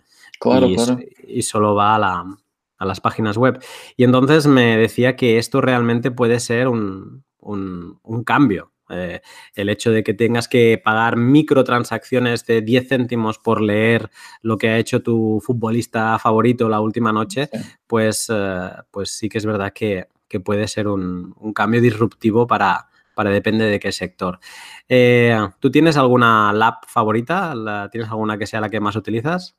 y, 1.27 1.43
solo 1.43 1.75
va 1.75 1.95
a, 1.95 2.85
las 2.85 3.01
páginas 3.01 3.37
web. 3.37 3.63
Y 3.95 4.03
entonces 4.03 4.47
me 4.47 4.77
decía 4.77 5.15
que 5.15 5.37
esto 5.37 5.61
realmente 5.61 6.09
puede 6.09 6.39
ser 6.39 6.67
un, 6.67 7.23
un 7.39 8.23
cambio 8.25 8.71
eh, 8.89 9.21
el 9.55 9.69
hecho 9.69 9.91
de 9.91 10.03
que 10.03 10.13
tengas 10.13 10.47
que 10.47 10.81
pagar 10.83 11.15
microtransacciones 11.17 12.45
de 12.45 12.61
10 12.61 12.87
céntimos 12.87 13.37
por 13.37 13.61
leer 13.61 14.09
lo 14.41 14.57
que 14.57 14.69
ha 14.69 14.77
hecho 14.77 15.01
tu 15.01 15.41
futbolista 15.43 16.17
favorito 16.19 16.69
la 16.69 16.81
última 16.81 17.11
noche, 17.11 17.49
pues, 17.87 18.27
eh, 18.33 18.69
pues 18.91 19.11
sí 19.11 19.29
que 19.29 19.37
es 19.37 19.45
verdad 19.45 19.73
que, 19.73 20.07
puede 20.43 20.67
ser 20.67 20.87
un, 20.87 21.33
cambio 21.55 21.81
disruptivo 21.81 22.45
para, 22.45 22.87
para 23.15 23.31
depende 23.31 23.65
de 23.65 23.79
qué 23.79 23.91
sector. 23.91 24.39
Eh, 24.87 25.37
¿Tú 25.59 25.71
tienes 25.71 25.97
alguna 25.97 26.53
lab 26.53 26.75
favorita? 26.87 27.53
¿Tienes 27.91 28.09
alguna 28.09 28.37
que 28.37 28.45
sea 28.45 28.61
la 28.61 28.69
que 28.69 28.79
más 28.79 28.95
utilizas? 28.95 29.55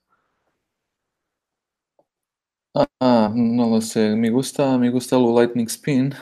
Ah, 2.74 3.32
no 3.34 3.68
lo 3.68 3.80
sé. 3.80 4.14
Me 4.14 4.30
gusta, 4.30 4.78
me 4.78 4.90
gusta 4.90 5.16
el 5.16 5.34
Lightning 5.34 5.66
Spin. 5.66 6.14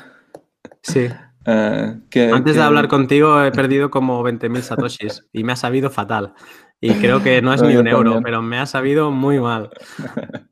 Sí. 0.82 1.08
Eh, 1.50 2.30
Antes 2.30 2.56
de 2.56 2.62
hablar 2.62 2.88
contigo 2.88 3.42
he 3.42 3.50
perdido 3.50 3.90
como 3.90 4.22
20.000 4.22 4.60
satoshis 4.60 5.24
y 5.32 5.44
me 5.44 5.52
ha 5.52 5.56
sabido 5.56 5.88
fatal. 5.88 6.34
Y 6.78 6.92
creo 6.94 7.22
que 7.22 7.40
no 7.40 7.54
es 7.54 7.62
ni 7.62 7.74
un 7.76 7.88
euro, 7.88 8.20
pero 8.22 8.42
me 8.42 8.58
ha 8.58 8.66
sabido 8.66 9.10
muy 9.10 9.40
mal. 9.40 9.70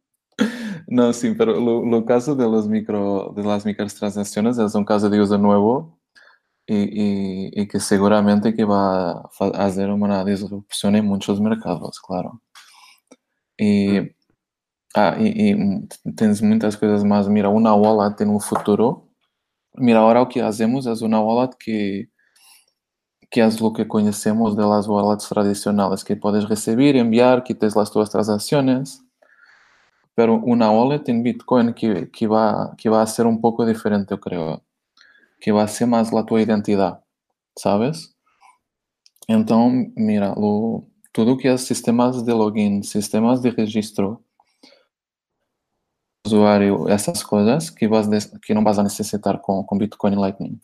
No, 0.88 1.12
sí, 1.12 1.34
pero 1.36 1.58
lo, 1.58 2.04
caso 2.04 2.36
de, 2.36 2.44
los 2.44 2.68
micro, 2.68 3.32
de 3.34 3.42
las 3.42 3.66
microtransacciones 3.66 4.56
es 4.56 4.72
un 4.76 4.84
caso 4.84 5.10
de 5.10 5.20
uso 5.20 5.36
nuevo 5.36 5.98
y, 6.64 7.60
y, 7.60 7.66
que 7.66 7.80
seguramente 7.80 8.54
que 8.54 8.64
va 8.64 9.10
a 9.12 9.30
hacer 9.54 9.90
una 9.90 10.24
disrupción 10.24 10.94
en 10.94 11.04
muchos 11.06 11.40
mercados, 11.40 12.00
claro. 12.00 12.40
Y, 13.56 14.00
mm. 14.00 14.10
ah, 14.94 15.16
y, 15.18 15.50
y 15.50 15.88
tienes 16.14 16.40
muchas 16.40 16.76
cosas 16.76 17.02
más. 17.02 17.28
Mira, 17.28 17.48
una 17.48 17.74
wallet 17.74 18.20
en 18.20 18.28
un 18.28 18.40
futuro 18.40 19.05
Mira, 19.78 20.00
ahora 20.00 20.20
lo 20.20 20.28
que 20.28 20.42
hacemos 20.42 20.86
es 20.86 21.02
una 21.02 21.20
wallet 21.20 21.50
que, 21.58 22.08
que 23.30 23.44
es 23.44 23.60
lo 23.60 23.72
que 23.72 23.86
conocemos 23.86 24.56
de 24.56 24.64
las 24.64 24.88
wallets 24.88 25.28
tradicionales, 25.28 26.04
que 26.04 26.16
puedes 26.16 26.48
recibir, 26.48 26.96
enviar, 26.96 27.44
quites 27.44 27.76
las 27.76 27.90
tuas 27.90 28.10
transacciones, 28.10 29.04
pero 30.14 30.34
una 30.34 30.70
wallet 30.70 31.02
en 31.08 31.22
Bitcoin 31.22 31.74
que, 31.74 32.10
que, 32.10 32.26
va, 32.26 32.74
que 32.78 32.88
va 32.88 33.02
a 33.02 33.06
ser 33.06 33.26
un 33.26 33.40
poco 33.40 33.66
diferente, 33.66 34.14
yo 34.14 34.20
creo, 34.20 34.62
que 35.40 35.52
va 35.52 35.64
a 35.64 35.68
ser 35.68 35.88
más 35.88 36.12
la 36.12 36.24
tu 36.24 36.38
identidad, 36.38 37.04
¿sabes? 37.54 38.16
Entonces, 39.28 39.92
mira, 39.96 40.34
lo, 40.36 40.86
todo 41.12 41.36
que 41.36 41.52
es 41.52 41.66
sistemas 41.66 42.24
de 42.24 42.32
login, 42.32 42.82
sistemas 42.82 43.42
de 43.42 43.50
registro, 43.50 44.22
usuário 46.26 46.88
essas 46.88 47.22
coisas 47.22 47.70
que, 47.70 47.88
vas 47.88 48.06
que 48.42 48.54
não 48.54 48.64
vas 48.64 48.78
a 48.78 48.82
necessitar 48.82 49.38
com, 49.38 49.62
com 49.64 49.78
Bitcoin 49.78 50.12
e 50.12 50.16
Lightning. 50.16 50.60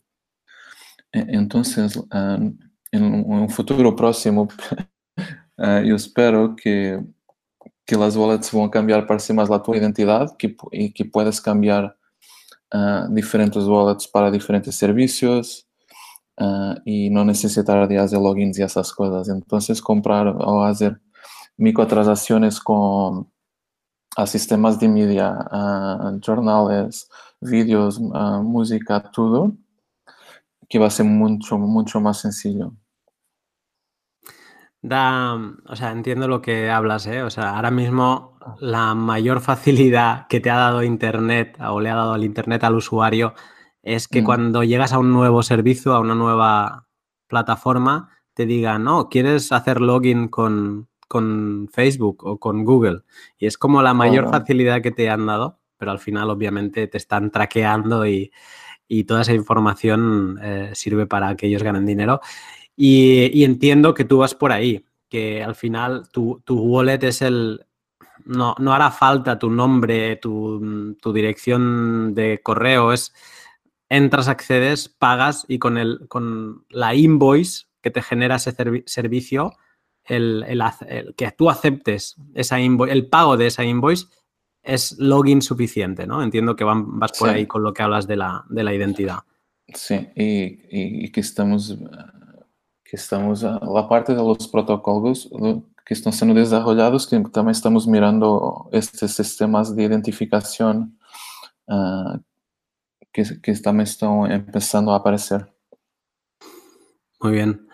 Então, 1.13 1.61
um, 2.13 2.57
em 2.91 3.43
um 3.43 3.49
futuro 3.49 3.95
próximo, 3.95 4.47
eu 5.85 5.95
espero 5.95 6.55
que, 6.55 6.99
que 7.85 7.95
as 7.95 8.15
wallets 8.15 8.49
vão 8.49 8.67
cambiar 8.69 9.05
para 9.05 9.19
ser 9.19 9.33
mais 9.33 9.49
a 9.51 9.59
tua 9.59 9.77
identidade 9.77 10.35
que, 10.37 10.55
e 10.71 10.89
que 10.89 11.03
puedas 11.03 11.39
cambiar 11.39 11.93
uh, 12.73 13.13
diferentes 13.13 13.65
wallets 13.65 14.07
para 14.07 14.31
diferentes 14.31 14.75
serviços 14.75 15.65
uh, 16.39 16.81
e 16.85 17.09
não 17.09 17.23
necessitar 17.23 17.87
de 17.87 17.97
fazer 17.97 18.17
logins 18.17 18.57
e 18.57 18.63
essas 18.63 18.91
coisas. 18.91 19.29
Então, 19.29 19.59
comprar 19.83 20.27
ou 20.27 20.61
fazer 20.63 20.99
microtransações 21.57 22.59
com 22.59 23.25
a 24.15 24.27
sistemas 24.27 24.79
de 24.79 24.87
media, 24.89 25.35
a 25.51 26.11
jornales, 26.25 27.09
vídeos, 27.41 27.99
música, 27.99 29.11
todo, 29.11 29.53
que 30.69 30.79
va 30.79 30.87
a 30.87 30.89
ser 30.91 31.05
mucho, 31.05 31.57
mucho 31.57 31.99
más 31.99 32.19
sencillo. 32.19 32.73
Da, 34.81 35.35
o 35.65 35.75
sea, 35.77 35.91
entiendo 35.91 36.27
lo 36.27 36.41
que 36.41 36.69
hablas, 36.69 37.07
¿eh? 37.07 37.23
O 37.23 37.29
sea, 37.29 37.55
ahora 37.55 37.71
mismo 37.71 38.37
la 38.59 38.93
mayor 38.95 39.39
facilidad 39.39 40.27
que 40.27 40.41
te 40.41 40.49
ha 40.51 40.57
dado 40.57 40.83
Internet 40.83 41.57
o 41.61 41.79
le 41.79 41.89
ha 41.89 41.95
dado 41.95 42.15
el 42.15 42.25
Internet 42.25 42.65
al 42.65 42.75
usuario 42.75 43.33
es 43.81 44.07
que 44.09 44.21
Mm. 44.21 44.25
cuando 44.25 44.63
llegas 44.63 44.91
a 44.93 44.99
un 44.99 45.13
nuevo 45.13 45.41
servicio, 45.43 45.93
a 45.93 46.01
una 46.01 46.15
nueva 46.15 46.87
plataforma, 47.27 48.09
te 48.33 48.45
digan, 48.45 48.83
no, 48.83 49.07
¿quieres 49.09 49.51
hacer 49.53 49.79
login 49.79 50.27
con, 50.27 50.89
con 51.13 51.69
Facebook 51.71 52.25
o 52.25 52.37
con 52.37 52.65
Google? 52.65 53.03
Y 53.37 53.45
es 53.45 53.57
como 53.57 53.81
la 53.81 53.93
mayor 53.93 54.29
facilidad 54.29 54.81
que 54.81 54.91
te 54.91 55.09
han 55.09 55.25
dado, 55.25 55.59
pero 55.77 55.91
al 55.91 55.99
final 55.99 56.29
obviamente 56.29 56.87
te 56.87 56.97
están 56.97 57.29
traqueando 57.29 58.05
y, 58.05 58.31
y 58.87 59.03
toda 59.05 59.21
esa 59.21 59.33
información 59.33 60.39
eh, 60.41 60.71
sirve 60.73 61.05
para 61.05 61.35
que 61.35 61.47
ellos 61.47 61.63
ganen 61.63 61.85
dinero. 61.85 62.19
Y, 62.75 63.29
y 63.31 63.43
entiendo 63.43 63.93
que 63.93 64.05
tú 64.05 64.17
vas 64.17 64.33
por 64.33 64.51
ahí, 64.51 64.83
que 65.07 65.43
al 65.43 65.55
final 65.55 66.09
tu, 66.11 66.41
tu 66.43 66.59
wallet 66.59 67.03
es 67.03 67.21
el... 67.21 67.65
No, 68.25 68.55
no 68.57 68.73
hará 68.73 68.89
falta 68.89 69.37
tu 69.37 69.49
nombre, 69.49 70.15
tu, 70.15 70.95
tu 71.01 71.13
dirección 71.13 72.13
de 72.15 72.39
correo, 72.41 72.93
es 72.93 73.13
entras, 73.89 74.27
accedes, 74.27 74.89
pagas 74.89 75.45
y 75.47 75.59
con, 75.59 75.77
el, 75.77 76.07
con 76.07 76.65
la 76.69 76.95
invoice 76.95 77.65
que 77.81 77.91
te 77.91 78.01
genera 78.01 78.37
ese 78.37 78.55
servi- 78.55 78.83
servicio, 78.87 79.51
el, 80.05 80.43
el 80.47 80.61
ace- 80.61 80.85
el 80.89 81.15
que 81.15 81.31
tú 81.31 81.49
aceptes 81.49 82.15
esa 82.33 82.59
el 82.59 83.07
pago 83.07 83.37
de 83.37 83.47
esa 83.47 83.63
invoice 83.63 84.07
es 84.61 84.97
login 84.99 85.41
suficiente, 85.41 86.07
¿no? 86.07 86.21
Entiendo 86.23 86.55
que 86.55 86.63
van- 86.63 86.99
vas 86.99 87.11
por 87.17 87.29
Sí. 87.29 87.35
ahí 87.35 87.45
con 87.47 87.63
lo 87.63 87.73
que 87.73 87.83
hablas 87.83 88.07
de 88.07 88.15
la, 88.15 88.45
de 88.49 88.63
la 88.63 88.73
identidad. 88.73 89.19
Sí, 89.73 89.95
y, 90.15 91.05
y- 91.05 91.11
que 91.11 91.19
estamos, 91.21 91.77
que 92.83 92.95
estamos, 92.95 93.43
a 93.43 93.59
la 93.63 93.87
parte 93.89 94.13
de 94.13 94.19
los 94.19 94.47
protocolos 94.47 95.29
lo- 95.31 95.63
que 95.85 95.93
están 95.93 96.13
siendo 96.13 96.33
desarrollados, 96.39 97.07
que 97.07 97.19
también 97.19 97.51
estamos 97.51 97.85
mirando 97.87 98.69
estos 98.71 99.11
sistemas 99.11 99.75
de 99.75 99.83
identificación 99.83 100.97
ah, 101.67 102.19
que, 103.11 103.23
que 103.41 103.53
también 103.55 103.83
están 103.83 104.31
empezando 104.31 104.93
a 104.93 104.97
aparecer. 104.97 105.53
Muy 107.19 107.33
bien. 107.33 107.67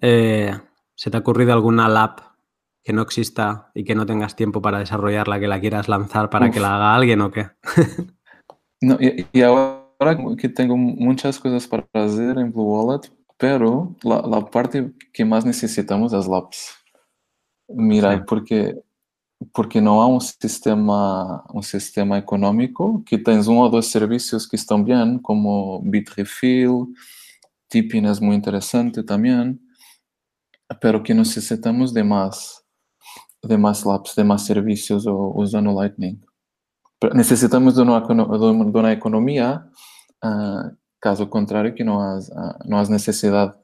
Eh, 0.00 0.52
¿Se 0.96 1.10
te 1.10 1.16
ha 1.16 1.20
ocurrido 1.20 1.52
alguna 1.52 1.88
lab 1.88 2.16
que 2.82 2.92
no 2.92 3.02
exista 3.02 3.70
y 3.74 3.84
que 3.84 3.94
no 3.94 4.06
tengas 4.06 4.34
tiempo 4.36 4.62
para 4.62 4.78
desarrollarla, 4.78 5.38
que 5.38 5.48
la 5.48 5.60
quieras 5.60 5.88
lanzar 5.88 6.30
para 6.30 6.50
que 6.50 6.60
la 6.60 6.76
haga 6.76 6.94
alguien 6.94 7.20
o 7.20 7.30
qué? 7.30 7.48
No, 8.80 8.96
y, 9.00 9.26
y 9.32 9.42
ahora 9.42 10.18
que 10.38 10.48
tengo 10.48 10.76
muchas 10.76 11.38
cosas 11.38 11.66
para 11.66 11.86
hacer 11.94 12.38
en 12.38 12.52
Blue 12.52 12.64
Wallet, 12.64 13.10
pero 13.38 13.94
la, 14.02 14.22
la 14.22 14.44
parte 14.44 14.92
que 15.12 15.24
más 15.24 15.44
necesitamos 15.44 16.12
es 16.12 16.26
Labs. 16.26 16.74
Mira, 17.68 18.16
Sí. 18.18 18.22
porque, 18.26 18.80
porque 19.52 19.80
não 19.80 20.00
há 20.00 20.06
um 20.06 20.20
sistema, 20.20 21.44
um 21.52 21.62
sistema 21.62 22.18
econômico 22.18 23.02
que 23.04 23.18
tens 23.18 23.48
um 23.48 23.58
ou 23.58 23.68
dois 23.68 23.86
serviços 23.86 24.46
que 24.46 24.54
estão 24.56 24.82
bem, 24.82 25.18
como 25.18 25.80
Bitrefill, 25.82 26.88
Tipping 27.68 28.06
é 28.06 28.20
muito 28.20 28.34
interessante 28.48 29.02
também, 29.02 29.58
pero 30.80 31.02
que 31.02 31.14
necessitamos 31.14 31.92
de 31.92 32.02
mais, 32.02 32.60
de 33.44 33.56
mais 33.56 33.84
labs, 33.84 34.14
de 34.14 34.24
mais 34.24 34.42
serviços 34.42 35.06
u- 35.06 35.32
usando 35.36 35.72
Lightning. 35.72 36.20
Pero 37.00 37.14
Necessitamos 37.14 37.74
de 37.74 37.82
uma, 37.82 37.98
econo- 37.98 38.26
de 38.38 38.44
uma, 38.44 38.64
de 38.70 38.78
uma 38.78 38.92
economia, 38.92 39.64
ah, 40.22 40.70
caso 41.00 41.26
contrário 41.26 41.74
que 41.74 41.84
não 41.84 42.00
há, 42.00 42.18
ah, 42.34 42.58
não 42.64 42.78
há 42.78 42.82
necessidade 42.88 43.54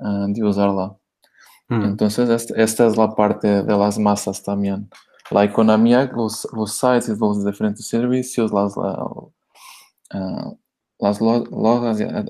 ah, 0.00 0.26
de 0.32 0.42
usarla. 0.42 0.96
Mm, 1.70 1.84
Entonces, 1.84 2.28
est- 2.28 2.50
esta 2.56 2.86
es 2.86 2.96
la 2.96 3.08
parte 3.14 3.62
de 3.62 3.76
las 3.76 3.98
masas 3.98 4.42
también. 4.42 4.88
La 5.30 5.44
economía, 5.44 6.04
los, 6.12 6.46
los 6.52 6.72
sites, 6.74 7.18
los 7.18 7.44
diferentes 7.44 7.86
servicios, 7.88 8.52
las, 8.52 8.76
la- 8.76 9.06
ah, 10.12 10.52
las 10.98 11.20
lo- 11.20 11.44
lojas 11.44 12.00
y, 12.00 12.04
ah, 12.04 12.24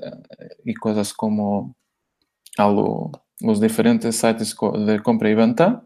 y 0.63 0.73
cosas 0.75 1.13
como 1.13 1.75
a 2.57 2.67
lo- 2.69 3.11
los 3.39 3.59
diferentes 3.59 4.15
sites 4.15 4.55
de 4.85 5.03
compra 5.03 5.29
y 5.29 5.35
venta 5.35 5.85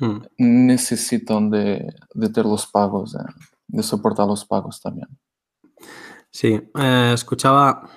mm. 0.00 0.16
necesitan 0.38 1.50
de, 1.50 1.92
de 2.14 2.28
ter 2.28 2.44
los 2.44 2.66
pagos, 2.66 3.14
eh, 3.14 3.18
de 3.68 3.82
soportar 3.82 4.26
los 4.26 4.44
pagos 4.44 4.80
también. 4.80 5.08
Sí, 6.30 6.60
eh, 6.78 7.10
escuchaba 7.14 7.88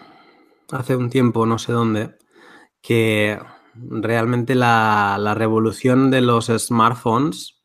hace 0.71 0.95
un 0.95 1.09
tiempo, 1.09 1.45
no 1.45 1.57
sé 1.59 1.73
dónde, 1.73 2.17
que 2.82 3.39
realmente 3.75 4.55
la, 4.55 5.17
la 5.19 5.34
revolución 5.34 6.09
de 6.11 6.21
los 6.21 6.47
smartphones 6.47 7.61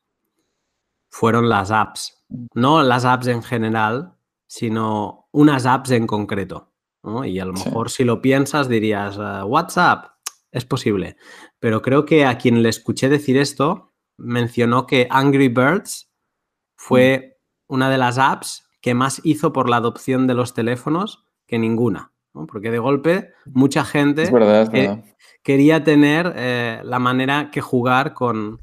fueron 1.09 1.49
las 1.49 1.71
apps. 1.71 2.25
No 2.55 2.83
las 2.83 3.05
apps 3.05 3.29
en 3.29 3.43
general, 3.43 4.15
sino 4.49 5.29
unas 5.33 5.65
apps 5.67 5.91
en 5.93 6.07
concreto. 6.07 6.73
¿no? 7.05 7.25
Y 7.25 7.39
a 7.39 7.45
lo 7.45 7.57
Sí. 7.57 7.65
mejor 7.69 7.91
si 7.91 8.05
lo 8.05 8.21
piensas 8.21 8.69
dirías, 8.69 9.17
eh, 9.17 9.43
WhatsApp, 9.45 10.16
es 10.57 10.65
posible. 10.65 11.17
Pero 11.61 11.83
creo 11.83 12.05
que 12.05 12.25
a 12.25 12.39
quien 12.39 12.63
le 12.63 12.69
escuché 12.69 13.09
decir 13.09 13.37
esto 13.37 13.93
mencionó 14.17 14.87
que 14.87 15.07
Angry 15.11 15.49
Birds 15.49 16.11
fue 16.77 17.39
una 17.67 17.91
de 17.91 17.99
las 17.99 18.19
apps 18.19 18.67
que 18.81 18.95
más 18.95 19.21
hizo 19.25 19.53
por 19.53 19.69
la 19.69 19.77
adopción 19.77 20.27
de 20.27 20.35
los 20.35 20.55
teléfonos 20.55 21.25
que 21.47 21.59
ninguna. 21.59 22.13
¿no? 22.33 22.47
Porque 22.47 22.71
de 22.71 22.79
golpe 22.79 23.33
mucha 23.47 23.85
gente 23.85 24.23
Es 24.23 24.33
verdad, 24.33 24.63
es 24.63 24.69
eh, 24.69 24.89
verdad. 24.89 25.05
quería 25.43 25.85
tener 25.85 26.33
eh, 26.37 26.81
la 26.85 26.99
manera 26.99 27.51
que 27.51 27.61
jugar 27.61 28.15
con, 28.15 28.61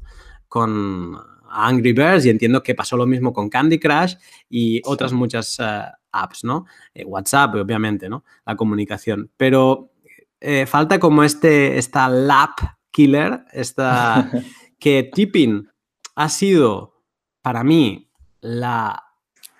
con 0.48 1.16
Angry 1.48 1.92
Birds 1.92 2.26
y 2.26 2.30
entiendo 2.30 2.62
que 2.62 2.74
pasó 2.74 2.96
lo 2.96 3.06
mismo 3.06 3.32
con 3.32 3.48
Candy 3.48 3.78
Crush 3.78 4.16
y 4.48 4.80
otras 4.84 5.12
muchas 5.12 5.58
eh, 5.60 5.82
apps, 6.10 6.44
¿no? 6.44 6.66
Eh, 6.92 7.04
WhatsApp, 7.04 7.54
obviamente, 7.54 8.08
¿no? 8.08 8.24
La 8.44 8.56
comunicación. 8.56 9.30
Pero 9.36 9.93
eh, 10.40 10.66
falta 10.66 10.98
como 10.98 11.24
este, 11.24 11.78
esta 11.78 12.08
lap 12.08 12.58
killer, 12.90 13.44
esta 13.52 14.30
que 14.78 15.10
Tipping 15.14 15.68
ha 16.16 16.28
sido 16.28 17.02
para 17.42 17.64
mí 17.64 18.10
la 18.40 19.02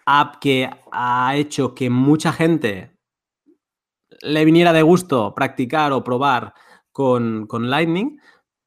app 0.06 0.36
que 0.40 0.70
ha 0.92 1.34
hecho 1.36 1.74
que 1.74 1.90
mucha 1.90 2.32
gente 2.32 2.98
le 4.20 4.44
viniera 4.44 4.72
de 4.72 4.82
gusto 4.82 5.34
practicar 5.34 5.92
o 5.92 6.04
probar 6.04 6.54
con, 6.92 7.46
con 7.46 7.70
Lightning, 7.70 8.18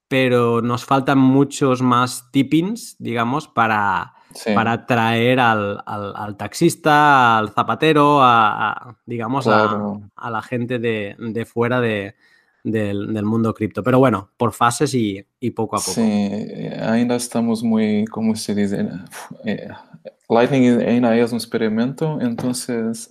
pero 0.08 0.62
nos 0.62 0.86
faltan 0.86 1.18
muchos 1.18 1.82
más 1.82 2.30
tippings, 2.32 2.96
digamos, 3.00 3.48
para, 3.48 4.17
Sí, 4.38 4.54
para 4.54 4.72
atraer 4.74 5.40
al, 5.40 5.82
al- 5.86 6.14
al 6.16 6.38
taxista, 6.38 7.38
al 7.40 7.50
zapatero, 7.50 8.22
a, 8.22 8.72
a, 8.72 8.98
digamos, 9.06 9.48
a- 9.48 9.68
claro. 9.68 10.02
a, 10.16 10.30
la 10.30 10.42
gente 10.44 10.78
de, 10.80 11.16
de 11.18 11.46
fuera 11.46 11.82
de- 11.82 12.14
del, 12.64 13.14
del 13.14 13.26
mundo 13.26 13.54
cripto. 13.54 13.82
Pero 13.82 13.98
bueno, 14.00 14.30
por 14.38 14.52
fases 14.54 14.94
y, 14.94 15.26
y 15.40 15.52
poco 15.52 15.78
a 15.78 15.80
poco. 15.80 15.92
Sí, 15.94 16.02
ainda 16.82 17.16
estamos 17.16 17.64
muy, 17.64 18.06
¿cómo 18.06 18.36
se 18.36 18.54
dice? 18.54 18.88
Eh, 19.46 19.70
Lightning 20.30 20.82
ainda 20.82 21.16
es 21.16 21.32
un 21.32 21.38
experimento, 21.38 22.20
entonces 22.22 23.10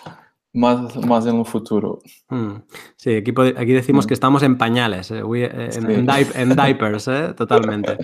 más, 0.52 0.94
más 1.06 1.26
en 1.26 1.38
el 1.38 1.44
futuro. 1.46 2.00
Mm. 2.28 2.56
Sí, 2.96 3.16
aquí, 3.16 3.32
aquí 3.56 3.72
decimos 3.72 4.04
Mm. 4.04 4.08
que 4.08 4.14
estamos 4.14 4.42
en 4.42 4.58
pañales, 4.58 5.10
eh, 5.10 5.22
we- 5.22 5.44
en, 5.46 5.72
Sí. 5.72 5.78
en 5.80 6.06
di- 6.06 6.30
en 6.34 6.48
diapers, 6.56 7.08
eh, 7.08 7.34
totalmente. 7.36 7.96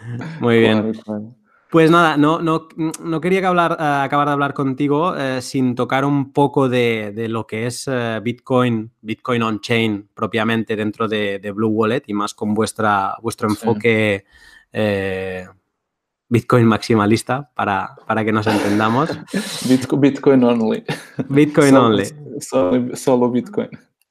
Muy 0.40 0.58
bien. 0.58 0.92
Claro, 0.92 1.02
claro. 1.04 1.34
Pues 1.72 1.90
nada, 1.90 2.18
no, 2.18 2.38
no, 2.42 2.68
no 3.02 3.20
quería 3.22 3.40
que 3.40 3.46
hablar, 3.46 3.78
eh, 3.80 3.82
acabar 4.04 4.26
de 4.28 4.32
hablar 4.34 4.52
contigo 4.52 5.16
eh, 5.16 5.40
sin 5.40 5.74
tocar 5.74 6.04
un 6.04 6.30
poco 6.30 6.68
de, 6.68 7.12
de 7.14 7.28
lo 7.28 7.46
que 7.46 7.64
es 7.66 7.88
eh, 7.90 8.20
Bitcoin, 8.22 8.92
Bitcoin 9.00 9.42
on-chain 9.42 10.10
propiamente 10.12 10.76
dentro 10.76 11.08
de, 11.08 11.38
de 11.38 11.50
Blue 11.50 11.70
Wallet 11.70 12.02
y 12.08 12.12
más 12.12 12.34
con 12.34 12.52
vuestra, 12.52 13.14
vuestro 13.22 13.48
Sí. 13.48 13.56
enfoque 13.58 14.24
eh, 14.70 15.46
Bitcoin 16.28 16.66
maximalista 16.66 17.50
para, 17.54 17.94
para 18.06 18.22
que 18.22 18.32
nos 18.32 18.46
entendamos. 18.46 19.08
Bitco- 19.66 19.98
Bitcoin 19.98 20.44
only. 20.44 20.84
Bitcoin 21.30 21.70
Solo- 21.70 21.86
only. 21.86 22.04
Solo, 22.40 22.96
solo 22.96 23.30
Bitcoin. 23.30 23.70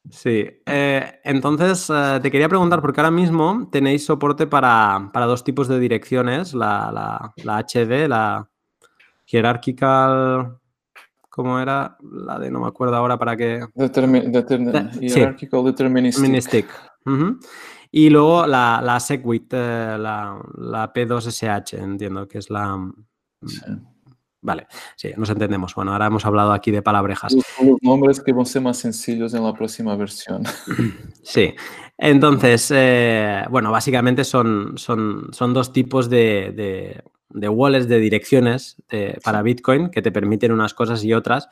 Sí, 0.09 0.45
eh, 0.65 1.19
entonces 1.23 1.89
eh, 1.93 2.19
te 2.21 2.31
quería 2.31 2.49
preguntar, 2.49 2.81
porque 2.81 2.99
ahora 2.99 3.11
mismo 3.11 3.69
tenéis 3.71 4.05
soporte 4.05 4.47
para, 4.47 5.09
para 5.13 5.25
dos 5.25 5.43
tipos 5.43 5.67
de 5.67 5.79
direcciones, 5.79 6.53
la, 6.53 6.91
la, 6.91 7.33
la 7.43 7.57
HD, 7.59 8.07
la 8.07 8.49
Hierarchical, 9.27 10.57
¿cómo 11.29 11.59
era? 11.59 11.97
La 12.01 12.39
de, 12.39 12.51
no 12.51 12.59
me 12.61 12.67
acuerdo 12.67 12.95
ahora 12.95 13.17
para 13.17 13.37
qué, 13.37 13.63
determin- 13.75 14.91
sí. 14.93 15.07
hierarchical 15.07 15.63
deterministic. 15.63 16.21
Ministic. 16.21 16.65
Ujú. 17.05 17.39
Y 17.91 18.09
luego 18.09 18.47
la, 18.47 18.81
la 18.83 18.99
Segwit, 18.99 19.53
eh, 19.53 19.97
la, 19.99 20.37
la 20.57 20.91
P2SH, 20.93 21.77
entiendo 21.77 22.27
que 22.27 22.39
es 22.39 22.49
la... 22.49 22.91
Sí. 23.45 23.61
Vale, 24.43 24.65
sí, 24.95 25.11
nos 25.17 25.29
entendemos. 25.29 25.75
Bueno, 25.75 25.91
ahora 25.93 26.07
hemos 26.07 26.25
hablado 26.25 26.51
aquí 26.51 26.71
de 26.71 26.81
palabrejas. 26.81 27.33
Los, 27.33 27.45
los 27.63 27.77
nombres 27.81 28.19
que 28.19 28.31
van 28.33 28.41
a 28.41 28.45
ser 28.45 28.61
más 28.63 28.77
sencillos 28.77 29.33
en 29.35 29.43
la 29.43 29.53
próxima 29.53 29.95
versión. 29.95 30.43
Sí, 31.23 31.53
entonces, 31.97 32.71
eh, 32.75 33.43
bueno, 33.51 33.71
básicamente 33.71 34.23
son, 34.23 34.73
son, 34.77 35.27
son 35.31 35.53
dos 35.53 35.71
tipos 35.71 36.09
de, 36.09 36.51
de, 36.55 37.03
de 37.29 37.47
wallets, 37.49 37.87
de 37.87 37.99
direcciones 37.99 38.77
de- 38.89 39.19
para 39.23 39.43
Bitcoin 39.43 39.91
que 39.91 40.01
te 40.01 40.11
permiten 40.11 40.51
unas 40.51 40.73
cosas 40.73 41.03
y 41.03 41.13
otras. 41.13 41.47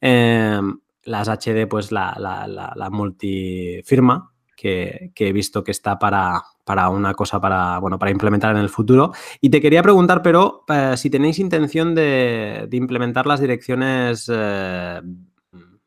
Eh, 0.00 0.58
las 1.04 1.28
HD, 1.28 1.66
pues 1.68 1.92
la, 1.92 2.16
la, 2.18 2.46
la, 2.46 2.72
la 2.74 2.88
multifirma, 2.90 4.31
que, 4.62 5.10
que 5.16 5.28
he 5.28 5.32
visto 5.32 5.64
que 5.64 5.72
está 5.72 5.98
para, 5.98 6.40
para 6.64 6.88
una 6.88 7.14
cosa 7.14 7.40
para, 7.40 7.78
bueno, 7.80 7.98
para 7.98 8.12
implementar 8.12 8.52
en 8.54 8.62
el 8.62 8.68
futuro. 8.68 9.12
Y 9.40 9.50
te 9.50 9.60
quería 9.60 9.82
preguntar, 9.82 10.22
pero 10.22 10.62
eh, 10.68 10.94
si 10.96 11.10
tenéis 11.10 11.40
intención 11.40 11.96
de, 11.96 12.66
de 12.70 12.76
implementar 12.76 13.26
las 13.26 13.40
direcciones 13.40 14.30
eh, 14.32 15.00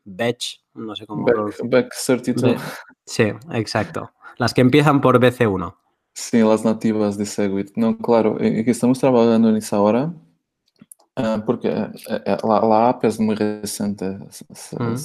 batch, 0.04 0.58
no 0.74 0.94
sé 0.94 1.06
cómo 1.06 1.24
Back, 1.24 1.58
back 1.64 1.94
32. 2.06 2.42
Be- 2.42 2.58
Sí, 3.06 3.32
exacto. 3.52 4.12
Las 4.36 4.52
que 4.52 4.60
empiezan 4.60 5.00
por 5.00 5.18
BC1. 5.18 5.74
Sí, 6.12 6.40
las 6.42 6.62
nativas 6.64 7.16
de 7.16 7.24
Segwit. 7.24 7.70
No, 7.76 7.96
claro, 7.96 8.36
é 8.40 8.62
que 8.64 8.70
estamos 8.72 8.98
trabajando 8.98 9.48
en 9.48 9.56
esa 9.56 9.76
ahora 9.76 10.12
ah, 11.16 11.42
porque 11.46 11.68
eh, 11.68 11.88
eh, 12.26 12.36
la, 12.44 12.60
la 12.60 12.88
app 12.90 13.04
es 13.04 13.18
muy 13.18 13.34
reciente, 13.36 14.18
Mm. 14.78 14.96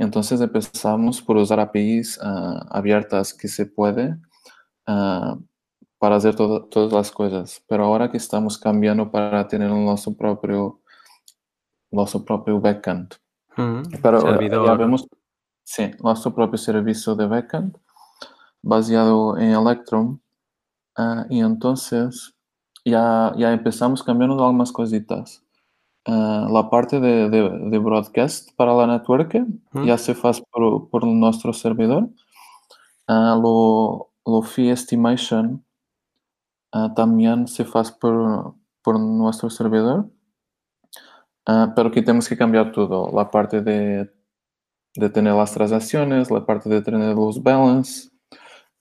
Entonces 0.00 0.40
empezamos 0.40 1.20
por 1.20 1.36
usar 1.36 1.60
APIs 1.60 2.18
ah, 2.22 2.66
abiertas 2.70 3.34
que 3.34 3.48
se 3.48 3.66
puede 3.66 4.16
ah, 4.86 5.36
para 5.98 6.16
hacer 6.16 6.34
todo- 6.34 6.64
todas 6.64 6.92
las 6.92 7.10
cosas. 7.10 7.62
Pero 7.68 7.84
ahora 7.84 8.10
que 8.10 8.16
estamos 8.16 8.56
cambiando 8.58 9.10
para 9.10 9.46
tener 9.46 9.70
nuestro 9.70 10.14
propio, 10.14 10.80
nuestro 11.90 12.24
propio 12.24 12.60
backend. 12.60 13.14
Mm, 13.56 13.82
Pero 14.02 14.20
servidor. 14.22 14.66
ya 14.66 14.74
vemos, 14.74 15.06
sí, 15.64 15.90
nuestro 16.02 16.34
propio 16.34 16.56
servicio 16.58 17.14
de 17.14 17.26
backend 17.26 17.76
baseado 18.62 19.36
en 19.38 19.50
Electrum. 19.50 20.18
ah, 20.96 21.26
y 21.30 21.40
entonces 21.40 22.34
ya, 22.84 23.32
ya 23.36 23.52
empezamos 23.52 24.02
cambiando 24.02 24.42
algunas 24.44 24.72
cositas. 24.72 25.42
Ah, 26.12 26.48
la 26.50 26.68
parte 26.70 26.98
de, 26.98 27.28
de- 27.30 27.70
de 27.70 27.78
broadcast 27.78 28.50
para 28.56 28.74
la 28.74 28.86
network 28.86 29.32
Mm. 29.72 29.84
ya 29.84 29.96
se 29.96 30.12
hace 30.24 30.42
por, 30.50 30.88
por 30.90 31.06
nuestro 31.06 31.52
servidor. 31.52 32.08
Ah, 33.06 33.38
lo, 33.40 34.10
lo 34.26 34.42
fee 34.42 34.70
estimation 34.70 35.62
ah, 36.72 36.92
también 36.96 37.46
se 37.46 37.62
hace 37.74 37.92
por, 38.00 38.54
por 38.82 38.98
nuestro 38.98 39.50
servidor. 39.50 40.08
Pero 41.74 41.90
que 41.90 42.02
tenemos 42.02 42.28
que 42.28 42.36
cambiar 42.36 42.70
todo. 42.72 43.10
La 43.12 43.28
parte 43.30 43.60
de, 43.60 44.08
de 44.94 45.10
tener 45.10 45.34
las 45.34 45.52
transacciones, 45.52 46.30
la 46.30 46.44
parte 46.46 46.68
de 46.68 46.80
tener 46.82 47.14
los 47.16 47.42
balance, 47.42 48.08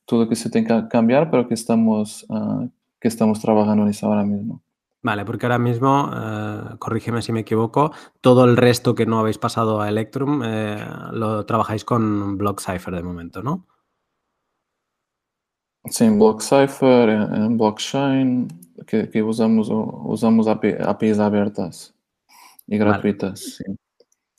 todo 0.06 0.28
que 0.30 0.36
se 0.36 0.50
tiene 0.50 0.68
que 0.68 0.88
cambiar, 0.88 1.30
pero 1.32 1.48
que 1.48 1.54
estamos, 1.56 2.26
ah, 2.30 2.66
que 3.00 3.08
estamos 3.08 3.40
trabajando 3.40 3.84
en 3.84 3.90
eso 3.90 4.08
ahora 4.08 4.24
mismo. 4.24 4.62
Vale, 5.02 5.24
porque 5.24 5.45
ahora 5.45 5.60
mismo, 5.60 6.12
eh, 6.14 6.76
corrígeme 6.78 7.22
si 7.22 7.32
me 7.32 7.41
equivoco, 7.41 7.91
todo 8.20 8.43
el 8.43 8.58
resto 8.58 8.95
que 8.95 9.06
no 9.06 9.20
habéis 9.20 9.38
pasado 9.38 9.80
a 9.80 9.88
Electrum 9.88 10.41
eh, 10.43 10.86
lo 11.14 11.45
trabajáis 11.45 11.86
con 11.86 12.38
BlockCypher 12.38 12.95
de 12.95 13.04
momento, 13.04 13.41
¿no? 13.41 13.66
Sí, 15.86 16.04
en 16.04 16.20
BlockCypher, 16.20 17.10
en, 17.10 17.34
en 17.34 17.58
Blockchain, 17.58 18.47
que, 18.86 19.10
que 19.10 19.24
usamos, 19.24 19.70
usamos 19.72 20.47
API 20.47 20.76
APIs 20.82 21.20
abiertas 21.20 21.95
y 22.68 22.78
Vale. 22.78 22.91
gratuitas. 22.91 23.39
sí. 23.39 23.64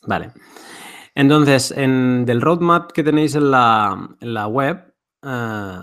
Vale. 0.06 0.32
Entonces, 1.14 1.72
en, 1.72 2.24
del 2.24 2.40
roadmap 2.40 2.92
que 2.92 3.02
tenéis 3.02 3.34
en 3.34 3.50
la, 3.50 4.16
en 4.20 4.34
la 4.34 4.46
web, 4.46 4.94
eh, 5.22 5.78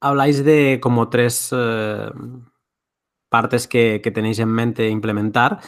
habláis 0.00 0.44
de 0.44 0.80
como 0.82 1.08
tres 1.08 1.54
partes 3.32 3.66
que, 3.66 4.00
que 4.04 4.12
tenéis 4.12 4.38
en 4.38 4.50
mente 4.50 4.88
implementar, 4.88 5.58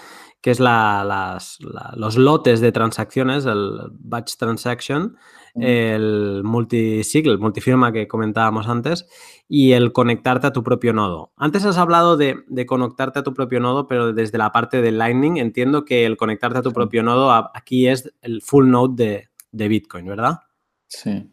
que 0.41 0.51
es 0.53 0.61
la- 0.61 1.03
las- 1.05 1.59
la- 1.61 1.93
los 1.97 2.17
lotes 2.17 2.61
de 2.61 2.71
transacciones, 2.71 3.47
el 3.47 3.79
batch 3.99 4.37
transaction, 4.37 5.17
el 5.57 6.43
multisig, 6.45 7.27
el 7.29 7.39
multifirma 7.39 7.93
que 7.93 8.07
comentábamos 8.09 8.69
antes, 8.69 9.07
y 9.49 9.73
el 9.73 9.93
conectarte 9.93 10.47
a 10.49 10.53
tu 10.53 10.63
propio 10.63 10.93
nodo. 10.93 11.33
Antes 11.37 11.65
has 11.65 11.79
hablado 11.79 12.17
de, 12.17 12.37
de 12.49 12.67
conectarte 12.67 13.21
a 13.21 13.23
tu 13.23 13.33
propio 13.35 13.59
nodo, 13.61 13.87
pero 13.87 14.13
desde 14.13 14.37
la 14.37 14.53
parte 14.53 14.83
de 14.83 14.91
Lightning 14.93 15.37
entiendo 15.39 15.85
que 15.85 16.05
el 16.07 16.17
conectarte 16.17 16.59
a 16.59 16.63
tu 16.63 16.73
propio 16.73 17.03
nodo 17.03 17.33
aquí 17.33 17.87
es 17.89 18.13
el 18.21 18.43
full 18.43 18.69
node 18.69 18.95
de, 19.05 19.29
de 19.53 19.69
Bitcoin, 19.69 20.07
¿verdad? 20.07 20.41
Sí. 20.89 21.31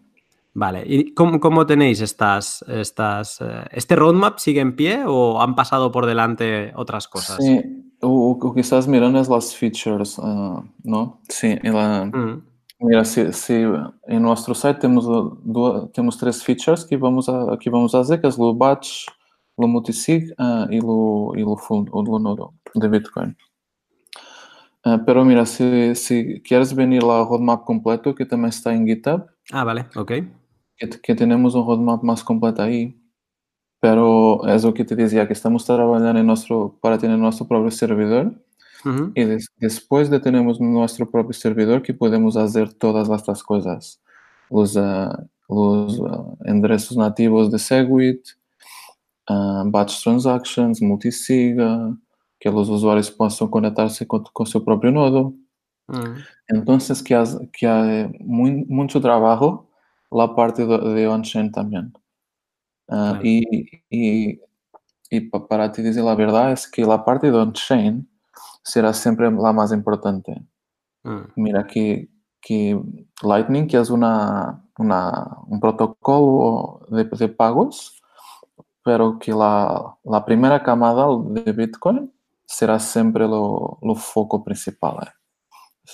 Vale. 0.53 0.83
¿Y 0.85 1.13
cómo, 1.13 1.39
cómo 1.39 1.65
tenéis 1.65 2.01
estas, 2.01 2.63
estas, 2.67 3.39
eh, 3.41 3.65
este 3.71 3.95
roadmap 3.95 4.37
sigue 4.37 4.59
en 4.59 4.75
pie 4.75 5.03
o 5.07 5.41
han 5.41 5.55
pasado 5.55 5.91
por 5.91 6.05
delante 6.05 6.73
otras 6.75 7.07
cosas? 7.07 7.37
Sí, 7.37 7.61
o, 8.01 8.31
o 8.31 8.53
que 8.53 8.59
estás 8.61 8.87
mirando 8.87 9.19
es 9.21 9.29
las 9.29 9.55
features, 9.55 10.19
ah, 10.21 10.61
¿no? 10.83 11.21
Sí, 11.29 11.57
en 11.61 11.73
la- 11.73 12.05
Mm, 12.05 12.41
mira, 12.81 13.05
si, 13.05 13.31
si 13.31 13.53
en 14.07 14.21
nuestro 14.21 14.53
site 14.53 14.73
tenemos, 14.81 15.05
do- 15.05 15.89
tenemos 15.93 16.17
tres 16.17 16.43
features 16.43 16.83
que 16.83 16.97
vamos 16.97 17.29
a, 17.29 17.57
que 17.57 17.69
vamos 17.69 17.95
a 17.95 17.99
hacer, 18.01 18.19
que 18.19 18.27
es 18.27 18.37
lo 18.37 18.53
batch, 18.53 19.05
lo 19.57 19.67
multisig 19.69 20.33
ah, 20.37 20.67
y, 20.69 20.81
lo, 20.81 21.31
y 21.35 21.41
lo 21.41 21.55
full, 21.55 21.87
o 21.91 22.03
lo 22.03 22.19
nodo 22.19 22.55
de 22.73 22.87
Bitcoin. 22.89 23.37
Ah, 24.83 25.01
pero 25.05 25.23
mira, 25.23 25.45
si, 25.45 25.95
si 25.95 26.41
quieres 26.41 26.73
venir 26.75 27.03
la 27.03 27.23
roadmap 27.23 27.63
completo, 27.63 28.15
que 28.15 28.25
también 28.25 28.49
está 28.49 28.73
en 28.73 28.85
GitHub, 28.85 29.27
Ah, 29.53 29.63
vale, 29.63 29.85
ok. 29.95 30.11
Que, 30.89 30.99
que 31.01 31.15
tenemos 31.15 31.55
un 31.55 31.65
roadmap 31.65 32.03
más 32.03 32.23
completo 32.23 32.61
ahí. 32.63 32.97
Pero 33.79 34.45
es 34.47 34.63
lo 34.63 34.73
que 34.73 34.85
te 34.85 34.95
decía, 34.95 35.25
que 35.27 35.33
estamos 35.33 35.65
trabajando 35.65 36.19
en 36.19 36.25
nuestro, 36.27 36.77
para 36.81 36.97
tener 36.97 37.17
nuestro 37.17 37.47
propio 37.47 37.71
servidor. 37.71 38.33
Ujú, 38.85 39.11
Y 39.15 39.23
des- 39.25 39.49
después 39.57 40.09
de 40.09 40.19
tenemos 40.19 40.59
nuestro 40.59 41.09
propio 41.09 41.33
servidor 41.33 41.81
que 41.81 41.93
podemos 41.93 42.35
hacer 42.37 42.73
todas 42.73 43.09
estas 43.09 43.43
cosas. 43.43 44.01
Los, 44.49 44.75
ah, 44.77 45.23
los 45.49 45.99
ah, 46.07 46.25
enderezos 46.45 46.95
nativos 46.97 47.51
de 47.51 47.57
Segwit, 47.59 48.21
ah, 49.27 49.63
batch 49.65 50.03
transactions, 50.03 50.81
multisig, 50.81 51.59
ah, 51.59 51.95
que 52.39 52.49
los 52.51 52.69
usuarios 52.69 53.09
puedan 53.11 53.49
conectarse 53.49 54.05
con, 54.07 54.23
con 54.33 54.45
su 54.45 54.63
propio 54.63 54.91
nodo. 54.91 55.33
Entonces, 56.47 57.01
que, 57.03 57.15
has- 57.15 57.39
que 57.51 58.09
mucho 58.19 59.01
trabajo 59.01 59.70
la 60.11 60.35
parte 60.35 60.65
de, 60.65 60.77
de 60.79 61.07
on-chain 61.07 61.51
también. 61.51 61.93
Ah, 62.89 63.11
Claro. 63.13 63.19
y, 63.23 63.69
y, 63.89 64.41
y 65.09 65.19
pa- 65.29 65.47
para 65.47 65.71
te 65.71 65.81
decir 65.81 66.03
la 66.03 66.15
verdad 66.15 66.51
es 66.51 66.67
que 66.67 66.83
la 66.83 67.03
parte 67.05 67.31
de 67.31 67.37
on-chain 67.37 68.07
será 68.63 68.93
siempre 68.93 69.31
la 69.31 69.53
más 69.53 69.71
importante. 69.71 70.35
mm, 71.03 71.21
Mira 71.35 71.65
que, 71.67 72.09
que 72.41 72.79
Lightning, 73.23 73.67
que 73.67 73.77
es 73.79 73.89
una, 73.89 74.63
una- 74.77 75.37
un 75.47 75.59
protocolo 75.59 76.85
de, 76.89 77.05
de 77.05 77.27
pagos, 77.29 78.01
pero 78.83 79.19
que 79.19 79.31
la, 79.31 79.97
la 80.03 80.25
primera 80.25 80.61
camada 80.63 81.05
de 81.29 81.51
Bitcoin 81.53 82.11
será 82.45 82.79
siempre 82.79 83.27
lo, 83.27 83.77
lo 83.81 83.95
foco 83.95 84.43
principal. 84.43 85.13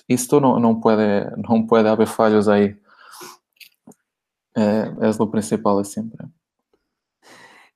Esto 0.07 0.39
no, 0.39 0.59
no, 0.59 0.79
puede, 0.79 1.25
no 1.37 1.65
puede 1.67 1.89
haber 1.89 2.07
fallos 2.07 2.47
ahí. 2.47 2.77
Eh, 4.57 4.91
es 5.03 5.19
lo 5.19 5.29
principal 5.31 5.85
siempre. 5.85 6.25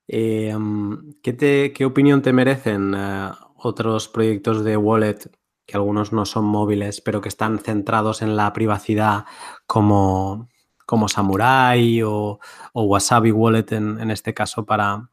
Eh, 0.08 0.56
mm, 0.58 1.16
¿qué, 1.24 1.34
te- 1.34 1.74
qué 1.74 1.86
opinión 1.86 2.22
te 2.22 2.34
merecen 2.34 2.94
eh, 2.96 3.32
otros 3.58 4.08
proyectos 4.10 4.64
de 4.64 4.76
wallet 4.78 5.18
que 5.66 5.78
algunos 5.78 6.12
no 6.12 6.26
son 6.26 6.46
móviles, 6.46 7.02
pero 7.02 7.22
que 7.22 7.30
están 7.30 7.60
centrados 7.60 8.22
en 8.22 8.36
la 8.36 8.52
privacidad 8.52 9.26
como, 9.68 10.50
como 10.86 11.08
Samurai 11.08 12.02
o, 12.04 12.40
o 12.74 12.84
Wasabi 12.84 13.32
Wallet 13.32 13.72
en, 13.72 14.00
en 14.00 14.12
este 14.12 14.34
caso 14.34 14.66
para, 14.66 15.10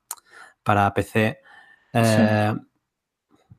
para 0.65 0.93
PC? 0.95 1.39
Eh, 1.93 2.55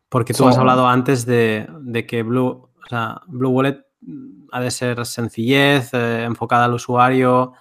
Porque 0.10 0.34
tú 0.34 0.48
has 0.48 0.58
hablado 0.58 0.88
antes 0.88 1.26
de, 1.26 1.68
de 1.82 2.06
que 2.06 2.24
Blue, 2.24 2.48
o 2.84 2.88
sea, 2.90 3.22
Blue 3.28 3.50
Wallet 3.52 3.86
ha 4.52 4.60
de 4.60 4.72
ser 4.72 5.06
sencillez, 5.06 5.94
enfocada 5.94 6.66
al 6.66 6.74
usuario, 6.74 7.54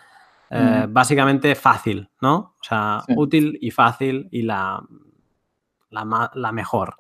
eh, 0.51 0.85
Mm. 0.87 0.93
básicamente 0.93 1.55
fácil, 1.55 2.09
¿no? 2.21 2.35
O 2.61 2.63
sea, 2.63 3.03
Sí. 3.07 3.15
útil 3.17 3.59
y 3.61 3.71
fácil 3.71 4.29
y 4.31 4.43
la, 4.43 4.83
la, 5.91 6.53
mejor. 6.53 6.95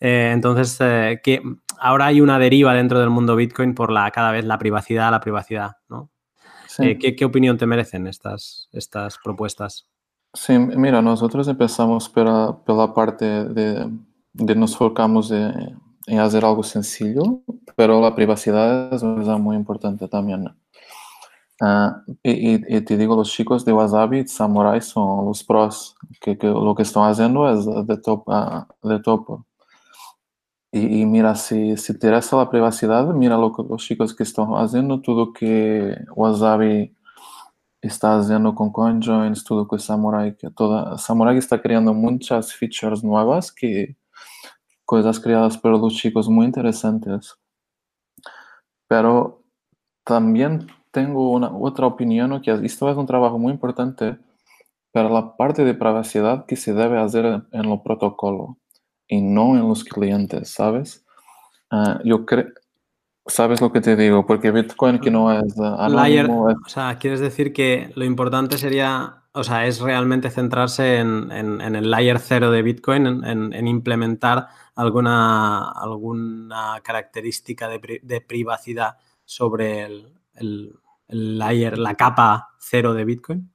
Eh, 0.00 0.30
entonces, 0.32 0.76
eh, 0.80 1.20
que 1.22 1.42
ahora 1.78 2.06
hay 2.06 2.20
una 2.20 2.38
deriva 2.38 2.74
dentro 2.74 2.98
del 3.00 3.10
mundo 3.10 3.36
Bitcoin 3.36 3.74
por 3.74 3.90
la 3.92 4.10
cada 4.10 4.32
vez 4.32 4.44
la 4.44 4.58
privacidad, 4.58 5.10
la 5.10 5.20
privacidad, 5.20 5.76
¿no? 5.88 6.10
Sí. 6.66 6.84
Eh, 6.84 6.98
¿qué, 6.98 7.14
qué 7.16 7.24
opinión 7.24 7.56
te 7.56 7.66
merecen 7.66 8.06
estas, 8.06 8.68
estas 8.72 9.18
propuestas? 9.22 9.88
Sí, 10.34 10.58
mira, 10.58 11.00
nosotros 11.00 11.48
empezamos 11.48 12.08
por 12.08 12.26
la, 12.26 12.56
por 12.64 12.76
la 12.76 12.92
parte 12.92 13.24
de, 13.44 13.90
nos 14.34 14.76
focamos 14.76 15.30
en, 15.30 15.80
hacer 16.18 16.44
algo 16.44 16.62
sencillo, 16.62 17.42
pero 17.74 18.00
la 18.00 18.14
privacidad 18.14 18.92
es 18.92 19.02
una 19.02 19.16
cosa 19.22 19.38
muy 19.38 19.56
importante 19.56 20.06
también. 20.08 20.52
Ah, 21.60 22.02
y, 22.22 22.80
te 22.82 22.96
digo, 22.98 23.16
los 23.16 23.32
chicos 23.32 23.64
de 23.64 23.72
Wasabi 23.72 24.20
y 24.20 24.28
Samurai 24.28 24.80
son 24.82 25.24
los 25.26 25.42
pros, 25.42 25.96
que, 26.20 26.36
lo 26.42 26.74
que 26.74 26.82
están 26.82 27.10
haciendo 27.10 27.50
es 27.50 27.64
de 27.86 27.96
top. 27.96 28.24
Ah, 28.28 28.68
de 28.82 29.00
top. 29.00 29.44
Y, 30.72 31.06
mira, 31.06 31.34
si, 31.36 31.76
si 31.78 31.86
te 31.86 31.92
interesa 31.94 32.36
la 32.36 32.50
privacidad, 32.50 33.06
mira 33.06 33.38
lo 33.38 33.52
que 33.52 33.62
los 33.62 33.82
chicos 33.82 34.14
que 34.14 34.24
están 34.24 34.48
haciendo, 34.56 35.00
todo 35.00 35.32
que 35.32 35.96
Wasabi 36.14 36.94
está 37.80 38.18
haciendo 38.18 38.54
con 38.54 38.70
CoinJoins, 38.70 39.44
todo 39.44 39.66
que 39.68 39.78
Samurai, 39.78 40.36
que 40.36 40.50
toda, 40.50 40.98
Samurai 40.98 41.38
está 41.38 41.62
creando 41.62 41.94
muchas 41.94 42.52
features 42.52 43.02
nuevas, 43.02 43.52
que 43.52 43.96
cosas 44.84 45.20
creadas 45.20 45.56
por 45.58 45.72
los 45.72 45.94
chicos 45.94 46.28
muy 46.28 46.46
interesantes. 46.46 47.36
Pero 48.88 49.42
también 50.04 50.66
tengo 50.96 51.30
una 51.32 51.54
otra 51.54 51.86
opinión 51.86 52.40
que 52.40 52.50
esto 52.64 52.90
es 52.90 52.96
un 52.96 53.04
trabajo 53.04 53.38
muy 53.38 53.52
importante 53.52 54.16
para 54.92 55.10
la 55.10 55.36
parte 55.36 55.62
de 55.62 55.74
privacidad 55.74 56.46
que 56.46 56.56
se 56.56 56.72
debe 56.72 56.98
hacer 56.98 57.42
en 57.52 57.68
lo 57.68 57.82
protocolo 57.82 58.56
y 59.06 59.20
no 59.20 59.58
en 59.58 59.68
los 59.68 59.84
clientes, 59.84 60.48
¿sabes? 60.48 61.04
Ah, 61.70 62.00
yo 62.02 62.24
creo, 62.24 62.46
¿sabes 63.26 63.60
lo 63.60 63.70
que 63.72 63.82
te 63.82 63.94
digo? 63.94 64.24
Porque 64.24 64.50
Bitcoin 64.50 64.98
que 64.98 65.10
no 65.10 65.30
es 65.30 65.58
anónimo, 65.60 66.44
O 66.44 66.68
sea, 66.68 66.96
quieres 66.98 67.20
decir 67.20 67.52
que 67.52 67.92
lo 67.94 68.06
importante 68.06 68.56
sería, 68.56 69.24
o 69.32 69.44
sea, 69.44 69.66
es 69.66 69.80
realmente 69.80 70.30
centrarse 70.30 70.96
en, 71.00 71.30
el 71.30 71.90
layer 71.90 72.18
cero 72.20 72.50
de 72.50 72.62
Bitcoin, 72.62 73.22
en, 73.22 73.68
implementar 73.68 74.48
alguna, 74.74 75.72
alguna 75.72 76.80
característica 76.82 77.68
de, 77.68 78.24
privacidad 78.26 78.96
sobre 79.26 79.84
el 79.84 80.80
layer, 81.08 81.78
la 81.78 81.94
capa 81.94 82.48
cero 82.58 82.94
de 82.94 83.04
Bitcoin? 83.04 83.52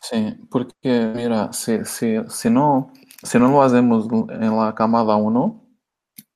Sí, 0.00 0.36
porque 0.50 1.12
mira, 1.14 1.52
si, 1.52 1.84
si, 1.84 2.16
si, 2.28 2.50
no, 2.50 2.92
si 3.22 3.38
no 3.38 3.48
lo 3.48 3.62
hacemos 3.62 4.06
en 4.30 4.56
la 4.56 4.74
camada 4.74 5.16
1, 5.16 5.64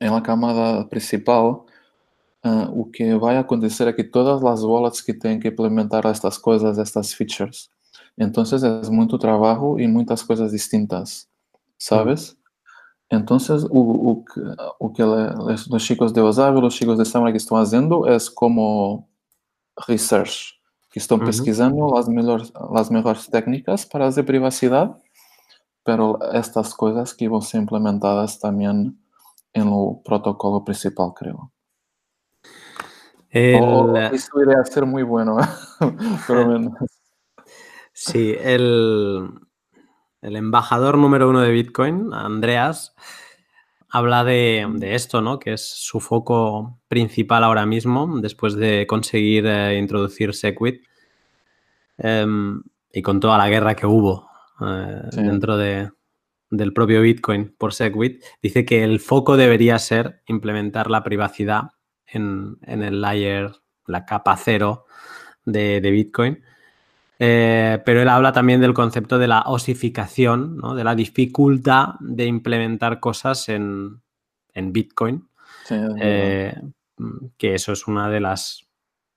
en 0.00 0.12
la 0.12 0.22
camada 0.22 0.88
principal, 0.88 1.64
uh, 2.44 2.90
que 2.90 3.14
vai 3.14 3.36
acontecer 3.36 3.86
é 3.88 3.92
que 3.92 4.04
todas 4.04 4.42
as 4.42 4.64
wallets 4.64 5.00
que 5.00 5.14
têm 5.14 5.38
que 5.38 5.48
implementar 5.48 6.06
estas 6.06 6.38
coisas, 6.38 6.78
estas 6.78 7.12
features, 7.12 7.70
então 8.18 8.42
é 8.44 8.90
muito 8.90 9.18
trabalho 9.18 9.78
e 9.78 9.86
muitas 9.86 10.22
coisas 10.22 10.52
distintas, 10.52 11.28
sabes? 11.78 12.36
Então, 13.10 13.36
o, 13.70 14.10
o, 14.10 14.24
o 14.80 14.90
que 14.90 15.02
os 15.02 15.82
chicos 15.82 16.12
de 16.12 16.20
Wasabi, 16.20 16.64
os 16.64 16.74
chicos 16.74 16.96
de 16.96 17.04
Samurai 17.04 17.32
que 17.32 17.38
estão 17.38 17.58
fazendo 17.58 18.08
é 18.08 18.16
como 18.34 19.06
research, 19.88 20.54
que 20.90 20.98
estão 20.98 21.18
uhum. 21.18 21.24
pesquisando 21.24 21.96
as 21.96 22.08
melhores, 22.08 22.52
as 22.54 22.90
melhores 22.90 23.26
técnicas 23.26 23.84
para 23.84 24.04
fazer 24.06 24.22
privacidade, 24.24 24.94
pero 25.84 26.18
estas 26.32 26.74
coisas 26.74 27.12
que 27.12 27.28
vão 27.28 27.40
ser 27.40 27.58
implementadas 27.58 28.38
também 28.38 28.94
no 29.56 30.00
protocolo 30.04 30.62
principal, 30.62 31.12
creio. 31.12 31.50
El... 33.30 33.96
esto 34.12 34.42
iría 34.42 34.60
a 34.60 34.64
ser 34.64 34.84
muy 34.84 35.02
bueno, 35.02 35.38
pero 36.26 36.46
menos. 36.46 36.74
Sí, 37.94 38.36
el, 38.38 39.30
el 40.20 40.36
embajador 40.36 40.98
número 40.98 41.30
uno 41.30 41.40
de 41.40 41.50
Bitcoin, 41.50 42.12
Andreas, 42.12 42.94
habla 43.92 44.24
de, 44.24 44.66
esto, 44.80 45.20
¿no? 45.20 45.38
Que 45.38 45.52
es 45.52 45.68
su 45.68 46.00
foco 46.00 46.80
principal 46.88 47.44
ahora 47.44 47.66
mismo, 47.66 48.20
después 48.20 48.54
de 48.56 48.86
conseguir 48.86 49.46
eh, 49.46 49.78
introducir 49.78 50.34
Segwit 50.34 50.82
em, 51.98 52.62
y 52.90 53.02
con 53.02 53.20
toda 53.20 53.36
la 53.36 53.50
guerra 53.50 53.74
que 53.76 53.84
hubo 53.84 54.30
eh, 54.62 55.02
dentro 55.12 55.58
de, 55.58 55.90
del 56.48 56.72
propio 56.72 57.02
Bitcoin 57.02 57.54
por 57.58 57.74
Segwit, 57.74 58.24
dice 58.40 58.64
que 58.64 58.82
el 58.82 58.98
foco 58.98 59.36
debería 59.36 59.78
ser 59.78 60.22
implementar 60.26 60.90
la 60.90 61.04
privacidad 61.04 61.72
en, 62.06 62.58
el 62.62 63.02
layer, 63.02 63.52
la 63.86 64.06
capa 64.06 64.38
cero 64.38 64.86
de, 65.44 65.80
Bitcoin. 65.80 66.42
Eh, 67.24 67.80
pero 67.84 68.02
él 68.02 68.08
habla 68.08 68.32
también 68.32 68.60
del 68.60 68.74
concepto 68.74 69.16
de 69.16 69.28
la 69.28 69.42
osificación, 69.42 70.60
de 70.74 70.82
la 70.82 70.96
dificultad 70.96 71.90
de 72.00 72.26
implementar 72.26 72.98
cosas 72.98 73.48
en, 73.48 74.02
Bitcoin. 74.56 75.28
Eh, 75.70 76.52
que 77.38 77.54
eso 77.54 77.72
es 77.72 77.86
una 77.86 78.10
de 78.10 78.18
las 78.18 78.66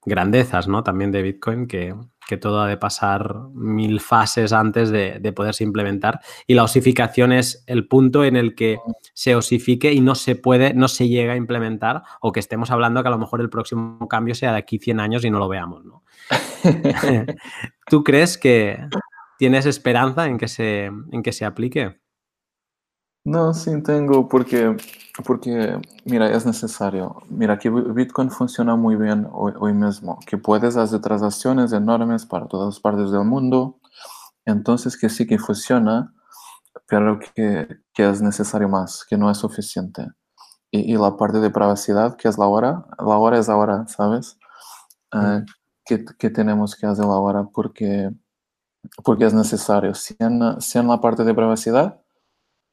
grandezas 0.06 0.68
¿no? 0.68 0.84
también 0.84 1.12
de 1.12 1.24
Bitcoin, 1.24 1.66
que, 1.66 1.96
todo 2.38 2.62
ha 2.62 2.68
de 2.68 2.78
pasar 2.78 3.36
mil 3.54 4.00
fases 4.00 4.52
antes 4.54 4.90
de, 4.90 5.34
poderse 5.36 5.64
implementar. 5.64 6.22
Y 6.48 6.54
la 6.54 6.64
osificación 6.64 7.32
es 7.32 7.64
el 7.68 7.88
punto 7.88 8.24
en 8.24 8.36
el 8.36 8.56
que 8.56 8.78
se 9.14 9.36
osifique 9.36 9.94
y 9.94 10.02
no 10.02 10.16
se 10.16 10.36
puede, 10.36 10.74
no 10.74 10.88
se 10.88 11.08
llega 11.08 11.34
a 11.34 11.38
implementar, 11.38 12.04
o 12.22 12.32
que 12.32 12.40
estemos 12.40 12.72
hablando 12.72 13.02
que 13.02 13.08
a 13.08 13.12
lo 13.12 13.20
mejor 13.20 13.42
el 13.42 13.50
próximo 13.50 14.08
cambio 14.08 14.36
sea 14.36 14.52
de 14.52 14.58
aquí 14.58 14.80
100 14.80 15.00
años 15.00 15.26
y 15.26 15.30
no 15.30 15.40
lo 15.40 15.48
veamos. 15.48 15.84
¿no? 15.86 16.04
¿Tú 17.90 18.04
crees 18.04 18.38
que 18.38 18.80
tienes 19.38 19.66
esperanza 19.66 20.26
en 20.28 20.38
que 20.38 20.48
se, 20.48 20.86
en 20.86 21.24
que 21.24 21.32
se 21.32 21.46
aplique? 21.46 22.00
No, 23.26 23.56
sí 23.56 23.82
tengo, 23.82 24.30
porque, 24.30 24.78
porque, 25.26 25.82
mira, 26.06 26.30
es 26.30 26.46
necesario. 26.46 27.24
Mira, 27.28 27.58
que 27.58 27.72
Bitcoin 27.72 28.30
funciona 28.30 28.76
muy 28.76 28.96
bien 28.96 29.28
hoy, 29.32 29.74
mismo, 29.74 30.20
que 30.28 30.38
puedes 30.38 30.78
hacer 30.78 31.02
transacciones 31.02 31.74
enormes 31.74 32.28
para 32.28 32.46
todas 32.46 32.80
partes 32.80 33.10
del 33.10 33.24
mundo, 33.24 33.80
entonces 34.46 34.96
que 34.96 35.10
sí 35.10 35.26
que 35.26 35.40
funciona, 35.40 36.14
pero 36.88 37.18
que, 37.20 37.68
que 37.96 38.08
es 38.08 38.22
necesario 38.22 38.70
más, 38.70 39.04
que 39.10 39.18
no 39.18 39.32
es 39.32 39.40
suficiente. 39.40 40.06
Y, 40.70 40.94
y, 40.94 40.98
la 40.98 41.18
parte 41.18 41.40
de 41.40 41.50
privacidad, 41.50 42.18
que 42.18 42.28
es 42.28 42.38
la 42.38 42.46
hora, 42.46 42.86
la 43.00 43.18
hora 43.18 43.40
es 43.40 43.50
ahora, 43.50 43.88
¿sabes? 43.88 44.38
Uh, 45.12 45.44
que, 45.84 46.06
que, 46.20 46.30
tenemos 46.30 46.76
que 46.76 46.86
hacer 46.86 47.06
ahora 47.06 47.46
porque, 47.52 48.12
porque 49.04 49.26
es 49.26 49.34
necesario. 49.34 49.96
Si 49.96 50.16
en, 50.20 50.62
si 50.62 50.78
en 50.78 50.88
la 50.88 51.02
parte 51.02 51.24
de 51.24 51.34
privacidad, 51.34 52.05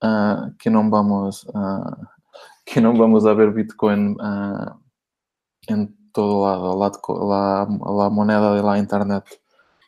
uh, 0.02 0.52
que 0.58 0.70
não 0.70 0.90
vamos 0.90 1.44
uh, 1.44 2.06
que 2.66 2.80
não 2.80 2.94
vamos 2.94 3.26
a 3.26 3.34
ver 3.34 3.52
Bitcoin 3.52 4.12
uh, 4.20 4.74
em 5.68 5.86
todo 6.12 6.42
lado, 6.44 6.78
la, 6.78 6.90
la, 7.08 8.02
la 8.04 8.10
moneda 8.10 8.54
de 8.54 8.62
la 8.62 8.78
internet. 8.78 9.24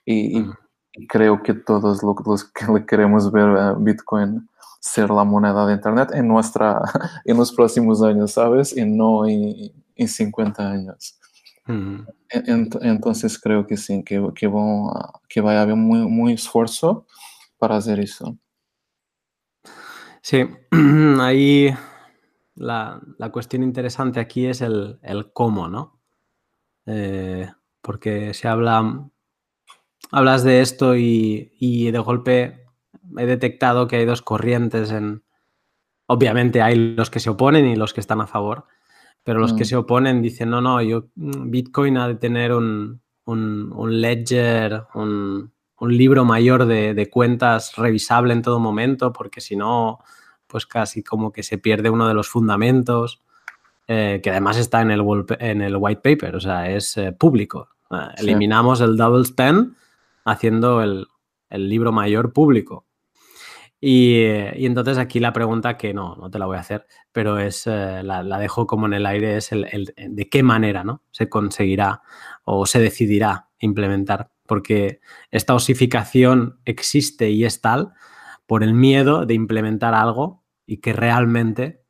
E, 0.07 0.39
uh 0.39 0.43
-huh. 0.43 0.57
y, 0.97 1.07
creo 1.07 1.43
que 1.43 1.55
todos 1.55 2.03
los 2.03 2.45
que 2.45 2.87
queremos 2.87 3.31
ver 3.31 3.77
Bitcoin 3.79 4.49
ser 4.81 5.11
la 5.11 5.25
moneda 5.25 5.67
de 5.67 5.75
internet 5.75 6.11
en 6.13 6.29
nuestra 6.29 6.81
en 7.25 7.37
los 7.37 7.53
próximos 7.53 8.03
años, 8.03 8.33
¿sabes? 8.33 8.77
Y 8.77 8.85
no 8.85 9.27
en, 9.27 9.73
en 9.97 10.09
50 10.09 10.71
años. 10.71 11.19
Uh 11.69 11.73
-huh. 11.73 12.07
Entonces 12.83 13.39
creo 13.39 13.67
que 13.67 13.77
sí, 13.77 14.03
que, 14.05 14.21
que, 14.35 14.49
vão, 14.49 14.91
que 15.29 15.41
vai 15.41 15.57
haver 15.57 15.77
muy, 15.77 16.01
muy 16.09 16.33
esfuerzo 16.33 17.07
para 17.59 17.77
hacer 17.77 17.99
eso. 18.01 18.37
Sí, 20.25 20.43
ahí 21.21 21.69
la, 22.55 22.99
cuestión 23.31 23.63
interesante 23.63 24.21
aquí 24.21 24.47
es 24.47 24.63
el, 24.63 24.99
cómo, 25.35 25.69
¿no? 25.69 26.01
Eh, 26.87 27.47
porque 27.83 28.33
se 28.33 28.49
habla, 28.49 29.11
hablas 30.11 30.43
de 30.43 30.63
esto 30.63 30.97
y, 30.97 31.91
de 31.91 31.99
golpe 31.99 32.65
he 33.19 33.27
detectado 33.27 33.87
que 33.87 33.97
hay 33.97 34.07
dos 34.07 34.23
corrientes 34.23 34.93
en... 34.93 35.23
Obviamente 36.07 36.63
hay 36.63 36.95
los 36.97 37.11
que 37.11 37.21
se 37.21 37.29
oponen 37.29 37.67
y 37.67 37.77
los 37.77 37.93
que 37.93 38.01
están 38.01 38.23
a 38.23 38.27
favor, 38.27 38.65
pero 39.25 39.41
los 39.41 39.53
que 39.53 39.65
mm. 39.65 39.67
se 39.67 39.77
oponen 39.77 40.23
dicen, 40.23 40.49
no, 40.49 40.63
no, 40.63 40.81
yo, 40.81 41.11
mm, 41.17 41.51
Bitcoin 41.51 41.99
ha 41.99 42.09
de 42.09 42.15
tener 42.15 42.55
un, 42.55 43.03
un 43.27 44.01
ledger, 44.01 44.87
un, 44.95 45.54
un 45.79 45.97
libro 45.97 46.25
mayor 46.25 46.67
de, 46.67 47.09
cuentas 47.11 47.77
revisable 47.77 48.33
en 48.33 48.43
todo 48.43 48.61
momento, 48.61 49.13
porque 49.13 49.41
si 49.41 49.57
no, 49.57 49.99
pues 50.47 50.67
casi 50.67 51.03
como 51.03 51.33
que 51.33 51.43
se 51.43 51.59
pierde 51.59 51.91
uno 51.91 52.07
de 52.07 52.15
los 52.15 52.29
fundamentos, 52.29 53.23
eh, 53.87 54.21
que 54.23 54.31
además 54.31 54.57
está 54.57 54.83
en 54.83 54.91
el, 54.91 55.03
en 55.41 55.61
el 55.61 55.77
white 55.77 56.01
paper, 56.03 56.37
o 56.37 56.41
sea, 56.41 56.71
es 56.71 56.97
eh, 56.97 57.13
público. 57.13 57.69
Eliminamos 58.17 58.81
el 58.81 58.97
double 58.97 59.25
spend 59.25 59.77
haciendo 60.25 60.83
el, 60.83 61.07
libro 61.51 61.93
mayor 61.93 62.33
público. 62.33 62.87
Eh, 63.81 64.53
y, 64.57 64.67
entonces 64.67 64.99
aquí 64.99 65.21
la 65.21 65.33
pregunta 65.33 65.77
que 65.77 65.95
no, 65.95 66.17
no 66.17 66.29
te 66.29 66.41
la 66.41 66.47
voy 66.47 66.57
a 66.57 66.61
hacer, 66.61 66.87
pero 67.13 67.39
es 67.39 67.67
la, 67.67 68.39
dejo 68.39 68.67
como 68.67 68.87
en 68.87 68.95
el 68.95 69.07
aire, 69.07 69.37
es 69.37 69.53
el, 69.53 69.95
de 69.97 70.29
qué 70.29 70.43
manera 70.43 70.83
¿no? 70.83 71.03
se 71.13 71.29
conseguirá 71.29 72.03
o 72.43 72.67
se 72.67 72.81
decidirá 72.81 73.51
implementar 73.61 74.31
porque 74.47 75.01
esta 75.31 75.55
osificación 75.55 76.59
existe 76.65 77.31
y 77.31 77.45
es 77.45 77.61
tal 77.61 77.93
por 78.47 78.63
el 78.63 78.75
miedo 78.75 79.27
de 79.27 79.35
implementar 79.35 79.95
algo 79.95 80.45
y 80.67 80.79
que 80.79 80.93
realmente 80.93 81.83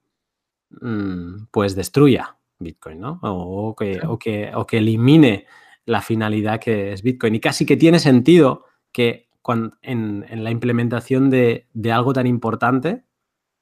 mm, 0.71 1.47
pues 1.51 1.75
destruya 1.75 2.37
Bitcoin, 2.59 3.01
¿no? 3.01 3.19
O 3.23 3.75
que, 3.75 4.01
o 4.07 4.19
que, 4.19 4.53
o 4.55 4.67
que 4.67 4.79
elimine 4.79 5.47
la 5.87 6.01
finalidad 6.01 6.61
que 6.61 6.93
es 6.93 7.03
Bitcoin. 7.03 7.35
Y 7.35 7.41
casi 7.41 7.67
que 7.67 7.77
tiene 7.77 7.99
sentido 7.99 8.65
que 8.93 9.29
cuando, 9.43 9.77
en, 9.83 10.25
en, 10.29 10.45
la 10.45 10.51
implementación 10.51 11.29
de, 11.29 11.69
de, 11.75 11.93
algo 11.93 12.13
tan 12.13 12.27
importante, 12.27 13.05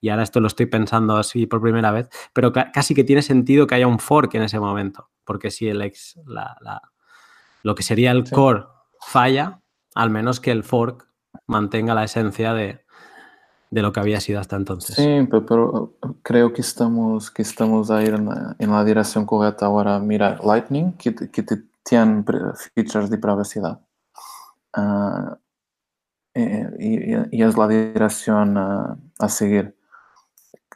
y 0.00 0.10
ahora 0.10 0.22
esto 0.22 0.40
lo 0.40 0.46
estoy 0.46 0.66
pensando 0.66 1.16
así 1.16 1.46
por 1.46 1.60
primera 1.60 1.90
vez, 1.90 2.08
pero 2.32 2.52
ca 2.52 2.70
casi 2.70 2.94
que 2.94 3.04
tiene 3.04 3.22
sentido 3.22 3.66
que 3.66 3.74
haya 3.74 3.88
un 3.88 3.98
fork 3.98 4.34
en 4.34 4.42
ese 4.42 4.60
momento, 4.60 5.10
porque 5.24 5.50
si 5.50 5.68
el 5.68 5.82
ex, 5.82 6.20
la, 6.26 6.56
la, 6.60 6.82
lo 7.62 7.74
que 7.74 7.82
sería 7.82 8.12
el 8.12 8.26
sí. 8.26 8.34
core 8.34 8.64
falla, 9.06 9.60
al 9.94 10.10
menos 10.10 10.40
que 10.40 10.50
el 10.50 10.64
fork 10.64 11.08
mantenga 11.46 11.94
la 11.94 12.04
esencia 12.04 12.54
de, 12.54 12.84
de, 13.70 13.82
lo 13.82 13.92
que 13.92 14.00
había 14.00 14.20
sido 14.20 14.40
hasta 14.40 14.56
entonces. 14.56 14.96
Sí, 14.96 15.26
pero, 15.30 15.46
pero 15.46 15.94
creo 16.22 16.52
que 16.52 16.60
estamos, 16.60 17.30
que 17.30 17.42
estamos 17.42 17.90
a 17.90 18.02
ir 18.02 18.14
en 18.14 18.26
la, 18.26 18.56
en 18.58 18.70
la 18.70 18.84
dirección 18.84 19.26
correcta 19.26 19.66
ahora. 19.66 19.98
Mira, 19.98 20.38
Lightning, 20.44 20.92
que, 20.92 21.14
que 21.14 21.42
tiene 21.82 22.24
features 22.74 23.10
de 23.10 23.18
privacidad. 23.18 23.80
Uh, 24.76 25.36
y, 26.34 27.36
y, 27.36 27.42
es 27.42 27.58
la 27.58 27.68
dirección 27.68 28.56
uh, 28.56 28.96
a 29.18 29.28
seguir. 29.28 29.76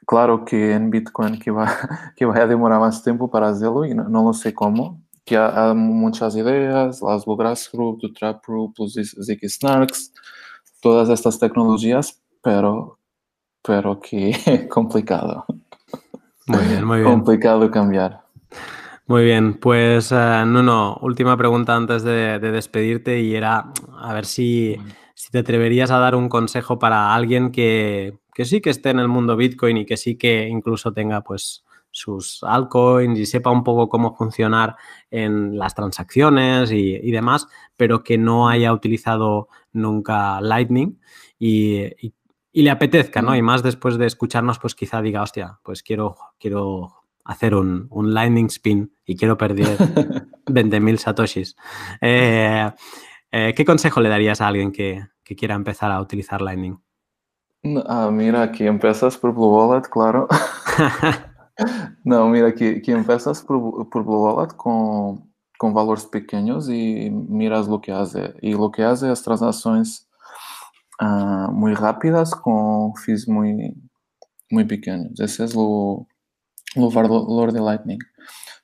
Claro 0.07 0.45
que 0.45 0.73
en 0.73 0.91
Bitcoin 0.91 1.39
que 1.39 1.51
va, 1.51 1.67
que 2.17 2.27
va 2.27 2.37
a 2.37 2.47
demorar 2.47 2.81
más 2.81 3.03
tiempo 3.03 3.31
para 3.31 3.49
hacerlo 3.49 3.85
y 3.85 3.95
no, 3.95 4.05
no 4.09 4.23
lo 4.23 4.33
sé 4.35 4.55
cómo, 4.55 5.03
que 5.27 5.37
há, 5.37 5.71
há 5.71 5.75
muitas 5.75 6.37
ideias, 6.37 7.03
as 7.03 7.25
Grassroot, 7.27 8.05
o 8.05 8.13
Traproot, 8.13 8.73
os 8.79 8.95
Ziggy 8.95 9.49
Snarks, 9.49 10.13
todas 10.81 11.09
estas 11.11 11.39
tecnologías, 11.39 12.23
pero, 12.41 12.99
pero 13.61 14.01
que 14.01 14.69
complicado. 14.71 15.45
Muy 16.47 16.65
bien, 16.65 16.85
muy 16.85 17.01
bien. 17.01 17.11
Complicado 17.11 17.69
cambiar. 17.73 18.23
Muy 19.09 19.25
bien, 19.25 19.55
pues 19.55 20.13
uh, 20.13 20.47
Nuno, 20.47 20.99
última 21.03 21.37
pregunta 21.37 21.75
antes 21.75 22.05
de, 22.05 22.39
de, 22.39 22.53
despedirte 22.53 23.21
y 23.21 23.35
era 23.35 23.73
a 23.99 24.13
ver 24.15 24.27
si, 24.27 24.77
si, 25.15 25.31
te 25.31 25.39
atreverías 25.39 25.91
a 25.91 25.99
dar 25.99 26.15
un 26.15 26.29
consejo 26.29 26.79
para 26.79 27.15
alguien 27.15 27.53
que, 27.53 28.19
que 28.35 28.45
sí 28.45 28.61
que 28.61 28.71
esté 28.71 28.91
en 28.91 28.99
el 28.99 29.09
mundo 29.09 29.37
Bitcoin 29.37 29.77
y 29.77 29.87
que 29.87 29.97
sí 29.97 30.17
que 30.17 30.49
incluso 30.49 30.93
tenga 30.93 31.21
pues 31.23 31.65
sus 31.97 32.43
altcoins 32.43 33.19
y 33.19 33.25
sepa 33.25 33.51
un 33.51 33.65
poco 33.65 33.89
cómo 33.89 34.15
funcionar 34.15 34.77
en 35.11 35.57
las 35.59 35.75
transacciones 35.75 36.71
y, 36.71 36.95
y 36.95 37.11
demás, 37.11 37.49
pero 37.77 38.05
que 38.05 38.19
no 38.19 38.51
haya 38.51 38.73
utilizado 38.73 39.49
nunca 39.73 40.41
Lightning 40.43 41.01
y, 41.39 41.85
y, 42.07 42.13
y, 42.53 42.63
le 42.63 42.71
apetezca, 42.71 43.23
¿no? 43.23 43.35
Y 43.35 43.41
más 43.41 43.63
después 43.63 43.97
de 43.97 44.07
escucharnos, 44.07 44.59
pues 44.59 44.75
quizá 44.75 45.01
diga, 45.01 45.23
hostia, 45.23 45.59
pues 45.63 45.83
quiero, 45.83 46.17
quiero 46.39 46.93
hacer 47.25 47.55
un, 47.55 47.87
un 47.91 48.13
Lightning 48.13 48.47
Spin 48.47 48.93
y 49.07 49.17
quiero 49.17 49.39
perder 49.39 49.79
20.000 50.47 50.97
satoshis. 50.99 51.57
Eh, 52.03 52.71
eh, 53.33 53.55
¿Qué 53.57 53.65
consejo 53.65 54.01
le 54.03 54.11
darías 54.11 54.43
a 54.43 54.49
alguien 54.49 54.71
que, 54.71 55.03
que 55.25 55.35
quiera 55.35 55.55
empezar 55.55 55.91
a 55.91 56.01
utilizar 56.01 56.43
Lightning? 56.43 56.79
Ah, 57.87 58.11
mira, 58.13 58.43
aquí 58.43 58.67
empiezas 58.67 59.17
por 59.17 59.33
Blue 59.33 59.49
Wallet, 59.49 59.89
claro. 59.89 60.29
Não, 62.05 62.29
mira, 62.29 62.53
que, 62.53 62.81
que 62.81 62.93
empiezas 62.93 63.43
por, 63.43 63.87
por 63.87 64.05
Blue 64.05 64.23
Wallet 64.23 64.55
com, 64.55 65.19
com 65.59 65.73
valores 65.73 66.05
pequenos 66.05 66.69
e 66.69 67.11
miras 67.11 67.69
o 67.69 67.79
que 67.79 67.91
hace. 67.91 68.35
E 68.43 68.55
o 68.55 68.71
que 68.71 68.83
hace 68.83 69.07
as 69.07 69.23
transações 69.23 70.07
uh, 71.01 71.51
muito 71.53 71.81
rápidas 71.81 72.35
com 72.35 72.93
fees 72.97 73.27
muito, 73.27 73.75
muito 74.51 74.69
pequenos. 74.69 75.19
Esse 75.19 75.43
é 75.43 75.47
o, 75.55 76.07
o 76.77 76.91
valor 76.91 77.53
de 77.53 77.59
Lightning. 77.59 77.99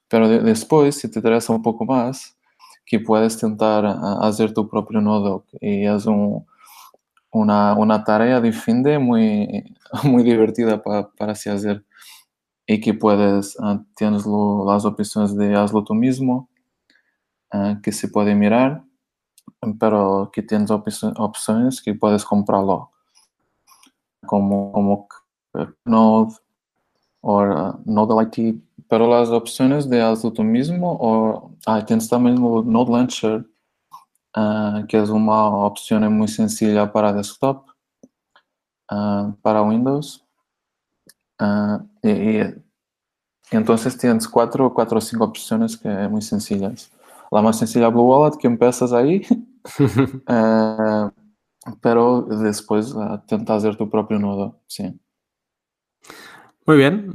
Pero 0.09 0.29
de, 0.29 0.53
depois, 0.53 0.97
se 0.97 1.09
te 1.09 1.19
interessa 1.19 1.53
um 1.53 1.63
pouco 1.63 1.87
mais, 1.87 2.35
que 2.87 2.99
puedes 2.99 3.37
tentar 3.37 3.85
uh, 3.85 4.21
fazer 4.21 4.53
tu 4.53 4.67
próprio 4.67 5.01
nodo 5.01 5.45
e 5.63 5.85
é 5.87 5.95
um, 6.09 6.45
uma, 7.33 7.73
uma 7.75 7.99
tarefa 7.99 8.41
de 8.43 8.53
fin 8.53 8.83
de 8.83 8.99
muito, 8.99 9.71
muito 10.05 10.25
divertida 10.25 10.79
para, 10.79 11.05
para 11.05 11.35
se 11.35 11.51
fazer. 11.51 11.83
Y 12.73 12.81
que 12.81 12.95
puedes, 12.95 13.55
uh, 13.61 13.85
tienes 13.95 14.25
lo, 14.25 14.65
las 14.67 14.85
opciones 14.87 15.37
de 15.37 15.55
hazlo 15.55 15.85
tú 15.85 15.95
mismo, 15.95 16.49
uh, 17.53 17.81
que 17.83 17.93
se 17.93 18.09
puede 18.09 18.35
mirar, 18.35 18.83
pero 19.79 20.31
que 20.33 20.43
tienes 20.43 20.71
op 20.71 20.89
opciones 21.19 21.83
que 21.83 21.95
puedes 21.95 22.25
comprarlo, 22.25 22.91
como, 24.25 24.73
como 24.73 25.09
Node 25.85 26.35
o 27.21 27.43
uh, 27.43 27.81
Node 27.85 28.15
Light, 28.15 28.63
pero 28.89 29.07
las 29.07 29.29
opciones 29.29 29.89
de 29.91 30.01
hazlo 30.01 30.33
tú 30.33 30.43
mismo, 30.43 30.97
o 30.99 31.53
ah, 31.67 31.85
tienes 31.85 32.09
también 32.09 32.37
el 32.37 32.43
Node 32.43 32.91
Launcher, 32.91 33.47
que 34.89 34.99
es 34.99 35.11
una 35.11 35.47
opción 35.49 36.11
muy 36.17 36.29
sencilla 36.29 36.91
para 36.91 37.13
desktop, 37.13 37.67
para 39.43 39.63
Windows. 39.63 40.22
Uh, 41.43 41.85
y, 42.03 42.11
y, 42.11 42.55
entonces 43.51 43.99
tienes 43.99 44.29
cuatro, 44.29 44.73
cuatro 44.73 44.99
o 44.99 45.01
cinco 45.01 45.25
opciones 45.25 45.77
que 45.77 45.89
muy 46.09 46.23
sencillas. 46.23 46.91
La 47.33 47.43
más 47.43 47.59
sencilla 47.59 47.89
Blue 47.89 48.03
Wallet, 48.03 48.37
que 48.39 48.47
empiezas 48.47 48.93
ahí, 48.93 49.23
uh, 49.81 51.11
pero 51.81 52.23
después 52.23 52.95
uh, 52.95 53.21
hacer 53.49 53.77
tu 53.77 53.91
propio 53.91 54.19
nodo, 54.19 54.61
sí. 54.67 54.99
Muy 56.65 56.77
bien, 56.77 57.11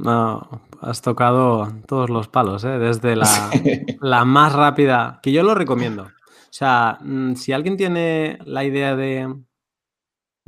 has 0.82 1.00
tocado 1.00 1.72
todos 1.86 2.10
los 2.10 2.28
palos, 2.28 2.64
¿eh? 2.64 2.78
desde 2.78 3.16
la, 3.16 3.24
sí. 3.24 3.86
la, 4.02 4.26
más 4.26 4.52
rápida, 4.52 5.20
que 5.22 5.32
yo 5.32 5.42
lo 5.42 5.54
recomiendo. 5.54 6.02
O 6.02 6.50
sea, 6.50 6.98
mm, 7.00 7.34
si 7.34 7.52
alguien 7.52 7.78
tiene 7.78 8.38
la 8.44 8.64
idea 8.64 8.94
de, 8.94 9.34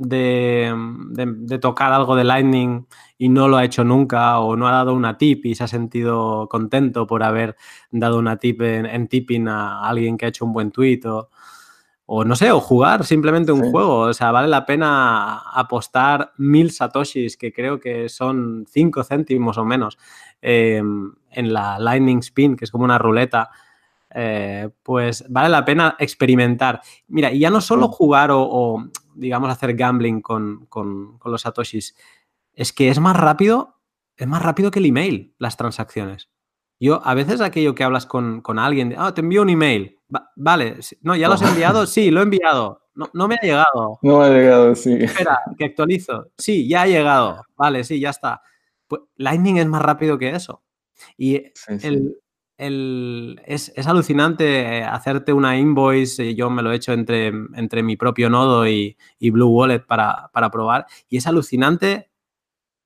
de, 0.01 0.73
de, 1.11 1.25
de, 1.27 1.59
tocar 1.59 1.93
algo 1.93 2.15
de 2.15 2.23
Lightning 2.23 2.87
y 3.17 3.29
no 3.29 3.47
lo 3.47 3.57
ha 3.57 3.63
hecho 3.63 3.83
nunca 3.83 4.39
o 4.39 4.55
no 4.55 4.67
ha 4.67 4.71
dado 4.71 4.93
una 4.93 5.17
tip 5.17 5.45
y 5.45 5.53
se 5.53 5.63
ha 5.63 5.67
sentido 5.67 6.47
contento 6.49 7.05
por 7.05 7.23
haber 7.23 7.55
dado 7.91 8.17
una 8.17 8.37
tip 8.37 8.61
en, 8.61 8.87
en 8.87 9.07
tipping 9.07 9.47
a 9.47 9.87
alguien 9.87 10.17
que 10.17 10.25
ha 10.25 10.29
hecho 10.29 10.45
un 10.45 10.53
buen 10.53 10.71
tweet 10.71 11.01
o, 11.05 11.29
o 12.07 12.25
no 12.25 12.35
sé, 12.35 12.51
o 12.51 12.59
jugar 12.59 13.05
simplemente 13.05 13.51
un 13.51 13.63
sí. 13.63 13.71
juego. 13.71 13.99
O 13.99 14.13
sea, 14.13 14.31
vale 14.31 14.47
la 14.47 14.65
pena 14.65 15.37
apostar 15.53 16.33
mil 16.37 16.71
satoshis, 16.71 17.37
que 17.37 17.53
creo 17.53 17.79
que 17.79 18.09
son 18.09 18.65
cinco 18.67 19.03
céntimos 19.03 19.57
o 19.57 19.63
menos, 19.63 19.97
eh, 20.41 20.81
en 21.29 21.53
la 21.53 21.79
Lightning 21.79 22.19
Spin, 22.19 22.57
que 22.57 22.65
es 22.65 22.71
como 22.71 22.83
una 22.83 22.97
ruleta. 22.97 23.51
Eh, 24.13 24.69
pues 24.83 25.25
vale 25.29 25.49
la 25.49 25.63
pena 25.63 25.95
experimentar. 25.99 26.81
Mira, 27.07 27.31
y 27.31 27.39
ya 27.39 27.49
no 27.49 27.61
solo 27.61 27.87
jugar 27.87 28.31
o, 28.31 28.41
o 28.41 28.83
digamos, 29.15 29.49
hacer 29.49 29.75
gambling 29.75 30.21
con, 30.21 30.65
con, 30.67 31.17
con, 31.17 31.31
los 31.31 31.41
satoshis, 31.41 31.95
es 32.53 32.73
que 32.73 32.89
es 32.89 32.99
más 32.99 33.15
rápido, 33.15 33.79
es 34.17 34.27
más 34.27 34.41
rápido 34.41 34.71
que 34.71 34.79
el 34.79 34.85
email, 34.85 35.33
las 35.37 35.57
transacciones. 35.57 36.29
Yo, 36.79 37.01
a 37.05 37.13
veces 37.13 37.41
aquello 37.41 37.75
que 37.75 37.83
hablas 37.83 38.05
con, 38.05 38.41
con 38.41 38.57
alguien, 38.57 38.95
ah, 38.97 39.07
oh, 39.07 39.13
te 39.13 39.21
envío 39.21 39.43
un 39.43 39.49
email, 39.49 39.99
va, 40.13 40.31
vale, 40.35 40.79
no, 41.01 41.15
¿ya 41.15 41.27
lo 41.27 41.35
has 41.35 41.41
enviado? 41.43 41.85
Sí, 41.85 42.09
lo 42.09 42.21
he 42.21 42.23
enviado, 42.23 42.81
no, 42.95 43.09
no, 43.13 43.27
me 43.27 43.35
ha 43.35 43.41
llegado. 43.41 43.99
No 44.01 44.21
ha 44.21 44.29
llegado, 44.29 44.75
sí. 44.75 44.93
Espera, 44.99 45.39
que 45.57 45.65
actualizo. 45.65 46.31
Sí, 46.37 46.67
ya 46.67 46.81
ha 46.81 46.87
llegado, 46.87 47.43
vale, 47.55 47.83
sí, 47.83 47.99
ya 47.99 48.09
está. 48.09 48.41
Pues 48.87 49.03
Lightning 49.15 49.57
es 49.57 49.67
más 49.67 49.81
rápido 49.81 50.17
que 50.17 50.31
eso. 50.31 50.63
Y 51.17 51.43
sí, 51.53 51.79
sí. 51.79 52.15
El, 52.61 53.41
es, 53.45 53.73
es, 53.75 53.87
alucinante 53.87 54.83
hacerte 54.83 55.33
una 55.33 55.57
invoice, 55.57 56.35
yo 56.35 56.51
me 56.51 56.61
lo 56.61 56.71
he 56.71 56.75
hecho 56.75 56.93
entre, 56.93 57.27
entre 57.27 57.81
mi 57.81 57.97
propio 57.97 58.29
nodo 58.29 58.67
y, 58.67 58.97
y 59.17 59.31
Blue 59.31 59.47
Wallet 59.49 59.79
para, 59.79 60.29
para, 60.31 60.51
probar, 60.51 60.85
y 61.09 61.17
es 61.17 61.25
alucinante, 61.25 62.11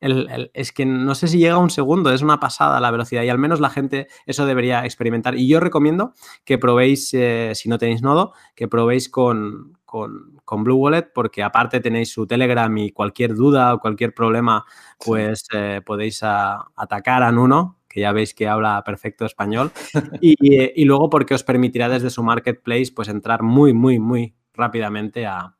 el, 0.00 0.30
el, 0.30 0.50
es 0.54 0.72
que 0.72 0.86
no 0.86 1.14
sé 1.14 1.28
si 1.28 1.38
llega 1.38 1.58
un 1.58 1.68
segundo, 1.68 2.10
es 2.10 2.22
una 2.22 2.40
pasada 2.40 2.80
la 2.80 2.90
velocidad, 2.90 3.22
y 3.22 3.28
al 3.28 3.38
menos 3.38 3.60
la 3.60 3.68
gente 3.68 4.08
eso 4.24 4.46
debería 4.46 4.86
experimentar. 4.86 5.36
Y 5.36 5.46
yo 5.46 5.60
recomiendo 5.60 6.14
que 6.46 6.56
probéis, 6.56 7.12
eh, 7.12 7.52
si 7.54 7.68
no 7.68 7.76
tenéis 7.76 8.00
nodo, 8.00 8.32
que 8.54 8.66
probéis 8.66 9.10
con, 9.10 9.76
con, 9.84 10.40
con, 10.46 10.64
Blue 10.64 10.76
Wallet, 10.76 11.12
porque 11.14 11.42
aparte 11.42 11.80
tenéis 11.80 12.10
su 12.12 12.26
Telegram 12.26 12.74
y 12.78 12.92
cualquier 12.92 13.34
duda 13.34 13.74
o 13.74 13.78
cualquier 13.78 14.14
problema, 14.14 14.64
pues 15.04 15.46
eh, 15.52 15.82
podéis 15.84 16.22
a, 16.22 16.68
atacar 16.76 17.22
a 17.22 17.30
Nuno, 17.30 17.76
que 17.96 18.02
ya 18.02 18.12
veis 18.12 18.34
que 18.34 18.46
habla 18.46 18.84
perfecto 18.84 19.24
español, 19.24 19.72
y, 20.20 20.34
y, 20.78 20.84
luego 20.84 21.08
porque 21.08 21.32
os 21.32 21.42
permitirá 21.42 21.88
desde 21.88 22.10
su 22.10 22.22
marketplace 22.22 22.92
pues 22.94 23.08
entrar 23.08 23.42
muy, 23.42 23.72
muy, 23.72 23.98
muy 23.98 24.34
rápidamente 24.52 25.24
a, 25.24 25.56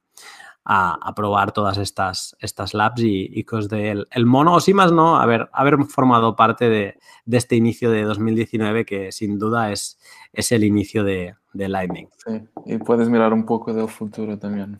a, 0.63 0.99
a 1.01 1.15
probar 1.15 1.53
todas 1.53 1.79
estas, 1.79 2.37
estas 2.39 2.75
labs 2.75 3.01
y, 3.01 3.31
y 3.33 3.45
que 3.45 3.57
os 3.57 3.71
dé 3.71 3.91
el, 3.91 4.07
el, 4.11 4.27
mono, 4.27 4.53
o 4.53 4.61
si 4.61 4.75
más 4.75 4.93
no, 4.93 5.17
haber, 5.17 5.49
haber 5.51 5.83
formado 5.85 6.37
parte 6.37 6.69
de, 6.69 6.99
de, 7.25 7.37
este 7.39 7.57
inicio 7.57 7.91
de 7.91 8.03
2019 8.03 8.85
que 8.85 9.13
sin 9.13 9.39
duda 9.39 9.73
es, 9.73 9.99
es 10.35 10.53
el 10.53 10.63
inicio 10.63 11.05
de, 11.05 11.37
de 11.55 11.69
Lightning. 11.71 12.09
Sí, 12.19 12.43
y 12.67 12.77
puedes 12.77 13.09
mirar 13.09 13.33
un 13.33 13.47
poco 13.47 13.73
del 13.73 13.89
futuro 13.89 14.39
también. 14.39 14.79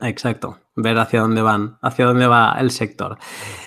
Exacto, 0.00 0.56
ver 0.76 0.96
hacia 0.96 1.20
dónde 1.20 1.42
van, 1.42 1.76
hacia 1.82 2.06
dónde 2.06 2.26
va 2.26 2.56
el 2.58 2.70
sector. 2.70 3.18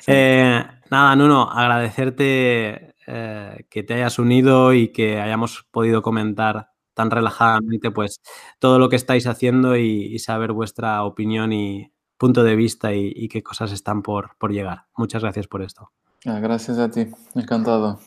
Sí. 0.02 0.14
Eh, 0.16 0.64
Nada, 0.94 1.16
Nuno, 1.16 1.50
agradecerte 1.50 2.93
eh, 3.08 3.66
que 3.70 3.84
te 3.84 3.94
hayas 3.94 4.20
unido 4.20 4.74
y 4.74 4.90
que 4.90 5.20
hayamos 5.20 5.66
podido 5.72 6.02
comentar 6.02 6.70
tan 6.94 7.12
relajadamente 7.12 7.92
pues 7.92 8.22
todo 8.60 8.80
lo 8.80 8.90
que 8.90 8.96
estáis 8.96 9.28
haciendo 9.28 9.76
y, 9.76 10.20
saber 10.20 10.52
vuestra 10.52 11.04
opinión 11.04 11.52
y 11.52 11.92
punto 12.18 12.44
de 12.44 12.56
vista 12.56 12.94
y, 12.94 13.28
qué 13.28 13.44
cosas 13.44 13.72
están 13.72 14.02
por, 14.04 14.38
por 14.38 14.52
llegar. 14.52 14.86
Muchas 14.96 15.24
gracias 15.24 15.48
por 15.48 15.62
esto. 15.62 15.92
Ah, 16.26 16.40
gracias 16.40 16.78
a 16.78 16.90
ti, 16.90 17.08
encantado. 17.36 18.00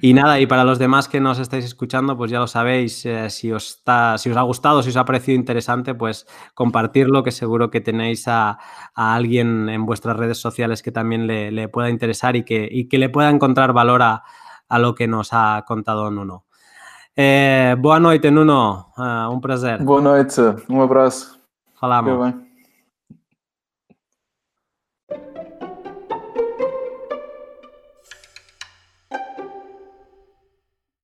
Y 0.00 0.14
nada, 0.14 0.40
y 0.40 0.46
para 0.46 0.64
los 0.64 0.78
demás 0.78 1.08
que 1.08 1.20
nos 1.20 1.38
estáis 1.38 1.64
escuchando, 1.64 2.16
pues 2.16 2.30
ya 2.30 2.38
lo 2.38 2.46
sabéis, 2.46 3.04
eh, 3.06 3.30
si, 3.30 3.52
os 3.52 3.76
está, 3.76 4.18
si 4.18 4.30
os 4.30 4.36
ha 4.36 4.42
gustado, 4.42 4.82
si 4.82 4.90
os 4.90 4.96
ha 4.96 5.04
parecido 5.04 5.36
interesante, 5.36 5.94
pues 5.94 6.26
compartirlo, 6.54 7.22
que 7.22 7.30
seguro 7.30 7.70
que 7.70 7.80
tenéis 7.80 8.26
a, 8.26 8.58
alguien 8.94 9.68
en 9.68 9.86
vuestras 9.86 10.16
redes 10.16 10.38
sociales 10.38 10.82
que 10.82 10.92
también 10.92 11.26
le, 11.26 11.68
pueda 11.68 11.90
interesar 11.90 12.36
y 12.36 12.44
que, 12.44 12.88
que, 12.88 12.98
le 12.98 13.08
pueda 13.08 13.30
encontrar 13.30 13.72
valor 13.72 14.02
a, 14.02 14.22
lo 14.78 14.94
que 14.94 15.06
nos 15.06 15.30
ha 15.32 15.64
contado 15.66 16.10
Nuno. 16.10 16.46
Eh, 17.14 17.76
boa 17.78 18.00
noite, 18.00 18.30
Nuno. 18.30 18.92
Uh, 18.96 19.30
un 19.30 19.40
placer. 19.40 19.82
Boa 19.82 20.00
noite. 20.00 20.54
Un 20.68 20.80
abrazo. 20.80 21.36
Falamos. 21.74 22.34